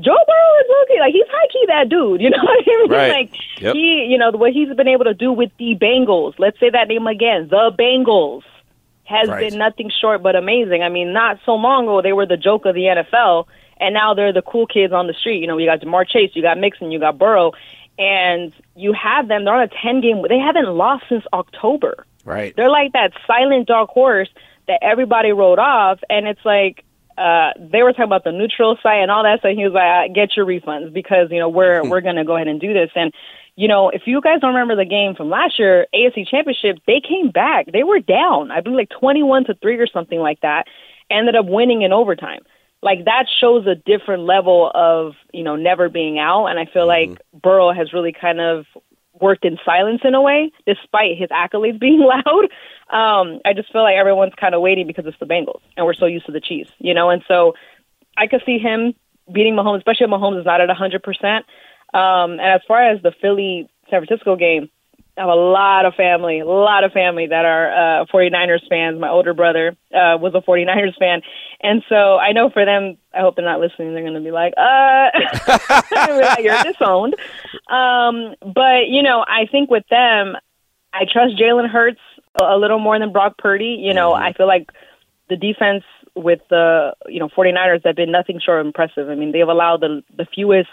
Joe 0.00 0.16
Burrow 0.26 0.60
is 0.60 0.66
looking 0.68 0.98
like 1.00 1.12
he's 1.12 1.26
high 1.28 1.46
key 1.52 1.64
that 1.68 1.88
dude. 1.88 2.20
You 2.20 2.30
know 2.30 2.38
what 2.42 2.64
I 2.66 2.70
mean? 2.70 2.90
Right. 2.90 3.12
Like 3.12 3.30
Yep. 3.60 3.74
he, 3.74 4.06
you 4.10 4.18
know, 4.18 4.30
what 4.32 4.52
he's 4.52 4.74
been 4.74 4.88
able 4.88 5.04
to 5.04 5.14
do 5.14 5.30
with 5.32 5.50
the 5.58 5.76
Bengals. 5.76 6.34
Let's 6.38 6.58
say 6.58 6.70
that 6.70 6.88
name 6.88 7.06
again, 7.06 7.48
the 7.50 7.70
Bengals. 7.78 8.42
Has 9.04 9.28
Right. 9.28 9.50
been 9.50 9.58
nothing 9.58 9.90
short 10.00 10.22
but 10.22 10.36
amazing. 10.36 10.82
I 10.82 10.88
mean, 10.88 11.12
not 11.12 11.38
so 11.44 11.54
long 11.56 11.84
ago 11.84 12.00
they 12.00 12.12
were 12.12 12.24
the 12.24 12.36
joke 12.38 12.64
of 12.64 12.74
the 12.74 12.82
NFL, 12.84 13.46
and 13.78 13.92
now 13.92 14.14
they're 14.14 14.32
the 14.32 14.40
cool 14.42 14.66
kids 14.66 14.92
on 14.92 15.06
the 15.08 15.12
street. 15.12 15.40
You 15.40 15.46
know, 15.48 15.58
you 15.58 15.66
got 15.66 15.80
Ja'Marr 15.80 16.08
Chase, 16.08 16.30
you 16.34 16.40
got 16.40 16.56
Mixon, 16.56 16.90
you 16.92 16.98
got 17.00 17.18
Burrow, 17.18 17.52
and 17.98 18.52
you 18.76 18.92
have 18.94 19.28
them. 19.28 19.44
They're 19.44 19.54
on 19.54 19.62
a 19.62 19.68
ten 19.68 20.00
game. 20.00 20.22
They 20.26 20.38
haven't 20.38 20.68
lost 20.68 21.04
since 21.08 21.24
October. 21.32 22.06
Right. 22.24 22.54
They're 22.56 22.70
like 22.70 22.92
that 22.92 23.12
silent 23.26 23.66
dark 23.66 23.90
horse 23.90 24.28
that 24.68 24.78
everybody 24.82 25.32
wrote 25.32 25.58
off, 25.58 25.98
and 26.08 26.26
it's 26.26 26.44
like 26.44 26.84
uh, 27.18 27.52
they 27.58 27.82
were 27.82 27.92
talking 27.92 28.04
about 28.04 28.24
the 28.24 28.32
neutral 28.32 28.76
site 28.82 29.02
and 29.02 29.10
all 29.10 29.22
that 29.22 29.40
stuff. 29.40 29.52
He 29.54 29.64
was 29.64 29.72
like, 29.72 30.14
"Get 30.14 30.36
your 30.36 30.46
refunds 30.46 30.92
because 30.92 31.28
you 31.30 31.38
know 31.38 31.48
we're 31.48 31.82
we're 31.88 32.00
going 32.00 32.16
to 32.16 32.24
go 32.24 32.36
ahead 32.36 32.48
and 32.48 32.60
do 32.60 32.72
this." 32.72 32.90
And 32.94 33.12
you 33.56 33.68
know, 33.68 33.90
if 33.90 34.02
you 34.06 34.20
guys 34.20 34.40
don't 34.40 34.54
remember 34.54 34.76
the 34.76 34.88
game 34.88 35.14
from 35.14 35.28
last 35.28 35.58
year, 35.58 35.86
AFC 35.94 36.26
Championship, 36.28 36.78
they 36.86 37.00
came 37.06 37.30
back. 37.30 37.66
They 37.70 37.82
were 37.82 38.00
down, 38.00 38.50
I 38.50 38.60
believe, 38.60 38.76
like 38.76 38.90
twenty-one 38.98 39.44
to 39.44 39.54
three 39.54 39.78
or 39.78 39.86
something 39.86 40.18
like 40.18 40.40
that. 40.40 40.64
Ended 41.10 41.36
up 41.36 41.46
winning 41.46 41.82
in 41.82 41.92
overtime. 41.92 42.40
Like 42.82 43.04
that 43.04 43.26
shows 43.40 43.66
a 43.66 43.74
different 43.74 44.24
level 44.24 44.70
of 44.74 45.12
you 45.32 45.44
know 45.44 45.56
never 45.56 45.88
being 45.88 46.18
out. 46.18 46.46
And 46.46 46.58
I 46.58 46.66
feel 46.66 46.86
like 46.86 47.20
Burrow 47.32 47.72
has 47.72 47.92
really 47.92 48.12
kind 48.12 48.40
of 48.40 48.66
worked 49.22 49.44
in 49.44 49.56
silence 49.64 50.02
in 50.04 50.14
a 50.14 50.20
way, 50.20 50.52
despite 50.66 51.16
his 51.16 51.30
accolades 51.30 51.80
being 51.86 52.00
loud. 52.00 52.44
Um, 52.90 53.40
I 53.44 53.54
just 53.54 53.72
feel 53.72 53.82
like 53.82 53.96
everyone's 53.96 54.34
kind 54.38 54.54
of 54.54 54.60
waiting 54.60 54.86
because 54.86 55.06
it's 55.06 55.18
the 55.18 55.26
Bengals, 55.26 55.62
and 55.76 55.86
we're 55.86 55.94
so 55.94 56.06
used 56.06 56.26
to 56.26 56.32
the 56.32 56.40
Chiefs, 56.40 56.70
you 56.78 56.92
know. 56.92 57.08
And 57.08 57.22
so 57.26 57.54
I 58.16 58.26
could 58.26 58.42
see 58.44 58.58
him 58.58 58.94
beating 59.32 59.54
Mahomes, 59.54 59.78
especially 59.78 60.04
if 60.04 60.10
Mahomes 60.10 60.40
is 60.40 60.46
not 60.46 60.60
at 60.60 60.68
100%. 60.68 61.36
Um, 61.94 62.32
and 62.32 62.40
as 62.40 62.60
far 62.66 62.82
as 62.82 63.00
the 63.02 63.12
Philly 63.20 63.68
San 63.88 64.04
Francisco 64.04 64.36
game, 64.36 64.68
I 65.16 65.20
have 65.20 65.28
a 65.28 65.34
lot 65.34 65.84
of 65.84 65.94
family, 65.94 66.40
a 66.40 66.46
lot 66.46 66.84
of 66.84 66.92
family 66.92 67.26
that 67.26 67.44
are 67.44 68.02
uh, 68.02 68.04
49ers 68.06 68.66
fans. 68.68 68.98
My 68.98 69.10
older 69.10 69.34
brother 69.34 69.76
uh, 69.92 70.16
was 70.16 70.32
a 70.34 70.40
49ers 70.40 70.96
fan. 70.98 71.20
And 71.62 71.82
so 71.88 72.16
I 72.16 72.32
know 72.32 72.48
for 72.48 72.64
them, 72.64 72.96
I 73.12 73.20
hope 73.20 73.36
they're 73.36 73.44
not 73.44 73.60
listening. 73.60 73.92
They're 73.92 74.02
going 74.02 74.14
to 74.14 74.20
be 74.20 74.30
like, 74.30 74.54
uh, 74.56 75.10
you're 76.40 76.62
disowned. 76.62 77.14
Um, 77.68 78.36
but, 78.40 78.88
you 78.88 79.02
know, 79.02 79.22
I 79.26 79.46
think 79.50 79.70
with 79.70 79.84
them, 79.90 80.34
I 80.94 81.04
trust 81.10 81.36
Jalen 81.36 81.68
Hurts 81.68 82.00
a, 82.40 82.56
little 82.56 82.78
more 82.78 82.98
than 82.98 83.12
Brock 83.12 83.36
Purdy. 83.36 83.76
You 83.80 83.92
know, 83.92 84.14
I 84.14 84.32
feel 84.32 84.46
like 84.46 84.70
the 85.28 85.36
defense 85.36 85.84
with 86.14 86.40
the, 86.48 86.94
you 87.06 87.20
know, 87.20 87.28
49ers 87.28 87.84
have 87.84 87.96
been 87.96 88.12
nothing 88.12 88.40
short 88.42 88.60
of 88.60 88.66
impressive. 88.66 89.10
I 89.10 89.14
mean, 89.14 89.32
they've 89.32 89.46
allowed 89.46 89.82
the, 89.82 90.02
the 90.16 90.26
fewest 90.34 90.70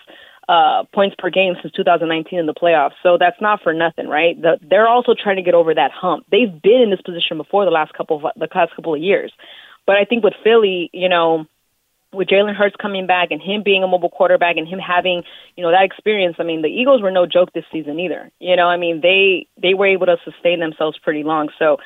uh, 0.49 0.83
points 0.91 1.15
per 1.19 1.29
game 1.29 1.53
since 1.61 1.71
2019 1.75 2.39
in 2.39 2.47
the 2.47 2.55
playoffs. 2.55 2.97
So 3.03 3.17
that's 3.19 3.39
not 3.39 3.61
for 3.61 3.71
nothing, 3.71 4.07
right? 4.07 4.35
The, 4.41 4.57
they're 4.67 4.87
also 4.87 5.13
trying 5.13 5.35
to 5.35 5.43
get 5.43 5.53
over 5.53 5.75
that 5.75 5.91
hump. 5.91 6.25
They've 6.31 6.51
been 6.61 6.81
in 6.81 6.89
this 6.89 7.01
position 7.01 7.37
before 7.37 7.65
the 7.65 7.71
last 7.71 7.93
couple 7.93 8.17
of 8.17 8.33
the 8.35 8.47
past 8.47 8.75
couple 8.75 8.95
of 8.95 8.99
years, 8.99 9.31
but 9.85 9.95
I 9.95 10.05
think 10.05 10.23
with 10.23 10.33
Philly, 10.43 10.89
you 10.91 11.07
know, 11.07 11.45
with 12.11 12.27
Jalen 12.27 12.55
Hurts 12.55 12.75
coming 12.81 13.05
back 13.05 13.29
and 13.29 13.39
him 13.39 13.61
being 13.63 13.83
a 13.83 13.87
mobile 13.87 14.09
quarterback 14.09 14.57
and 14.57 14.67
him 14.67 14.79
having, 14.79 15.21
you 15.55 15.63
know, 15.63 15.69
that 15.69 15.83
experience, 15.83 16.37
I 16.39 16.43
mean, 16.43 16.63
the 16.63 16.67
Eagles 16.67 17.03
were 17.03 17.11
no 17.11 17.27
joke 17.27 17.53
this 17.53 17.65
season 17.71 17.99
either. 17.99 18.31
You 18.39 18.55
know, 18.55 18.65
I 18.65 18.77
mean, 18.77 19.01
they 19.01 19.45
they 19.61 19.75
were 19.75 19.85
able 19.85 20.07
to 20.07 20.17
sustain 20.25 20.59
themselves 20.59 20.97
pretty 20.97 21.21
long. 21.21 21.49
So 21.59 21.77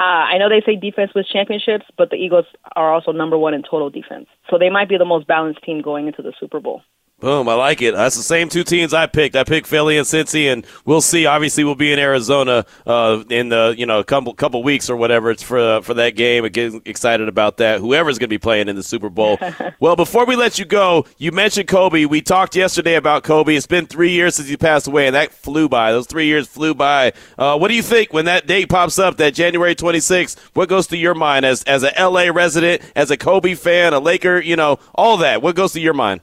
uh, 0.00 0.24
I 0.32 0.38
know 0.38 0.48
they 0.48 0.62
say 0.64 0.76
defense 0.76 1.12
wins 1.14 1.28
championships, 1.28 1.84
but 1.98 2.08
the 2.08 2.16
Eagles 2.16 2.46
are 2.74 2.94
also 2.94 3.12
number 3.12 3.36
one 3.36 3.52
in 3.52 3.62
total 3.62 3.90
defense. 3.90 4.26
So 4.50 4.56
they 4.56 4.70
might 4.70 4.88
be 4.88 4.96
the 4.96 5.04
most 5.04 5.26
balanced 5.26 5.62
team 5.64 5.82
going 5.82 6.06
into 6.06 6.22
the 6.22 6.32
Super 6.40 6.60
Bowl. 6.60 6.80
Boom, 7.18 7.48
I 7.48 7.54
like 7.54 7.80
it. 7.80 7.94
That's 7.94 8.14
the 8.14 8.22
same 8.22 8.50
two 8.50 8.62
teams 8.62 8.92
I 8.92 9.06
picked. 9.06 9.36
I 9.36 9.44
picked 9.44 9.66
Philly 9.66 9.96
and 9.96 10.06
Cincy, 10.06 10.52
and 10.52 10.66
we'll 10.84 11.00
see. 11.00 11.24
Obviously, 11.24 11.64
we'll 11.64 11.74
be 11.74 11.90
in 11.90 11.98
Arizona 11.98 12.66
uh, 12.86 13.24
in 13.30 13.48
the 13.48 13.74
you 13.78 13.86
know 13.86 14.04
couple 14.04 14.34
couple 14.34 14.62
weeks 14.62 14.90
or 14.90 14.96
whatever 14.96 15.30
it's 15.30 15.42
for 15.42 15.58
uh, 15.58 15.80
for 15.80 15.94
that 15.94 16.10
game. 16.10 16.44
Excited 16.44 17.26
about 17.26 17.56
that. 17.56 17.80
Whoever's 17.80 18.18
going 18.18 18.28
to 18.28 18.34
be 18.34 18.38
playing 18.38 18.68
in 18.68 18.76
the 18.76 18.82
Super 18.82 19.08
Bowl. 19.08 19.38
well, 19.80 19.96
before 19.96 20.26
we 20.26 20.36
let 20.36 20.58
you 20.58 20.66
go, 20.66 21.06
you 21.16 21.32
mentioned 21.32 21.68
Kobe. 21.68 22.04
We 22.04 22.20
talked 22.20 22.54
yesterday 22.54 22.96
about 22.96 23.24
Kobe. 23.24 23.56
It's 23.56 23.66
been 23.66 23.86
three 23.86 24.10
years 24.10 24.34
since 24.34 24.50
he 24.50 24.58
passed 24.58 24.86
away, 24.86 25.06
and 25.06 25.16
that 25.16 25.32
flew 25.32 25.70
by. 25.70 25.92
Those 25.92 26.06
three 26.06 26.26
years 26.26 26.46
flew 26.46 26.74
by. 26.74 27.14
Uh, 27.38 27.56
what 27.56 27.68
do 27.68 27.74
you 27.76 27.82
think 27.82 28.12
when 28.12 28.26
that 28.26 28.46
date 28.46 28.68
pops 28.68 28.98
up, 28.98 29.16
that 29.16 29.32
January 29.32 29.74
26th? 29.74 30.38
What 30.52 30.68
goes 30.68 30.86
through 30.86 30.98
your 30.98 31.14
mind 31.14 31.46
as 31.46 31.62
as 31.62 31.82
a 31.82 31.92
LA 31.98 32.24
resident, 32.30 32.82
as 32.94 33.10
a 33.10 33.16
Kobe 33.16 33.54
fan, 33.54 33.94
a 33.94 34.00
Laker, 34.00 34.38
you 34.38 34.54
know, 34.54 34.78
all 34.94 35.16
that? 35.16 35.40
What 35.40 35.56
goes 35.56 35.72
through 35.72 35.80
your 35.80 35.94
mind? 35.94 36.20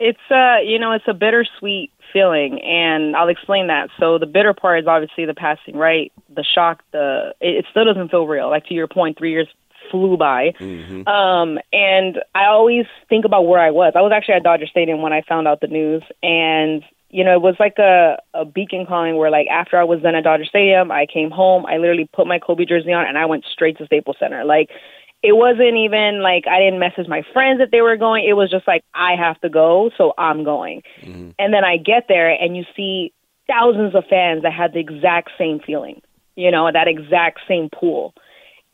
It's 0.00 0.18
uh, 0.30 0.56
you 0.64 0.78
know, 0.78 0.92
it's 0.92 1.04
a 1.06 1.14
bittersweet 1.14 1.92
feeling, 2.12 2.60
and 2.62 3.14
I'll 3.14 3.28
explain 3.28 3.66
that. 3.68 3.90
So 3.98 4.18
the 4.18 4.26
bitter 4.26 4.54
part 4.54 4.80
is 4.80 4.86
obviously 4.86 5.26
the 5.26 5.34
passing, 5.34 5.76
right? 5.76 6.10
The 6.34 6.42
shock, 6.42 6.82
the 6.90 7.34
it, 7.40 7.58
it 7.58 7.64
still 7.70 7.84
doesn't 7.84 8.10
feel 8.10 8.26
real. 8.26 8.48
Like 8.48 8.66
to 8.66 8.74
your 8.74 8.88
point, 8.88 9.18
three 9.18 9.30
years 9.30 9.46
flew 9.90 10.16
by. 10.16 10.54
Mm-hmm. 10.58 11.06
Um, 11.06 11.58
and 11.72 12.18
I 12.34 12.46
always 12.46 12.86
think 13.08 13.24
about 13.24 13.42
where 13.42 13.60
I 13.60 13.70
was. 13.70 13.92
I 13.94 14.00
was 14.00 14.12
actually 14.14 14.34
at 14.34 14.42
Dodger 14.42 14.66
Stadium 14.66 15.02
when 15.02 15.12
I 15.12 15.22
found 15.28 15.46
out 15.46 15.60
the 15.60 15.66
news, 15.66 16.02
and 16.22 16.82
you 17.10 17.24
know, 17.24 17.34
it 17.34 17.42
was 17.42 17.56
like 17.58 17.78
a 17.78 18.18
a 18.34 18.44
beacon 18.44 18.86
calling 18.86 19.16
where 19.16 19.30
like 19.30 19.48
after 19.48 19.76
I 19.76 19.84
was 19.84 20.00
done 20.00 20.14
at 20.14 20.24
Dodger 20.24 20.44
Stadium, 20.44 20.90
I 20.90 21.06
came 21.06 21.30
home, 21.30 21.66
I 21.66 21.76
literally 21.76 22.08
put 22.12 22.26
my 22.26 22.38
Kobe 22.38 22.64
jersey 22.64 22.92
on, 22.92 23.06
and 23.06 23.18
I 23.18 23.26
went 23.26 23.44
straight 23.52 23.78
to 23.78 23.86
Staples 23.86 24.16
Center. 24.18 24.44
Like 24.44 24.70
it 25.22 25.36
wasn't 25.36 25.76
even 25.76 26.22
like 26.22 26.46
I 26.46 26.58
didn't 26.58 26.80
message 26.80 27.06
my 27.06 27.22
friends 27.32 27.58
that 27.58 27.70
they 27.70 27.82
were 27.82 27.96
going. 27.96 28.26
It 28.26 28.34
was 28.34 28.50
just 28.50 28.66
like 28.66 28.84
I 28.94 29.16
have 29.16 29.40
to 29.42 29.50
go, 29.50 29.90
so 29.96 30.14
I'm 30.16 30.44
going. 30.44 30.82
Mm-hmm. 31.02 31.30
And 31.38 31.52
then 31.52 31.64
I 31.64 31.76
get 31.76 32.06
there 32.08 32.30
and 32.30 32.56
you 32.56 32.64
see 32.74 33.12
thousands 33.46 33.94
of 33.94 34.04
fans 34.08 34.42
that 34.42 34.52
had 34.52 34.72
the 34.72 34.78
exact 34.78 35.30
same 35.36 35.60
feeling, 35.60 36.00
you 36.36 36.50
know, 36.50 36.70
that 36.72 36.88
exact 36.88 37.40
same 37.46 37.68
pool. 37.68 38.14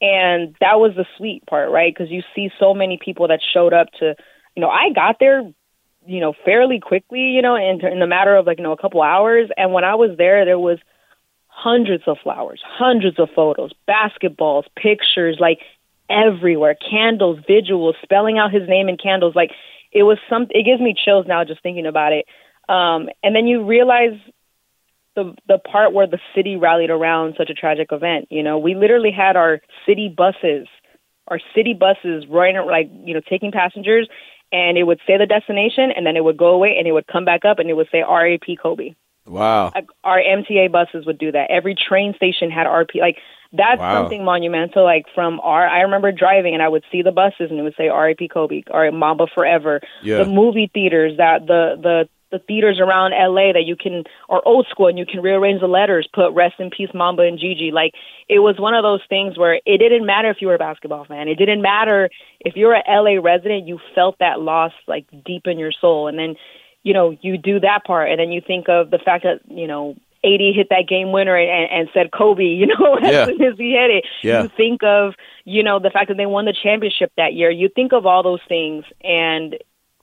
And 0.01 0.55
that 0.61 0.79
was 0.79 0.93
the 0.95 1.07
sweet 1.17 1.45
part, 1.47 1.71
right? 1.71 1.93
Because 1.93 2.11
you 2.11 2.23
see 2.35 2.51
so 2.61 2.75
many 2.75 2.99
people 3.03 3.29
that 3.29 3.41
showed 3.43 3.73
up 3.73 3.89
to, 3.99 4.15
you 4.55 4.61
know, 4.61 4.69
I 4.69 4.91
got 4.95 5.17
there, 5.19 5.41
you 6.07 6.21
know, 6.21 6.35
fairly 6.45 6.79
quickly, 6.79 7.31
you 7.31 7.43
know, 7.43 7.57
in, 7.57 7.85
in 7.85 7.99
the 7.99 8.07
matter 8.07 8.37
of 8.37 8.47
like, 8.47 8.59
you 8.59 8.65
know, 8.65 8.73
a 8.73 8.77
couple 8.77 9.03
hours. 9.03 9.49
And 9.57 9.73
when 9.73 9.85
I 9.85 9.95
was 9.95 10.11
there, 10.19 10.45
there 10.45 10.59
was 10.59 10.79
hundreds 11.49 12.05
of 12.07 12.19
flowers, 12.23 12.61
hundreds 12.63 13.19
of 13.19 13.31
photos, 13.35 13.73
basketballs, 13.89 14.65
pictures, 14.77 15.39
like 15.41 15.61
everywhere, 16.09 16.75
candles, 16.75 17.39
vigils, 17.47 17.97
spelling 18.03 18.39
out 18.39 18.53
his 18.53 18.69
name 18.69 18.89
in 18.89 18.97
candles. 18.97 19.35
Like 19.35 19.51
it 19.93 20.03
was 20.03 20.19
some. 20.29 20.47
It 20.51 20.65
gives 20.65 20.81
me 20.81 20.95
chills 20.95 21.27
now 21.27 21.45
just 21.45 21.63
thinking 21.63 21.87
about 21.87 22.13
it. 22.13 22.27
Um, 22.69 23.09
and 23.23 23.35
then 23.35 23.47
you 23.47 23.65
realize 23.65 24.19
the 25.15 25.35
the 25.49 25.59
part 25.59 25.93
where 25.93 26.07
the 26.07 26.19
city 26.35 26.57
rallied 26.57 26.91
around 26.91 27.35
such 27.37 27.51
a 27.51 27.55
tragic 27.55 27.89
event. 27.91 28.29
You 28.31 28.43
know, 28.43 28.59
we 28.59 28.75
literally 28.75 29.11
had 29.11 29.37
our 29.37 29.61
city 29.87 30.13
buses, 30.15 30.69
our 31.29 31.41
city 31.55 31.75
buses 31.75 32.25
running 32.29 32.65
like 32.67 32.91
you 33.05 33.15
know 33.15 33.21
taking 33.29 33.53
passengers, 33.53 34.09
and 34.53 34.79
it 34.79 34.85
would 34.85 35.01
say 35.07 35.19
the 35.19 35.27
destination, 35.27 35.91
and 35.95 36.07
then 36.07 36.17
it 36.17 36.25
would 36.25 36.37
go 36.37 36.49
away, 36.49 36.77
and 36.79 36.87
it 36.87 36.93
would 36.93 37.07
come 37.07 37.25
back 37.25 37.45
up, 37.45 37.59
and 37.59 37.69
it 37.69 37.75
would 37.75 37.89
say 37.91 38.03
R.A.P. 38.03 38.59
Kobe. 38.63 38.95
Wow. 39.27 39.73
Like, 39.75 39.89
our 40.05 40.19
MTA 40.19 40.71
buses 40.71 41.05
would 41.05 41.19
do 41.19 41.33
that. 41.33 41.51
Every 41.51 41.75
train 41.75 42.15
station 42.15 42.51
had 42.51 42.67
RP. 42.67 43.01
Like 43.01 43.17
that's 43.53 43.81
Wow. 43.81 44.03
something 44.03 44.25
monumental. 44.25 44.85
Like 44.85 45.07
from 45.15 45.41
our, 45.41 45.67
I 45.67 45.81
remember 45.81 46.13
driving 46.13 46.55
and 46.55 46.63
I 46.63 46.69
would 46.69 46.85
see 46.91 47.03
the 47.03 47.13
buses 47.13 47.51
and 47.51 47.59
it 47.59 47.63
would 47.63 47.77
say 47.77 47.89
R.I.P. 47.89 48.29
Kobe 48.29 48.63
or 48.71 48.91
Mamba 48.93 49.27
Forever. 49.35 49.81
Yeah. 50.03 50.19
The 50.19 50.27
movie 50.27 50.71
theaters 50.73 51.17
that 51.19 51.47
the 51.47 51.77
the 51.81 52.09
the 52.33 52.41
theaters 52.41 52.81
around 52.81 53.13
LA 53.13 53.53
that 53.53 53.63
you 53.65 53.77
can 53.77 54.03
are 54.29 54.43
old 54.45 54.67
school 54.69 54.89
and 54.89 54.99
you 54.99 55.07
can 55.07 55.23
rearrange 55.23 55.61
the 55.61 55.69
letters, 55.69 56.09
put 56.13 56.33
rest 56.33 56.57
in 56.59 56.71
peace 56.71 56.91
Mamba 56.93 57.23
and 57.23 57.39
Gigi. 57.39 57.71
Like 57.73 57.93
it 58.29 58.41
was 58.41 58.57
one 58.59 58.75
of 58.75 58.83
those 58.83 59.01
things 59.09 59.39
where 59.39 59.55
it 59.55 59.79
didn't 59.79 60.05
matter 60.05 60.29
if 60.31 60.39
you 60.41 60.49
were 60.49 60.57
a 60.57 60.59
basketball 60.59 61.05
fan. 61.05 61.29
It 61.29 61.37
didn't 61.37 61.63
matter 61.63 62.11
if 62.41 62.57
you're 62.57 62.75
a 62.75 62.83
LA 62.89 63.21
resident, 63.23 63.69
you 63.69 63.79
felt 63.95 64.19
that 64.19 64.41
loss 64.41 64.73
like 64.89 65.07
deep 65.25 65.47
in 65.47 65.59
your 65.59 65.73
soul. 65.73 66.09
And 66.09 66.19
then, 66.19 66.35
you 66.83 66.93
know, 66.95 67.17
you 67.21 67.39
do 67.39 67.61
that 67.61 67.85
part 67.87 68.11
and 68.11 68.19
then 68.19 68.33
you 68.33 68.41
think 68.45 68.69
of 68.69 68.91
the 68.91 68.99
fact 68.99 69.23
that, 69.25 69.41
you 69.49 69.69
know, 69.69 69.95
AD 70.27 70.41
hit 70.55 70.69
that 70.71 70.87
game 70.89 71.13
winner 71.13 71.37
and, 71.37 71.71
and 71.71 71.89
said 71.95 72.11
Kobe, 72.13 72.43
you 72.61 72.67
know, 72.67 72.97
as 72.97 73.13
Yeah. 73.13 73.25
soon 73.27 73.43
as 73.43 73.57
he 73.57 73.71
hit 73.73 73.91
it. 73.91 74.05
Yeah. 74.23 74.43
You 74.43 74.51
think 74.57 74.83
of, 74.83 75.15
you 75.45 75.63
know, 75.63 75.79
the 75.79 75.91
fact 75.91 76.09
that 76.09 76.17
they 76.17 76.27
won 76.27 76.45
the 76.45 76.53
championship 76.63 77.13
that 77.17 77.35
year. 77.35 77.51
You 77.51 77.69
think 77.75 77.93
of 77.93 78.05
all 78.07 78.23
those 78.23 78.41
things 78.49 78.85
and 79.05 79.57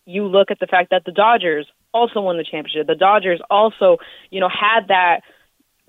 you 0.05 0.25
look 0.27 0.51
at 0.51 0.59
the 0.59 0.67
fact 0.67 0.89
that 0.91 1.03
the 1.05 1.11
Dodgers 1.11 1.67
also 1.93 2.21
won 2.21 2.37
the 2.37 2.43
championship. 2.43 2.87
The 2.87 2.95
Dodgers 2.95 3.39
also, 3.49 3.97
you 4.31 4.39
know, 4.39 4.49
had 4.49 4.87
that 4.87 5.21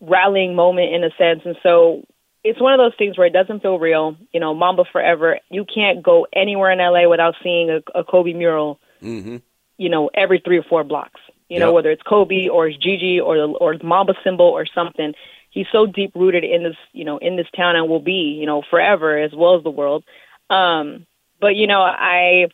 rallying 0.00 0.54
moment 0.54 0.92
in 0.92 1.02
a 1.04 1.10
sense. 1.16 1.42
And 1.44 1.56
so 1.62 2.04
it's 2.42 2.60
one 2.60 2.72
of 2.74 2.78
those 2.78 2.96
things 2.98 3.16
where 3.16 3.26
it 3.26 3.32
doesn't 3.32 3.60
feel 3.62 3.78
real. 3.78 4.16
You 4.32 4.40
know, 4.40 4.54
Mamba 4.54 4.84
forever. 4.90 5.38
You 5.50 5.64
can't 5.64 6.02
go 6.02 6.26
anywhere 6.32 6.70
in 6.70 6.78
LA 6.78 7.08
without 7.08 7.34
seeing 7.42 7.70
a, 7.70 7.98
a 7.98 8.04
Kobe 8.04 8.32
mural, 8.32 8.78
Mm-hmm. 9.02 9.36
you 9.76 9.88
know, 9.90 10.10
every 10.14 10.40
three 10.44 10.58
or 10.58 10.62
four 10.62 10.82
blocks. 10.84 11.20
You 11.48 11.60
know, 11.60 11.72
whether 11.72 11.90
it's 11.90 12.02
Kobe 12.02 12.48
or 12.48 12.68
it's 12.68 12.78
Gigi 12.78 13.20
or 13.20 13.36
the 13.36 13.46
or 13.46 13.76
the 13.76 13.84
Mamba 13.84 14.14
symbol 14.24 14.46
or 14.46 14.66
something. 14.66 15.14
He's 15.50 15.66
so 15.70 15.86
deep 15.86 16.12
rooted 16.14 16.42
in 16.42 16.64
this, 16.64 16.76
you 16.92 17.04
know, 17.04 17.18
in 17.18 17.36
this 17.36 17.46
town 17.56 17.76
and 17.76 17.88
will 17.88 18.00
be, 18.00 18.36
you 18.40 18.46
know, 18.46 18.62
forever 18.70 19.18
as 19.18 19.32
well 19.32 19.56
as 19.56 19.62
the 19.62 19.70
world. 19.70 20.02
Um, 20.50 21.06
but 21.40 21.54
you 21.54 21.66
know, 21.66 21.80
I 21.82 22.46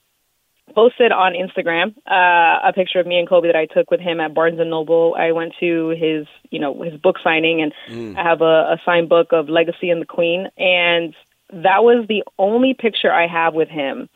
posted 0.75 1.13
on 1.13 1.33
Instagram 1.33 1.97
uh, 2.07 2.69
a 2.69 2.73
picture 2.75 3.01
of 3.01 3.07
me 3.07 3.19
and 3.19 3.29
Kobe 3.29 3.49
that 3.49 3.57
I 3.57 3.67
took 3.67 3.91
with 3.91 4.01
him 4.01 4.21
at 4.21 4.35
Barnes 4.35 4.61
and 4.61 4.71
Noble. 4.71 5.15
I 5.19 5.33
went 5.33 5.55
to 5.61 5.89
his, 5.91 6.27
you 6.51 6.59
know, 6.59 6.83
his 6.83 7.01
book 7.01 7.17
signing, 7.23 7.63
and 7.63 7.73
I 8.19 8.23
have 8.23 8.41
a, 8.41 8.75
a 8.75 8.81
signed 8.85 9.09
book 9.09 9.29
of 9.33 9.49
Legacy 9.49 9.91
and 9.91 10.03
the 10.03 10.07
Queen, 10.07 10.49
and 10.59 11.15
that 11.53 11.83
was 11.83 12.07
the 12.09 12.23
only 12.39 12.75
picture 12.75 13.13
I 13.13 13.27
have 13.27 13.55
with 13.55 13.69
him 13.69 14.09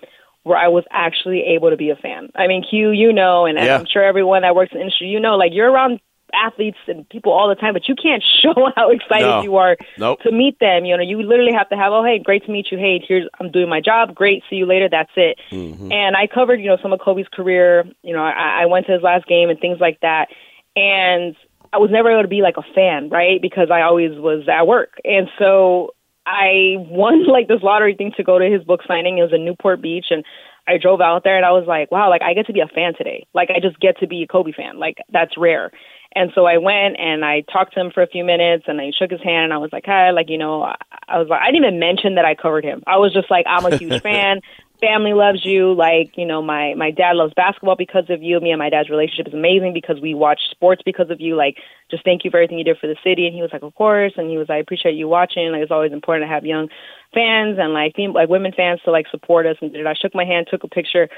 where 0.45 0.57
I 0.59 0.69
was 0.69 0.85
actually 0.91 1.41
able 1.57 1.71
to 1.71 1.77
be 1.77 1.91
a 1.91 1.97
fan. 1.97 2.31
I 2.35 2.47
mean, 2.47 2.63
Q, 2.69 2.91
you 2.91 3.13
know, 3.13 3.47
and 3.47 3.59
Yeah. 3.59 3.77
I'm 3.77 3.87
sure 3.87 4.05
everyone 4.05 4.43
that 4.43 4.55
works 4.55 4.73
in 4.73 4.79
the 4.79 4.83
industry, 4.85 5.09
you 5.09 5.19
know, 5.19 5.37
like 5.37 5.53
you're 5.53 5.71
around 5.71 6.01
athletes 6.35 6.79
and 6.89 7.09
people 7.09 7.33
all 7.33 7.49
the 7.49 7.55
time, 7.55 7.73
but 7.75 7.89
you 7.89 7.95
can't 7.95 8.23
show 8.43 8.55
how 8.77 8.91
excited 8.91 9.27
No. 9.27 9.43
you 9.43 9.57
are 9.57 9.77
Nope. 9.99 10.21
to 10.23 10.33
meet 10.33 10.59
them. 10.59 10.85
You 10.85 10.97
know, 10.97 11.03
you 11.03 11.23
literally 11.23 11.53
have 11.53 11.69
to 11.71 11.77
have, 11.77 11.93
oh, 11.93 12.05
hey, 12.05 12.19
great 12.19 12.45
to 12.47 12.51
meet 12.53 12.67
you. 12.71 12.79
Hey, 12.79 13.03
here's 13.07 13.29
I'm 13.41 13.51
doing 13.51 13.69
my 13.69 13.81
job. 13.81 14.15
Great, 14.15 14.43
see 14.51 14.57
you 14.57 14.67
later. 14.67 14.89
That's 14.91 15.13
it. 15.17 15.39
Mm-hmm. 15.51 15.91
And 15.93 16.17
I 16.17 16.27
covered, 16.27 16.61
you 16.61 16.67
know, 16.67 16.77
some 16.83 16.93
of 16.93 17.01
Kobe's 17.01 17.29
career. 17.33 17.85
You 18.03 18.15
know, 18.15 18.23
I, 18.23 18.63
I 18.63 18.67
went 18.67 18.87
to 18.87 18.93
his 18.93 19.03
last 19.03 19.27
game 19.27 19.49
and 19.49 19.59
things 19.59 19.79
like 19.81 20.01
that. 20.01 20.29
And 20.77 21.37
I 21.73 21.79
was 21.79 21.91
never 21.91 22.11
able 22.11 22.23
to 22.23 22.29
be 22.29 22.43
like 22.43 22.57
a 22.57 22.63
fan, 22.75 23.09
right? 23.09 23.41
Because 23.41 23.71
I 23.71 23.83
always 23.83 24.11
was 24.13 24.47
at 24.49 24.67
work. 24.67 25.01
And 25.05 25.29
so 25.39 25.95
I 26.27 26.77
won 26.77 27.27
like 27.29 27.49
this 27.49 27.63
lottery 27.63 27.95
thing 27.95 28.13
to 28.17 28.25
go 28.25 28.39
to 28.39 28.51
his 28.51 28.65
book 28.65 28.81
signing. 28.87 29.19
It 29.19 29.23
was 29.23 29.33
in 29.33 29.45
Newport 29.45 29.83
Beach 29.83 30.07
and 30.11 30.25
I 30.67 30.79
drove 30.79 31.01
out 31.01 31.25
there 31.25 31.37
and 31.37 31.45
I 31.45 31.53
was 31.53 31.67
like, 31.67 31.91
wow, 31.91 32.09
like 32.09 32.23
I 32.23 32.33
get 32.33 32.47
to 32.47 32.53
be 32.53 32.61
a 32.61 32.67
fan 32.67 32.95
today. 32.97 33.27
Like 33.35 33.51
I 33.51 33.61
just 33.61 33.79
get 33.81 33.99
to 33.99 34.07
be 34.07 34.23
a 34.23 34.27
Kobe 34.27 34.53
fan. 34.53 34.79
Like 34.79 34.99
that's 35.13 35.37
rare. 35.37 35.71
And 36.17 36.31
so 36.35 36.47
I 36.47 36.59
went 36.59 36.97
and 36.99 37.25
I 37.25 37.43
talked 37.53 37.75
to 37.75 37.81
him 37.81 37.91
for 37.93 38.03
a 38.03 38.07
few 38.07 38.25
minutes 38.25 38.65
and 38.69 38.81
I 38.81 38.93
shook 38.97 39.11
his 39.11 39.21
hand 39.21 39.45
and 39.45 39.53
I 39.53 39.59
was 39.59 39.71
like, 39.73 39.85
hi, 39.85 40.13
like, 40.13 40.31
you 40.31 40.39
know, 40.39 40.63
I, 40.63 40.77
I 41.09 41.19
was 41.19 41.29
like, 41.29 41.41
I 41.43 41.51
didn't 41.51 41.67
even 41.67 41.81
mention 41.81 42.15
that 42.15 42.25
I 42.25 42.37
covered 42.37 42.65
him. 42.65 42.85
I 42.87 42.99
was 42.99 43.13
just 43.13 43.31
like, 43.31 43.47
I'm 43.49 43.67
a 43.67 43.77
huge 43.77 44.01
fan. 44.03 44.41
Family 44.81 45.15
loves 45.15 45.45
you. 45.45 45.73
Like, 45.73 46.17
you 46.17 46.27
know, 46.27 46.43
my, 46.43 46.75
my 46.75 46.91
dad 46.91 47.13
loves 47.17 47.33
basketball 47.35 47.77
because 47.77 48.11
of 48.11 48.23
you. 48.23 48.39
Me 48.41 48.51
and 48.51 48.59
my 48.59 48.71
dad's 48.71 48.91
relationship 48.91 49.29
is 49.29 49.35
amazing 49.35 49.73
because 49.73 50.01
we 50.01 50.15
watch 50.15 50.41
sports 50.51 50.83
because 50.85 51.11
of 51.11 51.21
you. 51.21 51.37
Like, 51.37 51.57
just 51.91 52.05
thank 52.05 52.25
you 52.25 52.31
for 52.31 52.39
everything 52.39 52.59
you 52.59 52.65
did 52.65 52.79
for 52.79 52.87
the 52.87 52.97
city. 53.05 53.27
And 53.27 53.35
he 53.35 53.41
was 53.41 53.51
like, 53.53 53.63
of 53.63 53.75
course. 53.75 54.13
And 54.17 54.29
he 54.29 54.37
was, 54.37 54.49
like, 54.49 54.57
I 54.57 54.61
appreciate 54.61 54.95
you 54.95 55.09
watching. 55.09 55.51
Like, 55.53 55.63
it's 55.63 55.71
always 55.71 55.93
important 55.93 56.29
to 56.29 56.35
have 56.35 56.45
young 56.45 56.69
fans 57.15 57.59
and 57.59 57.73
like, 57.73 57.95
fem- 57.95 58.13
like 58.13 58.29
women 58.29 58.53
fans 58.53 58.81
to 58.85 58.91
like 58.91 59.07
support 59.11 59.47
us. 59.47 59.57
And 59.63 59.89
I 59.89 59.95
shook 59.95 60.15
my 60.15 60.25
hand, 60.25 60.49
took 60.51 60.65
a 60.65 60.69
picture. 60.69 61.09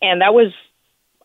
And 0.00 0.22
that 0.22 0.32
was, 0.32 0.52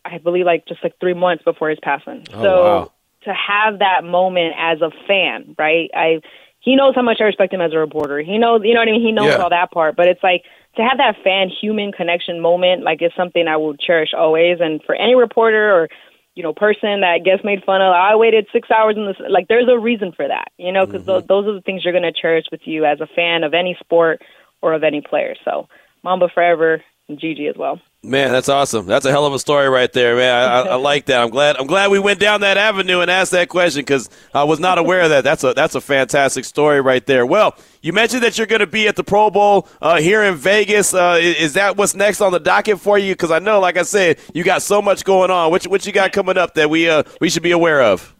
I 0.04 0.18
believe, 0.18 0.46
like 0.46 0.66
just 0.66 0.82
like 0.82 0.98
three 0.98 1.14
months 1.14 1.44
before 1.44 1.70
his 1.70 1.78
passing. 1.80 2.26
Oh, 2.32 2.42
so 2.42 2.64
wow. 2.64 2.92
to 3.24 3.34
have 3.34 3.78
that 3.78 4.02
moment 4.04 4.54
as 4.58 4.80
a 4.80 4.90
fan, 5.06 5.54
right? 5.58 5.90
I 5.94 6.20
he 6.58 6.76
knows 6.76 6.94
how 6.94 7.02
much 7.02 7.18
I 7.20 7.24
respect 7.24 7.54
him 7.54 7.62
as 7.62 7.72
a 7.72 7.78
reporter. 7.78 8.20
He 8.20 8.36
knows, 8.36 8.60
you 8.64 8.74
know 8.74 8.80
what 8.80 8.88
I 8.88 8.92
mean. 8.92 9.00
He 9.00 9.12
knows 9.12 9.28
Yeah. 9.28 9.42
all 9.42 9.48
that 9.50 9.70
part, 9.70 9.96
but 9.96 10.08
it's 10.08 10.22
like 10.22 10.44
to 10.76 10.82
have 10.82 10.98
that 10.98 11.16
fan 11.24 11.48
human 11.48 11.92
connection 11.92 12.40
moment, 12.40 12.82
like 12.82 13.02
it's 13.02 13.16
something 13.16 13.48
I 13.48 13.56
will 13.56 13.76
cherish 13.76 14.10
always. 14.16 14.58
And 14.60 14.80
for 14.84 14.94
any 14.94 15.14
reporter 15.14 15.72
or 15.72 15.88
you 16.34 16.42
know 16.42 16.52
person 16.52 17.00
that 17.00 17.20
gets 17.24 17.44
made 17.44 17.64
fun 17.64 17.82
of, 17.82 17.92
I 17.92 18.16
waited 18.16 18.46
six 18.52 18.70
hours 18.70 18.96
in 18.96 19.06
this. 19.06 19.16
Like 19.28 19.48
there's 19.48 19.68
a 19.68 19.78
reason 19.78 20.12
for 20.14 20.26
that, 20.28 20.48
you 20.58 20.72
know, 20.72 20.86
because 20.86 21.04
Mm-hmm. 21.06 21.26
those 21.28 21.46
are 21.46 21.54
the 21.54 21.62
things 21.62 21.82
you're 21.84 21.92
going 21.92 22.04
to 22.10 22.12
cherish 22.18 22.46
with 22.50 22.62
you 22.64 22.84
as 22.84 23.00
a 23.00 23.06
fan 23.06 23.44
of 23.44 23.54
any 23.54 23.76
sport 23.80 24.22
or 24.62 24.72
of 24.72 24.84
any 24.84 25.00
player. 25.00 25.34
So 25.44 25.68
Mamba 26.04 26.28
forever, 26.32 26.82
and 27.08 27.18
Gigi 27.18 27.48
as 27.48 27.56
well. 27.58 27.80
Man, 28.02 28.32
that's 28.32 28.48
awesome. 28.48 28.86
That's 28.86 29.04
a 29.04 29.10
hell 29.10 29.26
of 29.26 29.34
a 29.34 29.38
story 29.38 29.68
right 29.68 29.92
there, 29.92 30.16
man. 30.16 30.32
I, 30.32 30.60
I, 30.70 30.74
like 30.76 31.04
that. 31.06 31.20
I'm 31.20 31.28
glad. 31.28 31.56
I'm 31.56 31.66
glad 31.66 31.90
we 31.90 31.98
went 31.98 32.18
down 32.18 32.40
that 32.40 32.56
avenue 32.56 33.00
and 33.00 33.10
asked 33.10 33.32
that 33.32 33.50
question 33.50 33.82
because 33.82 34.08
I 34.32 34.44
was 34.44 34.58
not 34.58 34.78
aware 34.78 35.02
of 35.02 35.10
that. 35.10 35.22
That's 35.22 35.44
a 35.44 35.52
that's 35.52 35.74
a 35.74 35.82
fantastic 35.82 36.46
story 36.46 36.80
right 36.80 37.04
there. 37.04 37.26
Well, 37.26 37.54
you 37.82 37.92
mentioned 37.92 38.22
that 38.22 38.38
you're 38.38 38.46
going 38.46 38.60
to 38.60 38.66
be 38.66 38.88
at 38.88 38.96
the 38.96 39.04
Pro 39.04 39.30
Bowl 39.30 39.68
uh, 39.82 39.98
here 39.98 40.22
in 40.22 40.36
Vegas. 40.36 40.94
Uh, 40.94 41.18
is 41.20 41.52
that 41.54 41.76
what's 41.76 41.94
next 41.94 42.22
on 42.22 42.32
the 42.32 42.40
docket 42.40 42.80
for 42.80 42.96
you? 42.96 43.12
Because 43.12 43.30
I 43.30 43.38
know, 43.38 43.60
like 43.60 43.76
I 43.76 43.82
said, 43.82 44.18
you 44.32 44.44
got 44.44 44.62
so 44.62 44.80
much 44.80 45.04
going 45.04 45.30
on. 45.30 45.50
What 45.50 45.64
what 45.64 45.84
you 45.84 45.92
got 45.92 46.12
coming 46.12 46.38
up 46.38 46.54
that 46.54 46.70
we 46.70 46.88
uh, 46.88 47.02
we 47.20 47.28
should 47.28 47.42
be 47.42 47.50
aware 47.50 47.82
of? 47.82 48.14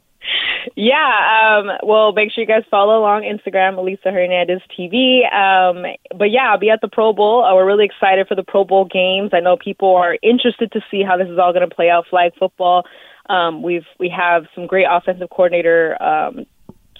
Yeah, 0.76 1.58
um, 1.58 1.70
well, 1.82 2.12
make 2.12 2.32
sure 2.32 2.42
you 2.42 2.48
guys 2.48 2.64
follow 2.70 2.98
along 2.98 3.22
Instagram, 3.22 3.78
Elisa 3.78 4.10
Hernandez 4.10 4.60
TV. 4.78 5.22
Um, 5.32 5.84
but 6.16 6.30
yeah, 6.30 6.50
I'll 6.50 6.58
be 6.58 6.70
at 6.70 6.80
the 6.80 6.88
Pro 6.88 7.12
Bowl. 7.12 7.44
Uh, 7.44 7.54
we're 7.54 7.66
really 7.66 7.86
excited 7.86 8.28
for 8.28 8.34
the 8.34 8.42
Pro 8.42 8.64
Bowl 8.64 8.84
games. 8.84 9.30
I 9.32 9.40
know 9.40 9.56
people 9.56 9.96
are 9.96 10.18
interested 10.22 10.72
to 10.72 10.80
see 10.90 11.02
how 11.02 11.16
this 11.16 11.28
is 11.28 11.38
all 11.38 11.52
going 11.52 11.68
to 11.68 11.74
play 11.74 11.90
out. 11.90 12.06
Flag 12.08 12.32
football. 12.38 12.84
Um, 13.28 13.62
we've 13.62 13.86
we 13.98 14.08
have 14.10 14.46
some 14.54 14.66
great 14.66 14.86
offensive 14.90 15.30
coordinator. 15.30 16.00
Um, 16.02 16.46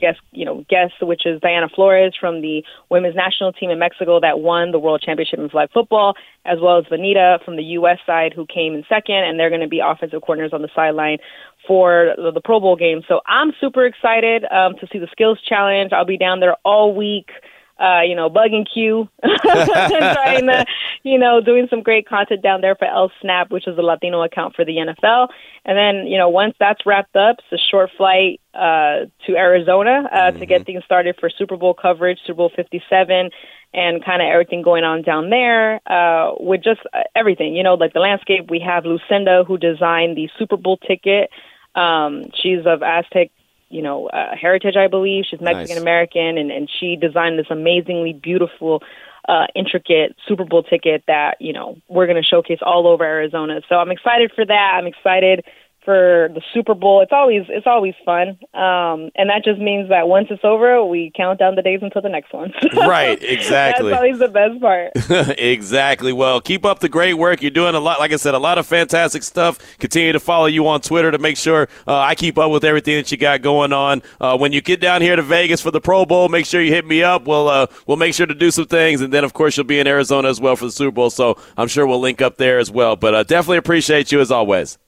guest, 0.01 0.19
you 0.33 0.45
know, 0.45 0.65
guest, 0.69 0.95
which 1.03 1.27
is 1.27 1.41
Diana 1.41 1.69
Flores 1.69 2.15
from 2.19 2.41
the 2.41 2.65
women's 2.89 3.15
national 3.15 3.53
team 3.53 3.71
in 3.71 3.79
Mexico 3.79 4.19
that 4.21 4.41
won 4.41 4.73
the 4.73 4.79
world 4.79 5.03
championship 5.05 5.39
in 5.39 5.49
flag 5.51 5.71
football, 5.73 6.15
as 6.45 6.59
well 6.61 6.79
as 6.79 6.85
Vanita 6.87 7.45
from 7.45 7.57
the 7.57 7.63
U.S. 7.63 7.99
side 8.07 8.33
who 8.35 8.47
came 8.47 8.75
in 8.75 8.85
second, 8.89 9.25
and 9.25 9.39
they're 9.39 9.51
going 9.51 9.61
to 9.61 9.69
be 9.69 9.81
offensive 9.81 10.23
coordinators 10.23 10.55
on 10.55 10.63
the 10.63 10.71
sideline 10.75 11.19
for 11.67 12.15
the, 12.17 12.33
the 12.33 12.41
Pro 12.41 12.61
Bowl 12.61 12.77
game. 12.77 13.03
So 13.09 13.21
I'm 13.27 13.53
super 13.61 13.87
excited 13.87 14.45
um, 14.51 14.75
to 14.81 14.87
see 14.93 14.99
the 14.99 15.09
skills 15.13 15.39
challenge. 15.47 15.93
I'll 15.93 16.05
be 16.05 16.19
down 16.19 16.41
there 16.41 16.57
all 16.65 16.95
week. 16.95 17.31
Uh, 17.79 18.03
you 18.03 18.15
know, 18.15 18.29
bugging 18.29 18.67
Q, 18.71 19.09
trying 19.25 20.47
to, 20.47 20.67
you 21.03 21.19
know, 21.19 21.41
doing 21.41 21.67
some 21.71 21.83
great 21.83 22.07
content 22.07 22.43
down 22.43 22.61
there 22.61 22.75
for 22.75 22.85
El 22.85 23.11
Snap, 23.23 23.51
which 23.51 23.67
is 23.67 23.79
a 23.79 23.81
Latino 23.81 24.23
account 24.23 24.55
for 24.55 24.67
the 24.67 24.73
NFL. 24.73 25.29
And 25.65 25.79
then, 25.79 26.07
you 26.07 26.19
know, 26.19 26.29
once 26.29 26.55
that's 26.61 26.85
wrapped 26.85 27.17
up, 27.17 27.37
it's 27.39 27.59
a 27.59 27.71
short 27.71 27.89
flight 27.97 28.39
uh, 28.53 29.07
to 29.27 29.35
Arizona 29.35 30.07
uh, 30.13 30.31
to 30.33 30.45
get 30.45 30.67
things 30.67 30.85
started 30.85 31.17
for 31.19 31.31
Super 31.31 31.57
Bowl 31.57 31.73
coverage, 31.73 32.19
Super 32.27 32.37
Bowl 32.37 32.53
57, 32.55 33.31
and 33.73 34.05
kind 34.05 34.21
of 34.21 34.27
everything 34.27 34.63
going 34.63 34.85
on 34.85 35.03
down 35.03 35.31
there 35.31 35.81
uh, 35.87 36.35
with 36.39 36.63
just 36.63 36.81
uh, 36.93 37.03
everything. 37.15 37.55
You 37.55 37.63
know, 37.63 37.75
like 37.75 37.93
the 37.93 38.01
landscape. 38.01 38.51
We 38.51 38.61
have 38.61 38.85
Lucinda, 38.85 39.45
who 39.47 39.59
designed 39.59 40.17
the 40.17 40.29
Super 40.39 40.57
Bowl 40.57 40.77
ticket. 40.77 41.31
Um, 41.75 42.25
she's 42.35 42.67
of 42.67 42.83
Aztec, 42.83 43.31
you 43.69 43.83
know, 43.83 44.09
uh, 44.09 44.35
heritage, 44.41 44.77
I 44.77 44.89
believe. 44.89 45.25
She's 45.31 45.41
Mexican 45.41 45.79
American, 45.81 46.39
and, 46.39 46.51
and 46.51 46.69
she 46.79 46.97
designed 46.97 47.39
this 47.39 47.47
amazingly 47.51 48.13
beautiful 48.13 48.83
uh, 49.29 49.47
intricate 49.55 50.17
Super 50.27 50.45
Bowl 50.45 50.63
ticket 50.63 51.05
that 51.07 51.37
you 51.41 51.53
know 51.53 51.77
we're 51.89 52.07
going 52.07 52.21
to 52.21 52.27
showcase 52.29 52.59
all 52.63 52.87
over 52.87 53.05
Arizona. 53.05 53.61
So 53.69 53.77
I'm 53.77 53.91
excited 53.91 54.33
for 54.35 54.45
that. 54.45 54.73
I'm 54.75 54.87
excited 54.87 55.45
for 55.85 56.29
the 56.35 56.43
Super 56.53 56.75
Bowl. 56.75 57.01
It's 57.01 57.13
always 57.13 57.43
it's 57.49 57.67
always 57.67 57.95
fun, 58.05 58.39
um, 58.55 59.11
and 59.15 59.31
that 59.31 59.43
just 59.45 59.61
means 59.61 59.89
that 59.89 60.09
once 60.09 60.29
it's 60.31 60.45
over, 60.45 60.85
we 60.85 61.13
count 61.17 61.39
down 61.39 61.55
the 61.55 61.63
days 61.63 61.81
until 61.83 62.03
the 62.03 62.09
next 62.09 62.33
one. 62.33 62.53
Right, 62.91 63.23
exactly. 63.23 63.91
That's 63.91 64.01
always 64.01 64.19
the 64.19 64.29
best 64.29 64.61
part. 64.61 64.93
exactly. 65.39 66.13
Well, 66.13 66.41
keep 66.41 66.65
up 66.65 66.81
the 66.81 66.89
great 66.89 67.15
work. 67.15 67.43
You're 67.43 67.51
doing 67.51 67.75
a 67.75 67.81
lot, 67.81 68.01
like 68.01 68.13
I 68.13 68.17
said, 68.17 68.35
a 68.35 68.39
lot 68.39 68.59
of 68.59 68.67
fantastic 68.67 69.23
stuff. 69.23 69.59
Continue 69.79 70.13
to 70.13 70.21
follow 70.21 70.47
you 70.47 70.67
on 70.67 70.81
Twitter 70.81 71.11
to 71.11 71.19
make 71.19 71.37
sure 71.37 71.69
uh, 71.87 71.99
I 71.99 72.15
keep 72.15 72.39
up 72.39 72.51
with 72.51 72.65
everything 72.65 72.97
that 72.97 73.13
you 73.13 73.19
got 73.19 73.43
going 73.43 73.73
on. 73.73 74.03
Uh, 74.21 74.37
when 74.39 74.53
you 74.53 74.61
get 74.61 74.81
down 74.81 75.03
here 75.03 75.15
to 75.15 75.23
Vegas 75.23 75.61
for 75.61 75.71
the 75.71 75.81
Pro 75.81 76.05
Bowl, 76.07 76.29
make 76.29 76.47
sure 76.47 76.61
you 76.61 76.73
hit 76.73 76.87
me 76.87 77.03
up. 77.03 77.27
We'll 77.27 77.49
uh, 77.49 77.67
we'll 77.87 77.99
make 77.99 78.15
sure 78.15 78.27
to 78.27 78.35
do 78.35 78.51
some 78.51 78.67
things, 78.67 79.01
and 79.03 79.13
then 79.13 79.25
of 79.25 79.35
course 79.35 79.57
you'll 79.57 79.67
be 79.67 79.79
in 79.79 79.87
Arizona 79.87 80.29
as 80.29 80.41
well 80.41 80.57
for 80.57 80.65
the 80.65 80.73
Super 80.73 80.93
Bowl. 80.93 81.11
So 81.11 81.37
I'm 81.57 81.69
sure 81.69 81.87
we'll 81.87 82.01
link 82.01 82.21
up 82.23 82.39
there 82.39 82.59
as 82.59 82.71
well. 82.71 82.97
But 82.97 83.15
uh, 83.15 83.23
definitely 83.25 83.59
appreciate 83.59 84.11
you 84.11 84.21
as 84.21 84.31
always. 84.31 84.79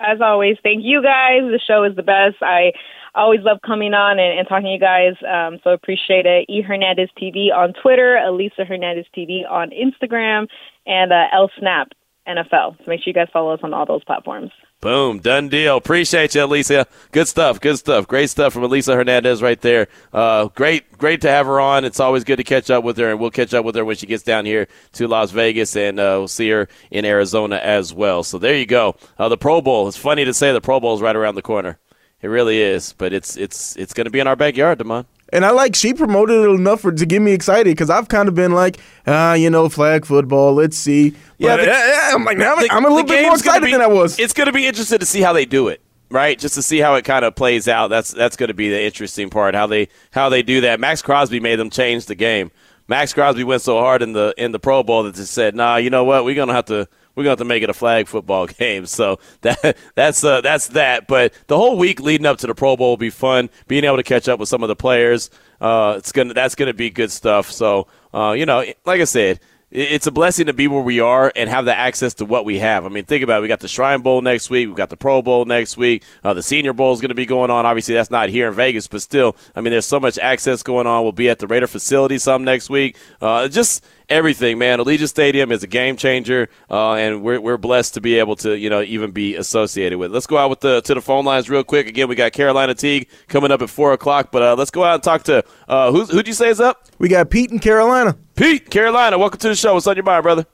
As 0.00 0.20
always, 0.20 0.56
thank 0.62 0.84
you 0.84 1.02
guys. 1.02 1.42
The 1.42 1.60
show 1.66 1.82
is 1.84 1.96
the 1.96 2.04
best. 2.04 2.36
I 2.40 2.72
always 3.14 3.40
love 3.42 3.58
coming 3.66 3.94
on 3.94 4.18
and, 4.18 4.38
and 4.38 4.48
talking 4.48 4.66
to 4.66 4.70
you 4.70 4.78
guys. 4.78 5.14
Um, 5.26 5.58
so 5.64 5.70
appreciate 5.70 6.24
it. 6.24 6.46
E 6.48 6.62
Hernandez 6.62 7.08
TV 7.20 7.52
on 7.52 7.72
Twitter, 7.72 8.16
Elisa 8.16 8.64
Hernandez 8.64 9.06
TV 9.16 9.40
on 9.50 9.70
Instagram, 9.70 10.46
and 10.86 11.12
uh, 11.12 11.24
L 11.32 11.50
Snap 11.58 11.88
NFL. 12.28 12.78
So 12.78 12.84
make 12.86 13.00
sure 13.00 13.08
you 13.08 13.14
guys 13.14 13.28
follow 13.32 13.52
us 13.52 13.60
on 13.62 13.74
all 13.74 13.86
those 13.86 14.04
platforms. 14.04 14.52
Boom, 14.80 15.18
done 15.18 15.48
deal. 15.48 15.76
Appreciate 15.76 16.36
you, 16.36 16.44
Alicia. 16.44 16.86
Good 17.10 17.26
stuff, 17.26 17.60
good 17.60 17.78
stuff. 17.78 18.06
Great 18.06 18.30
stuff 18.30 18.52
from 18.52 18.62
Elisa 18.62 18.94
Hernandez 18.94 19.42
right 19.42 19.60
there. 19.60 19.88
Uh, 20.12 20.46
great, 20.54 20.96
great 20.96 21.20
to 21.22 21.28
have 21.28 21.46
her 21.46 21.58
on. 21.58 21.84
It's 21.84 21.98
always 21.98 22.22
good 22.22 22.36
to 22.36 22.44
catch 22.44 22.70
up 22.70 22.84
with 22.84 22.96
her, 22.98 23.10
and 23.10 23.18
we'll 23.18 23.32
catch 23.32 23.52
up 23.54 23.64
with 23.64 23.74
her 23.74 23.84
when 23.84 23.96
she 23.96 24.06
gets 24.06 24.22
down 24.22 24.46
here 24.46 24.68
to 24.92 25.08
Las 25.08 25.32
Vegas, 25.32 25.74
and 25.74 25.98
uh, 25.98 26.14
we'll 26.18 26.28
see 26.28 26.48
her 26.50 26.68
in 26.92 27.04
Arizona 27.04 27.56
as 27.56 27.92
well. 27.92 28.22
So 28.22 28.38
there 28.38 28.56
you 28.56 28.66
go. 28.66 28.94
Uh, 29.18 29.28
the 29.28 29.36
Pro 29.36 29.60
Bowl. 29.60 29.88
It's 29.88 29.96
funny 29.96 30.24
to 30.24 30.32
say 30.32 30.52
the 30.52 30.60
Pro 30.60 30.78
Bowl 30.78 30.94
is 30.94 31.00
right 31.00 31.16
around 31.16 31.34
the 31.34 31.42
corner. 31.42 31.78
It 32.22 32.28
really 32.28 32.60
is, 32.60 32.92
but 32.92 33.12
it's 33.12 33.36
it's 33.36 33.74
it's 33.76 33.92
going 33.92 34.04
to 34.04 34.10
be 34.12 34.20
in 34.20 34.28
our 34.28 34.36
backyard, 34.36 34.78
Damon. 34.78 35.06
And 35.32 35.44
I 35.44 35.50
like 35.50 35.74
she 35.76 35.92
promoted 35.92 36.44
it 36.44 36.48
enough 36.50 36.80
for 36.80 36.90
to 36.90 37.04
get 37.06 37.20
me 37.20 37.32
excited 37.32 37.66
because 37.70 37.90
I've 37.90 38.08
kind 38.08 38.28
of 38.28 38.34
been 38.34 38.52
like, 38.52 38.78
ah, 39.06 39.34
you 39.34 39.50
know, 39.50 39.68
flag 39.68 40.06
football. 40.06 40.54
Let's 40.54 40.76
see. 40.76 41.14
Yeah, 41.36 41.56
the- 41.58 41.64
yeah, 41.66 42.10
I'm 42.14 42.24
like, 42.24 42.38
now 42.38 42.54
I'm, 42.54 42.62
The- 42.62 42.72
I'm 42.72 42.84
a 42.84 42.88
little 42.88 43.04
bit 43.06 43.24
more 43.24 43.34
excited 43.34 43.64
be- 43.66 43.72
than 43.72 43.82
I 43.82 43.86
was. 43.88 44.18
It's 44.18 44.32
going 44.32 44.46
to 44.46 44.52
be 44.52 44.66
interesting 44.66 44.98
to 45.00 45.06
see 45.06 45.20
how 45.20 45.34
they 45.34 45.44
do 45.44 45.68
it, 45.68 45.82
right? 46.10 46.38
Just 46.38 46.54
to 46.54 46.62
see 46.62 46.78
how 46.78 46.94
it 46.94 47.04
kind 47.04 47.24
of 47.26 47.34
plays 47.34 47.68
out. 47.68 47.88
That's 47.88 48.10
that's 48.10 48.36
going 48.36 48.48
to 48.48 48.54
be 48.54 48.70
the 48.70 48.82
interesting 48.82 49.28
part. 49.28 49.54
How 49.54 49.66
they 49.66 49.88
how 50.12 50.30
they 50.30 50.42
do 50.42 50.62
that. 50.62 50.80
Maxx 50.80 51.02
Crosby 51.02 51.40
made 51.40 51.56
them 51.56 51.68
change 51.68 52.06
the 52.06 52.14
game. 52.14 52.50
Maxx 52.88 53.12
Crosby 53.12 53.44
went 53.44 53.60
so 53.60 53.78
hard 53.78 54.00
in 54.00 54.14
the 54.14 54.32
in 54.38 54.52
the 54.52 54.58
Pro 54.58 54.82
Bowl 54.82 55.02
that 55.02 55.14
they 55.14 55.24
said, 55.24 55.54
"Nah, 55.54 55.76
you 55.76 55.90
know 55.90 56.04
what? 56.04 56.24
We're 56.24 56.34
gonna 56.36 56.54
have 56.54 56.64
to." 56.66 56.88
We're 57.18 57.24
going 57.24 57.36
to 57.36 57.42
have 57.42 57.46
to 57.48 57.52
make 57.52 57.64
it 57.64 57.68
a 57.68 57.74
flag 57.74 58.06
football 58.06 58.46
game, 58.46 58.86
so 58.86 59.18
that 59.40 59.76
that's 59.96 60.22
uh, 60.22 60.40
that's 60.40 60.68
that. 60.68 61.08
But 61.08 61.34
the 61.48 61.56
whole 61.56 61.76
week 61.76 61.98
leading 61.98 62.26
up 62.26 62.38
to 62.38 62.46
the 62.46 62.54
Pro 62.54 62.76
Bowl 62.76 62.90
will 62.90 62.96
be 62.96 63.10
fun. 63.10 63.50
Being 63.66 63.82
able 63.82 63.96
to 63.96 64.04
catch 64.04 64.28
up 64.28 64.38
with 64.38 64.48
some 64.48 64.62
of 64.62 64.68
the 64.68 64.76
players, 64.76 65.28
uh, 65.60 65.96
it's 65.98 66.12
gonna 66.12 66.32
that's 66.32 66.54
gonna 66.54 66.74
be 66.74 66.90
good 66.90 67.10
stuff. 67.10 67.50
So 67.50 67.88
uh, 68.14 68.36
you 68.38 68.46
know, 68.46 68.64
like 68.84 69.00
I 69.00 69.04
said, 69.04 69.40
it's 69.70 70.06
a 70.06 70.12
blessing 70.12 70.46
to 70.46 70.52
be 70.52 70.66
where 70.68 70.80
we 70.80 71.00
are 71.00 71.30
and 71.36 71.50
have 71.50 71.64
the 71.66 71.76
access 71.76 72.14
to 72.14 72.24
what 72.24 72.44
we 72.44 72.58
have. 72.58 72.86
I 72.86 72.88
mean, 72.88 73.04
think 73.04 73.22
about 73.22 73.38
it. 73.38 73.42
We 73.42 73.48
got 73.48 73.60
the 73.60 73.68
Shrine 73.68 74.00
Bowl 74.00 74.22
next 74.22 74.48
week. 74.48 74.66
We've 74.66 74.76
got 74.76 74.88
the 74.88 74.96
Pro 74.96 75.20
Bowl 75.20 75.44
next 75.44 75.76
week. 75.76 76.04
Uh, 76.24 76.32
the 76.32 76.42
Senior 76.42 76.72
Bowl 76.72 76.94
is 76.94 77.00
going 77.00 77.10
to 77.10 77.14
be 77.14 77.26
going 77.26 77.50
on. 77.50 77.66
Obviously, 77.66 77.94
that's 77.94 78.10
not 78.10 78.30
here 78.30 78.48
in 78.48 78.54
Vegas, 78.54 78.86
but 78.86 79.02
still, 79.02 79.36
I 79.54 79.60
mean, 79.60 79.72
there's 79.72 79.84
so 79.84 80.00
much 80.00 80.18
access 80.18 80.62
going 80.62 80.86
on. 80.86 81.02
We'll 81.02 81.12
be 81.12 81.28
at 81.28 81.38
the 81.38 81.46
Raider 81.46 81.66
facility 81.66 82.16
some 82.16 82.44
next 82.44 82.70
week. 82.70 82.96
Uh, 83.20 83.48
just 83.48 83.84
everything, 84.08 84.58
man. 84.58 84.78
Allegiant 84.78 85.08
Stadium 85.08 85.52
is 85.52 85.62
a 85.62 85.66
game 85.66 85.96
changer, 85.96 86.48
uh, 86.70 86.94
and 86.94 87.22
we're, 87.22 87.40
we're 87.40 87.56
blessed 87.56 87.94
to 87.94 88.00
be 88.00 88.18
able 88.18 88.36
to, 88.36 88.56
you 88.56 88.70
know, 88.70 88.82
even 88.82 89.10
be 89.10 89.34
associated 89.36 89.98
with. 89.98 90.10
It. 90.10 90.14
Let's 90.14 90.26
go 90.26 90.38
out 90.38 90.50
with 90.50 90.60
the 90.60 90.80
to 90.82 90.94
the 90.94 91.00
phone 91.00 91.24
lines 91.24 91.48
real 91.50 91.64
quick. 91.64 91.86
Again, 91.86 92.08
we 92.08 92.14
got 92.14 92.32
Carolina 92.32 92.74
Teague 92.74 93.08
coming 93.28 93.50
up 93.50 93.62
at 93.62 93.70
four 93.70 93.92
o'clock, 93.92 94.30
but 94.30 94.42
uh, 94.42 94.54
let's 94.56 94.70
go 94.70 94.84
out 94.84 94.94
and 94.94 95.02
talk 95.02 95.22
to 95.24 95.44
uh, 95.68 95.92
who's 95.92 96.10
who'd 96.10 96.26
you 96.26 96.34
say 96.34 96.48
is 96.48 96.60
up? 96.60 96.86
We 96.98 97.08
got 97.08 97.30
Pete 97.30 97.50
in 97.50 97.58
Carolina. 97.58 98.16
Pete, 98.34 98.70
Carolina. 98.70 99.18
Welcome 99.18 99.40
to 99.40 99.48
the 99.48 99.56
show. 99.56 99.74
What's 99.74 99.86
on 99.86 99.96
your 99.96 100.04
mind, 100.04 100.22
brother? 100.22 100.46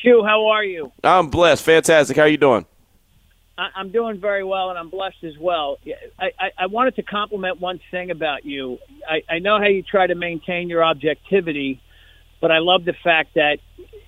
Q, 0.00 0.22
how 0.24 0.46
are 0.46 0.64
you? 0.64 0.92
I'm 1.02 1.28
blessed. 1.30 1.64
Fantastic. 1.64 2.16
How 2.16 2.24
are 2.24 2.28
you 2.28 2.36
doing? 2.36 2.66
I- 3.56 3.70
I'm 3.76 3.90
doing 3.90 4.20
very 4.20 4.44
well, 4.44 4.70
and 4.70 4.78
I'm 4.78 4.90
blessed 4.90 5.22
as 5.24 5.38
well. 5.38 5.78
I, 6.18 6.32
I, 6.38 6.50
I 6.58 6.66
wanted 6.66 6.96
to 6.96 7.02
compliment 7.02 7.60
one 7.60 7.80
thing 7.90 8.10
about 8.10 8.44
you. 8.44 8.78
I, 9.08 9.22
I 9.30 9.38
know 9.38 9.58
how 9.58 9.66
you 9.66 9.82
try 9.82 10.06
to 10.06 10.14
maintain 10.14 10.68
your 10.68 10.84
objectivity, 10.84 11.80
but 12.44 12.52
I 12.52 12.58
love 12.58 12.84
the 12.84 12.92
fact 13.02 13.36
that 13.36 13.56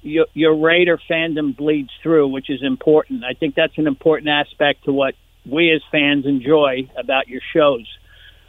your, 0.02 0.26
your 0.34 0.54
Raider 0.54 1.00
fandom 1.10 1.56
bleeds 1.56 1.88
through, 2.02 2.28
which 2.28 2.50
is 2.50 2.62
important. 2.62 3.24
I 3.24 3.32
think 3.32 3.54
that's 3.54 3.78
an 3.78 3.86
important 3.86 4.28
aspect 4.28 4.84
to 4.84 4.92
what 4.92 5.14
we 5.50 5.72
as 5.72 5.80
fans 5.90 6.26
enjoy 6.26 6.90
about 6.98 7.28
your 7.28 7.40
shows. 7.54 7.86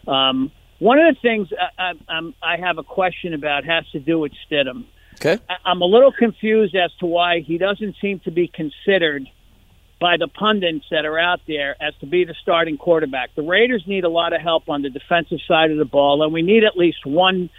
Um, 0.06 0.52
one 0.80 1.00
of 1.00 1.16
the 1.16 1.22
things 1.22 1.48
I, 1.80 1.94
I, 2.10 2.32
I 2.44 2.58
have 2.58 2.80
a 2.80 2.84
question 2.84 3.34
about 3.34 3.64
has 3.64 3.88
to 3.94 4.00
do 4.02 4.20
with 4.20 4.34
Stidham. 4.52 4.84
Okay. 5.22 5.42
I- 5.50 5.56
I'm 5.64 5.80
a 5.80 5.86
little 5.86 6.12
confused 6.12 6.76
as 6.76 6.92
to 7.00 7.06
why 7.06 7.40
he 7.40 7.58
doesn't 7.58 7.96
seem 8.02 8.20
to 8.26 8.32
be 8.32 8.50
considered 8.50 9.26
by 10.02 10.18
the 10.18 10.28
pundits 10.28 10.84
that 10.92 11.06
are 11.06 11.18
out 11.18 11.40
there 11.48 11.82
as 11.82 11.94
to 12.02 12.08
be 12.08 12.26
the 12.26 12.36
starting 12.42 12.78
quarterback. 12.78 13.36
The 13.36 13.42
Raiders 13.42 13.86
need 13.88 14.04
a 14.04 14.10
lot 14.10 14.34
of 14.34 14.42
help 14.42 14.68
on 14.68 14.82
the 14.82 14.90
defensive 14.90 15.40
side 15.48 15.72
of 15.72 15.78
the 15.78 15.86
ball, 15.86 16.24
and 16.24 16.34
we 16.34 16.42
need 16.42 16.66
at 16.66 16.76
least 16.76 17.06
one 17.06 17.50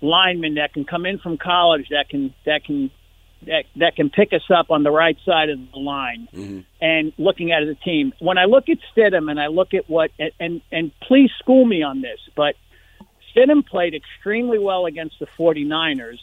lineman 0.00 0.54
that 0.54 0.72
can 0.72 0.84
come 0.84 1.06
in 1.06 1.18
from 1.18 1.38
college 1.38 1.88
that 1.90 2.08
can 2.08 2.34
that 2.44 2.64
can 2.64 2.90
that 3.46 3.64
that 3.76 3.96
can 3.96 4.10
pick 4.10 4.32
us 4.32 4.42
up 4.50 4.70
on 4.70 4.82
the 4.82 4.90
right 4.90 5.16
side 5.24 5.50
of 5.50 5.58
the 5.72 5.78
line. 5.78 6.28
Mm-hmm. 6.32 6.60
And 6.80 7.12
looking 7.18 7.52
at 7.52 7.64
the 7.66 7.74
team, 7.74 8.12
when 8.18 8.38
I 8.38 8.44
look 8.44 8.68
at 8.68 8.78
Stidham 8.94 9.30
and 9.30 9.40
I 9.40 9.48
look 9.48 9.74
at 9.74 9.88
what 9.88 10.10
and 10.18 10.32
and, 10.40 10.60
and 10.72 10.92
please 11.00 11.30
school 11.38 11.64
me 11.64 11.82
on 11.82 12.02
this, 12.02 12.18
but 12.34 12.56
Stidham 13.34 13.66
played 13.66 13.94
extremely 13.94 14.58
well 14.58 14.86
against 14.86 15.18
the 15.18 15.26
49ers. 15.38 16.18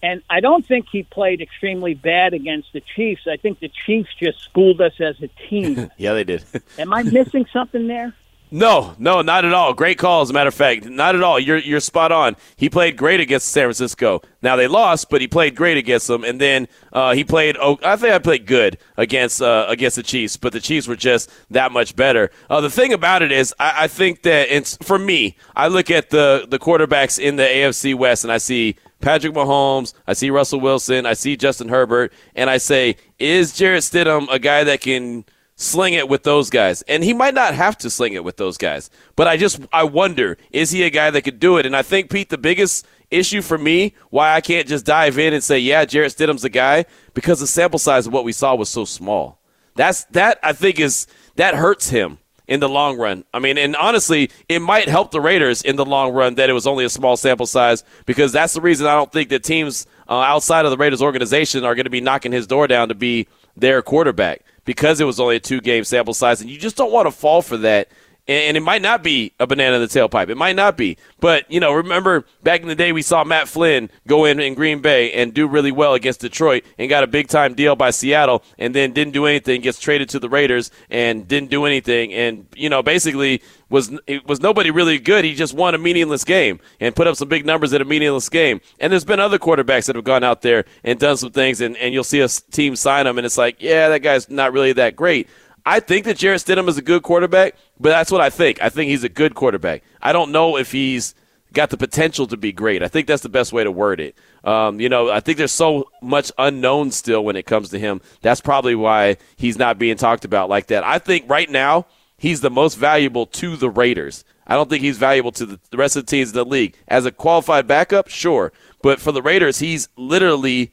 And 0.00 0.22
I 0.30 0.38
don't 0.38 0.64
think 0.64 0.86
he 0.92 1.02
played 1.02 1.40
extremely 1.40 1.94
bad 1.94 2.32
against 2.32 2.72
the 2.72 2.80
Chiefs. 2.94 3.22
I 3.26 3.36
think 3.36 3.58
the 3.58 3.70
Chiefs 3.84 4.10
just 4.20 4.38
schooled 4.40 4.80
us 4.80 4.92
as 5.00 5.20
a 5.20 5.28
team. 5.48 5.90
Yeah, 5.96 6.14
they 6.14 6.22
did. 6.22 6.44
Am 6.78 6.92
I 6.92 7.02
missing 7.02 7.46
something 7.52 7.88
there? 7.88 8.14
No, 8.50 8.94
no, 8.98 9.20
not 9.20 9.44
at 9.44 9.52
all. 9.52 9.74
Great 9.74 9.98
call, 9.98 10.22
as 10.22 10.30
a 10.30 10.32
matter 10.32 10.48
of 10.48 10.54
fact. 10.54 10.86
Not 10.86 11.14
at 11.14 11.22
all. 11.22 11.38
You're 11.38 11.58
you're 11.58 11.80
spot 11.80 12.12
on. 12.12 12.36
He 12.56 12.70
played 12.70 12.96
great 12.96 13.20
against 13.20 13.48
San 13.48 13.64
Francisco. 13.64 14.22
Now 14.40 14.56
they 14.56 14.66
lost, 14.66 15.10
but 15.10 15.20
he 15.20 15.28
played 15.28 15.54
great 15.54 15.76
against 15.76 16.06
them. 16.06 16.24
And 16.24 16.40
then 16.40 16.68
uh, 16.92 17.14
he 17.14 17.24
played. 17.24 17.56
Oh, 17.60 17.78
I 17.82 17.96
think 17.96 18.14
I 18.14 18.18
played 18.18 18.46
good 18.46 18.78
against 18.96 19.42
uh, 19.42 19.66
against 19.68 19.96
the 19.96 20.02
Chiefs, 20.02 20.36
but 20.38 20.52
the 20.52 20.60
Chiefs 20.60 20.88
were 20.88 20.96
just 20.96 21.30
that 21.50 21.72
much 21.72 21.94
better. 21.94 22.30
Uh, 22.48 22.60
the 22.62 22.70
thing 22.70 22.92
about 22.94 23.22
it 23.22 23.32
is, 23.32 23.54
I, 23.58 23.84
I 23.84 23.88
think 23.88 24.22
that 24.22 24.48
it's 24.48 24.78
for 24.78 24.98
me. 24.98 25.36
I 25.54 25.68
look 25.68 25.90
at 25.90 26.08
the 26.10 26.46
the 26.48 26.58
quarterbacks 26.58 27.18
in 27.18 27.36
the 27.36 27.44
AFC 27.44 27.94
West, 27.94 28.24
and 28.24 28.32
I 28.32 28.38
see 28.38 28.76
Patrick 29.00 29.34
Mahomes, 29.34 29.92
I 30.06 30.14
see 30.14 30.30
Russell 30.30 30.60
Wilson, 30.60 31.06
I 31.06 31.12
see 31.12 31.36
Justin 31.36 31.68
Herbert, 31.68 32.12
and 32.34 32.48
I 32.48 32.58
say, 32.58 32.96
is 33.18 33.54
Jarrett 33.54 33.82
Stidham 33.82 34.26
a 34.30 34.38
guy 34.38 34.64
that 34.64 34.80
can 34.80 35.24
sling 35.58 35.92
it 35.92 36.08
with 36.08 36.22
those 36.22 36.48
guys? 36.48 36.80
And 36.82 37.04
he 37.04 37.12
might 37.12 37.34
not 37.34 37.52
have 37.52 37.76
to 37.78 37.90
sling 37.90 38.14
it 38.14 38.24
with 38.24 38.38
those 38.38 38.56
guys, 38.56 38.88
but 39.14 39.28
I 39.28 39.36
just 39.36 39.60
I 39.70 39.84
wonder, 39.84 40.38
is 40.50 40.70
he 40.70 40.84
a 40.84 40.90
guy 40.90 41.10
that 41.10 41.22
could 41.22 41.38
do 41.38 41.58
it? 41.58 41.66
And 41.66 41.76
I 41.76 41.82
think 41.82 42.10
Pete, 42.10 42.30
the 42.30 42.38
biggest 42.38 42.86
issue 43.10 43.42
for 43.42 43.58
me 43.58 43.94
why 44.10 44.34
I 44.34 44.40
can't 44.40 44.66
just 44.66 44.86
dive 44.86 45.18
in 45.18 45.34
and 45.34 45.44
say, 45.44 45.58
yeah, 45.58 45.84
Jarrett 45.84 46.16
Stidham's 46.16 46.42
the 46.42 46.48
guy, 46.48 46.86
because 47.12 47.40
the 47.40 47.46
sample 47.46 47.78
size 47.78 48.06
of 48.06 48.12
what 48.12 48.24
we 48.24 48.32
saw 48.32 48.54
was 48.54 48.70
so 48.70 48.86
small. 48.86 49.40
That's 49.74 50.04
that 50.06 50.38
I 50.42 50.52
think 50.54 50.80
is 50.80 51.06
that 51.36 51.54
hurts 51.54 51.90
him 51.90 52.18
in 52.48 52.60
the 52.60 52.68
long 52.68 52.98
run. 52.98 53.24
I 53.32 53.38
mean, 53.38 53.58
and 53.58 53.76
honestly, 53.76 54.30
it 54.48 54.60
might 54.60 54.88
help 54.88 55.10
the 55.10 55.20
Raiders 55.20 55.62
in 55.62 55.76
the 55.76 55.84
long 55.84 56.12
run 56.12 56.36
that 56.36 56.48
it 56.48 56.54
was 56.54 56.66
only 56.66 56.84
a 56.84 56.88
small 56.88 57.16
sample 57.16 57.46
size 57.46 57.84
because 58.06 58.32
that's 58.32 58.54
the 58.54 58.60
reason 58.60 58.86
I 58.86 58.94
don't 58.94 59.12
think 59.12 59.28
that 59.28 59.44
teams 59.44 59.86
uh, 60.08 60.14
outside 60.14 60.64
of 60.64 60.70
the 60.70 60.78
Raiders 60.78 61.02
organization 61.02 61.64
are 61.64 61.74
going 61.74 61.84
to 61.84 61.90
be 61.90 62.00
knocking 62.00 62.32
his 62.32 62.46
door 62.46 62.66
down 62.66 62.88
to 62.88 62.94
be 62.94 63.28
their 63.56 63.82
quarterback 63.82 64.42
because 64.68 65.00
it 65.00 65.04
was 65.04 65.18
only 65.18 65.36
a 65.36 65.40
two 65.40 65.62
game 65.62 65.82
sample 65.82 66.12
size, 66.12 66.42
and 66.42 66.50
you 66.50 66.58
just 66.58 66.76
don't 66.76 66.92
want 66.92 67.06
to 67.06 67.10
fall 67.10 67.40
for 67.40 67.56
that. 67.56 67.88
And, 68.28 68.58
it 68.58 68.60
might 68.60 68.82
not 68.82 69.02
be 69.02 69.32
a 69.40 69.46
banana 69.46 69.76
in 69.76 69.82
the 69.82 69.88
tailpipe. 69.88 70.28
It 70.28 70.36
might 70.36 70.54
not 70.56 70.76
be. 70.76 70.98
But, 71.18 71.50
you 71.50 71.60
know, 71.60 71.72
remember 71.72 72.26
back 72.42 72.60
in 72.60 72.68
the 72.68 72.74
day 72.74 72.92
we 72.92 73.00
saw 73.00 73.24
Matt 73.24 73.48
Flynn 73.48 73.88
go 74.06 74.26
in 74.26 74.38
in 74.38 74.54
Green 74.54 74.80
Bay 74.80 75.12
and 75.12 75.32
do 75.32 75.46
really 75.46 75.72
well 75.72 75.94
against 75.94 76.20
Detroit 76.20 76.64
and 76.78 76.90
got 76.90 77.02
a 77.02 77.06
big 77.06 77.28
time 77.28 77.54
deal 77.54 77.74
by 77.74 77.90
Seattle 77.90 78.44
and 78.58 78.74
then 78.74 78.92
didn't 78.92 79.14
do 79.14 79.24
anything, 79.24 79.62
gets 79.62 79.80
traded 79.80 80.10
to 80.10 80.18
the 80.18 80.28
Raiders 80.28 80.70
and 80.90 81.26
didn't 81.26 81.50
do 81.50 81.64
anything. 81.64 82.12
And, 82.12 82.46
you 82.54 82.68
know, 82.68 82.82
basically 82.82 83.42
was 83.70 83.92
it 84.06 84.26
was 84.26 84.40
nobody 84.40 84.70
really 84.70 84.98
good. 84.98 85.24
He 85.24 85.34
just 85.34 85.54
won 85.54 85.74
a 85.74 85.78
meaningless 85.78 86.24
game 86.24 86.60
and 86.80 86.94
put 86.94 87.06
up 87.06 87.16
some 87.16 87.28
big 87.28 87.44
numbers 87.44 87.72
in 87.72 87.82
a 87.82 87.84
meaningless 87.84 88.28
game. 88.28 88.60
And 88.80 88.92
there's 88.92 89.04
been 89.04 89.20
other 89.20 89.38
quarterbacks 89.38 89.86
that 89.86 89.96
have 89.96 90.04
gone 90.04 90.24
out 90.24 90.42
there 90.42 90.64
and 90.84 90.98
done 90.98 91.16
some 91.16 91.32
things, 91.32 91.60
and, 91.60 91.76
and 91.76 91.92
you'll 91.92 92.04
see 92.04 92.20
a 92.20 92.28
team 92.28 92.76
sign 92.76 93.04
them, 93.04 93.18
and 93.18 93.26
it's 93.26 93.38
like, 93.38 93.62
yeah, 93.62 93.88
that 93.88 94.00
guy's 94.00 94.28
not 94.30 94.52
really 94.52 94.72
that 94.74 94.96
great. 94.96 95.28
I 95.68 95.80
think 95.80 96.06
that 96.06 96.16
Jarrett 96.16 96.40
Stidham 96.40 96.66
is 96.66 96.78
a 96.78 96.82
good 96.82 97.02
quarterback, 97.02 97.54
but 97.78 97.90
that's 97.90 98.10
what 98.10 98.22
I 98.22 98.30
think. 98.30 98.62
I 98.62 98.70
think 98.70 98.88
he's 98.88 99.04
a 99.04 99.08
good 99.10 99.34
quarterback. 99.34 99.82
I 100.00 100.14
don't 100.14 100.32
know 100.32 100.56
if 100.56 100.72
he's 100.72 101.14
got 101.52 101.68
the 101.68 101.76
potential 101.76 102.26
to 102.28 102.38
be 102.38 102.52
great. 102.52 102.82
I 102.82 102.88
think 102.88 103.06
that's 103.06 103.22
the 103.22 103.28
best 103.28 103.52
way 103.52 103.64
to 103.64 103.70
word 103.70 104.00
it. 104.00 104.16
Um, 104.44 104.80
you 104.80 104.88
know, 104.88 105.10
I 105.10 105.20
think 105.20 105.36
there's 105.36 105.52
so 105.52 105.90
much 106.00 106.32
unknown 106.38 106.90
still 106.90 107.22
when 107.22 107.36
it 107.36 107.44
comes 107.44 107.68
to 107.68 107.78
him. 107.78 108.00
That's 108.22 108.40
probably 108.40 108.74
why 108.76 109.18
he's 109.36 109.58
not 109.58 109.78
being 109.78 109.98
talked 109.98 110.24
about 110.24 110.48
like 110.48 110.68
that. 110.68 110.84
I 110.84 110.98
think 110.98 111.28
right 111.28 111.50
now 111.50 111.84
he's 112.16 112.40
the 112.40 112.50
most 112.50 112.76
valuable 112.76 113.26
to 113.26 113.54
the 113.54 113.68
Raiders. 113.68 114.24
I 114.46 114.54
don't 114.54 114.70
think 114.70 114.82
he's 114.82 114.96
valuable 114.96 115.32
to 115.32 115.44
the 115.44 115.76
rest 115.76 115.96
of 115.96 116.06
the 116.06 116.10
teams 116.10 116.30
in 116.30 116.34
the 116.34 116.46
league. 116.46 116.76
As 116.88 117.04
a 117.04 117.12
qualified 117.12 117.66
backup, 117.66 118.08
sure. 118.08 118.54
But 118.82 119.00
for 119.00 119.12
the 119.12 119.20
Raiders, 119.20 119.58
he's 119.58 119.90
literally 119.96 120.72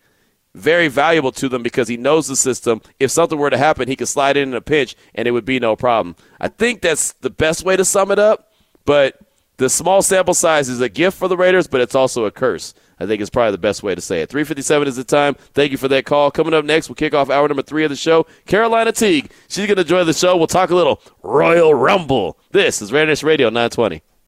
very 0.55 0.87
valuable 0.87 1.31
to 1.33 1.49
them 1.49 1.63
because 1.63 1.87
he 1.87 1.97
knows 1.97 2.27
the 2.27 2.35
system. 2.35 2.81
If 2.99 3.11
something 3.11 3.37
were 3.37 3.49
to 3.49 3.57
happen, 3.57 3.87
he 3.87 3.95
could 3.95 4.07
slide 4.07 4.37
in 4.37 4.49
in 4.49 4.55
a 4.55 4.61
pinch 4.61 4.95
and 5.13 5.27
it 5.27 5.31
would 5.31 5.45
be 5.45 5.59
no 5.59 5.75
problem. 5.75 6.15
I 6.39 6.47
think 6.47 6.81
that's 6.81 7.13
the 7.13 7.29
best 7.29 7.63
way 7.63 7.75
to 7.75 7.85
sum 7.85 8.11
it 8.11 8.19
up. 8.19 8.51
But 8.85 9.19
the 9.57 9.69
small 9.69 10.01
sample 10.01 10.33
size 10.33 10.69
is 10.69 10.81
a 10.81 10.89
gift 10.89 11.17
for 11.17 11.27
the 11.27 11.37
Raiders, 11.37 11.67
but 11.67 11.81
it's 11.81 11.95
also 11.95 12.25
a 12.25 12.31
curse. 12.31 12.73
I 12.99 13.05
think 13.05 13.21
is 13.21 13.29
probably 13.29 13.51
the 13.51 13.57
best 13.57 13.83
way 13.83 13.93
to 13.93 14.01
say 14.01 14.21
it. 14.21 14.29
357 14.29 14.87
is 14.87 14.95
the 14.95 15.03
time. 15.03 15.35
Thank 15.53 15.71
you 15.71 15.77
for 15.77 15.89
that 15.89 16.05
call. 16.05 16.31
Coming 16.31 16.53
up 16.53 16.63
next, 16.63 16.87
we'll 16.87 16.95
kick 16.95 17.13
off 17.13 17.29
hour 17.29 17.47
number 17.47 17.61
three 17.61 17.83
of 17.83 17.89
the 17.89 17.95
show. 17.95 18.25
Carolina 18.45 18.93
Teague. 18.93 19.31
She's 19.49 19.65
going 19.67 19.77
to 19.77 19.83
join 19.83 20.05
the 20.05 20.13
show. 20.13 20.37
We'll 20.37 20.47
talk 20.47 20.69
a 20.69 20.75
little 20.75 21.01
Royal 21.21 21.73
Rumble. 21.73 22.37
This 22.51 22.81
is 22.81 22.93
Raider 22.93 23.07
Nation 23.07 23.27
Radio 23.27 23.49
920. 23.49 24.01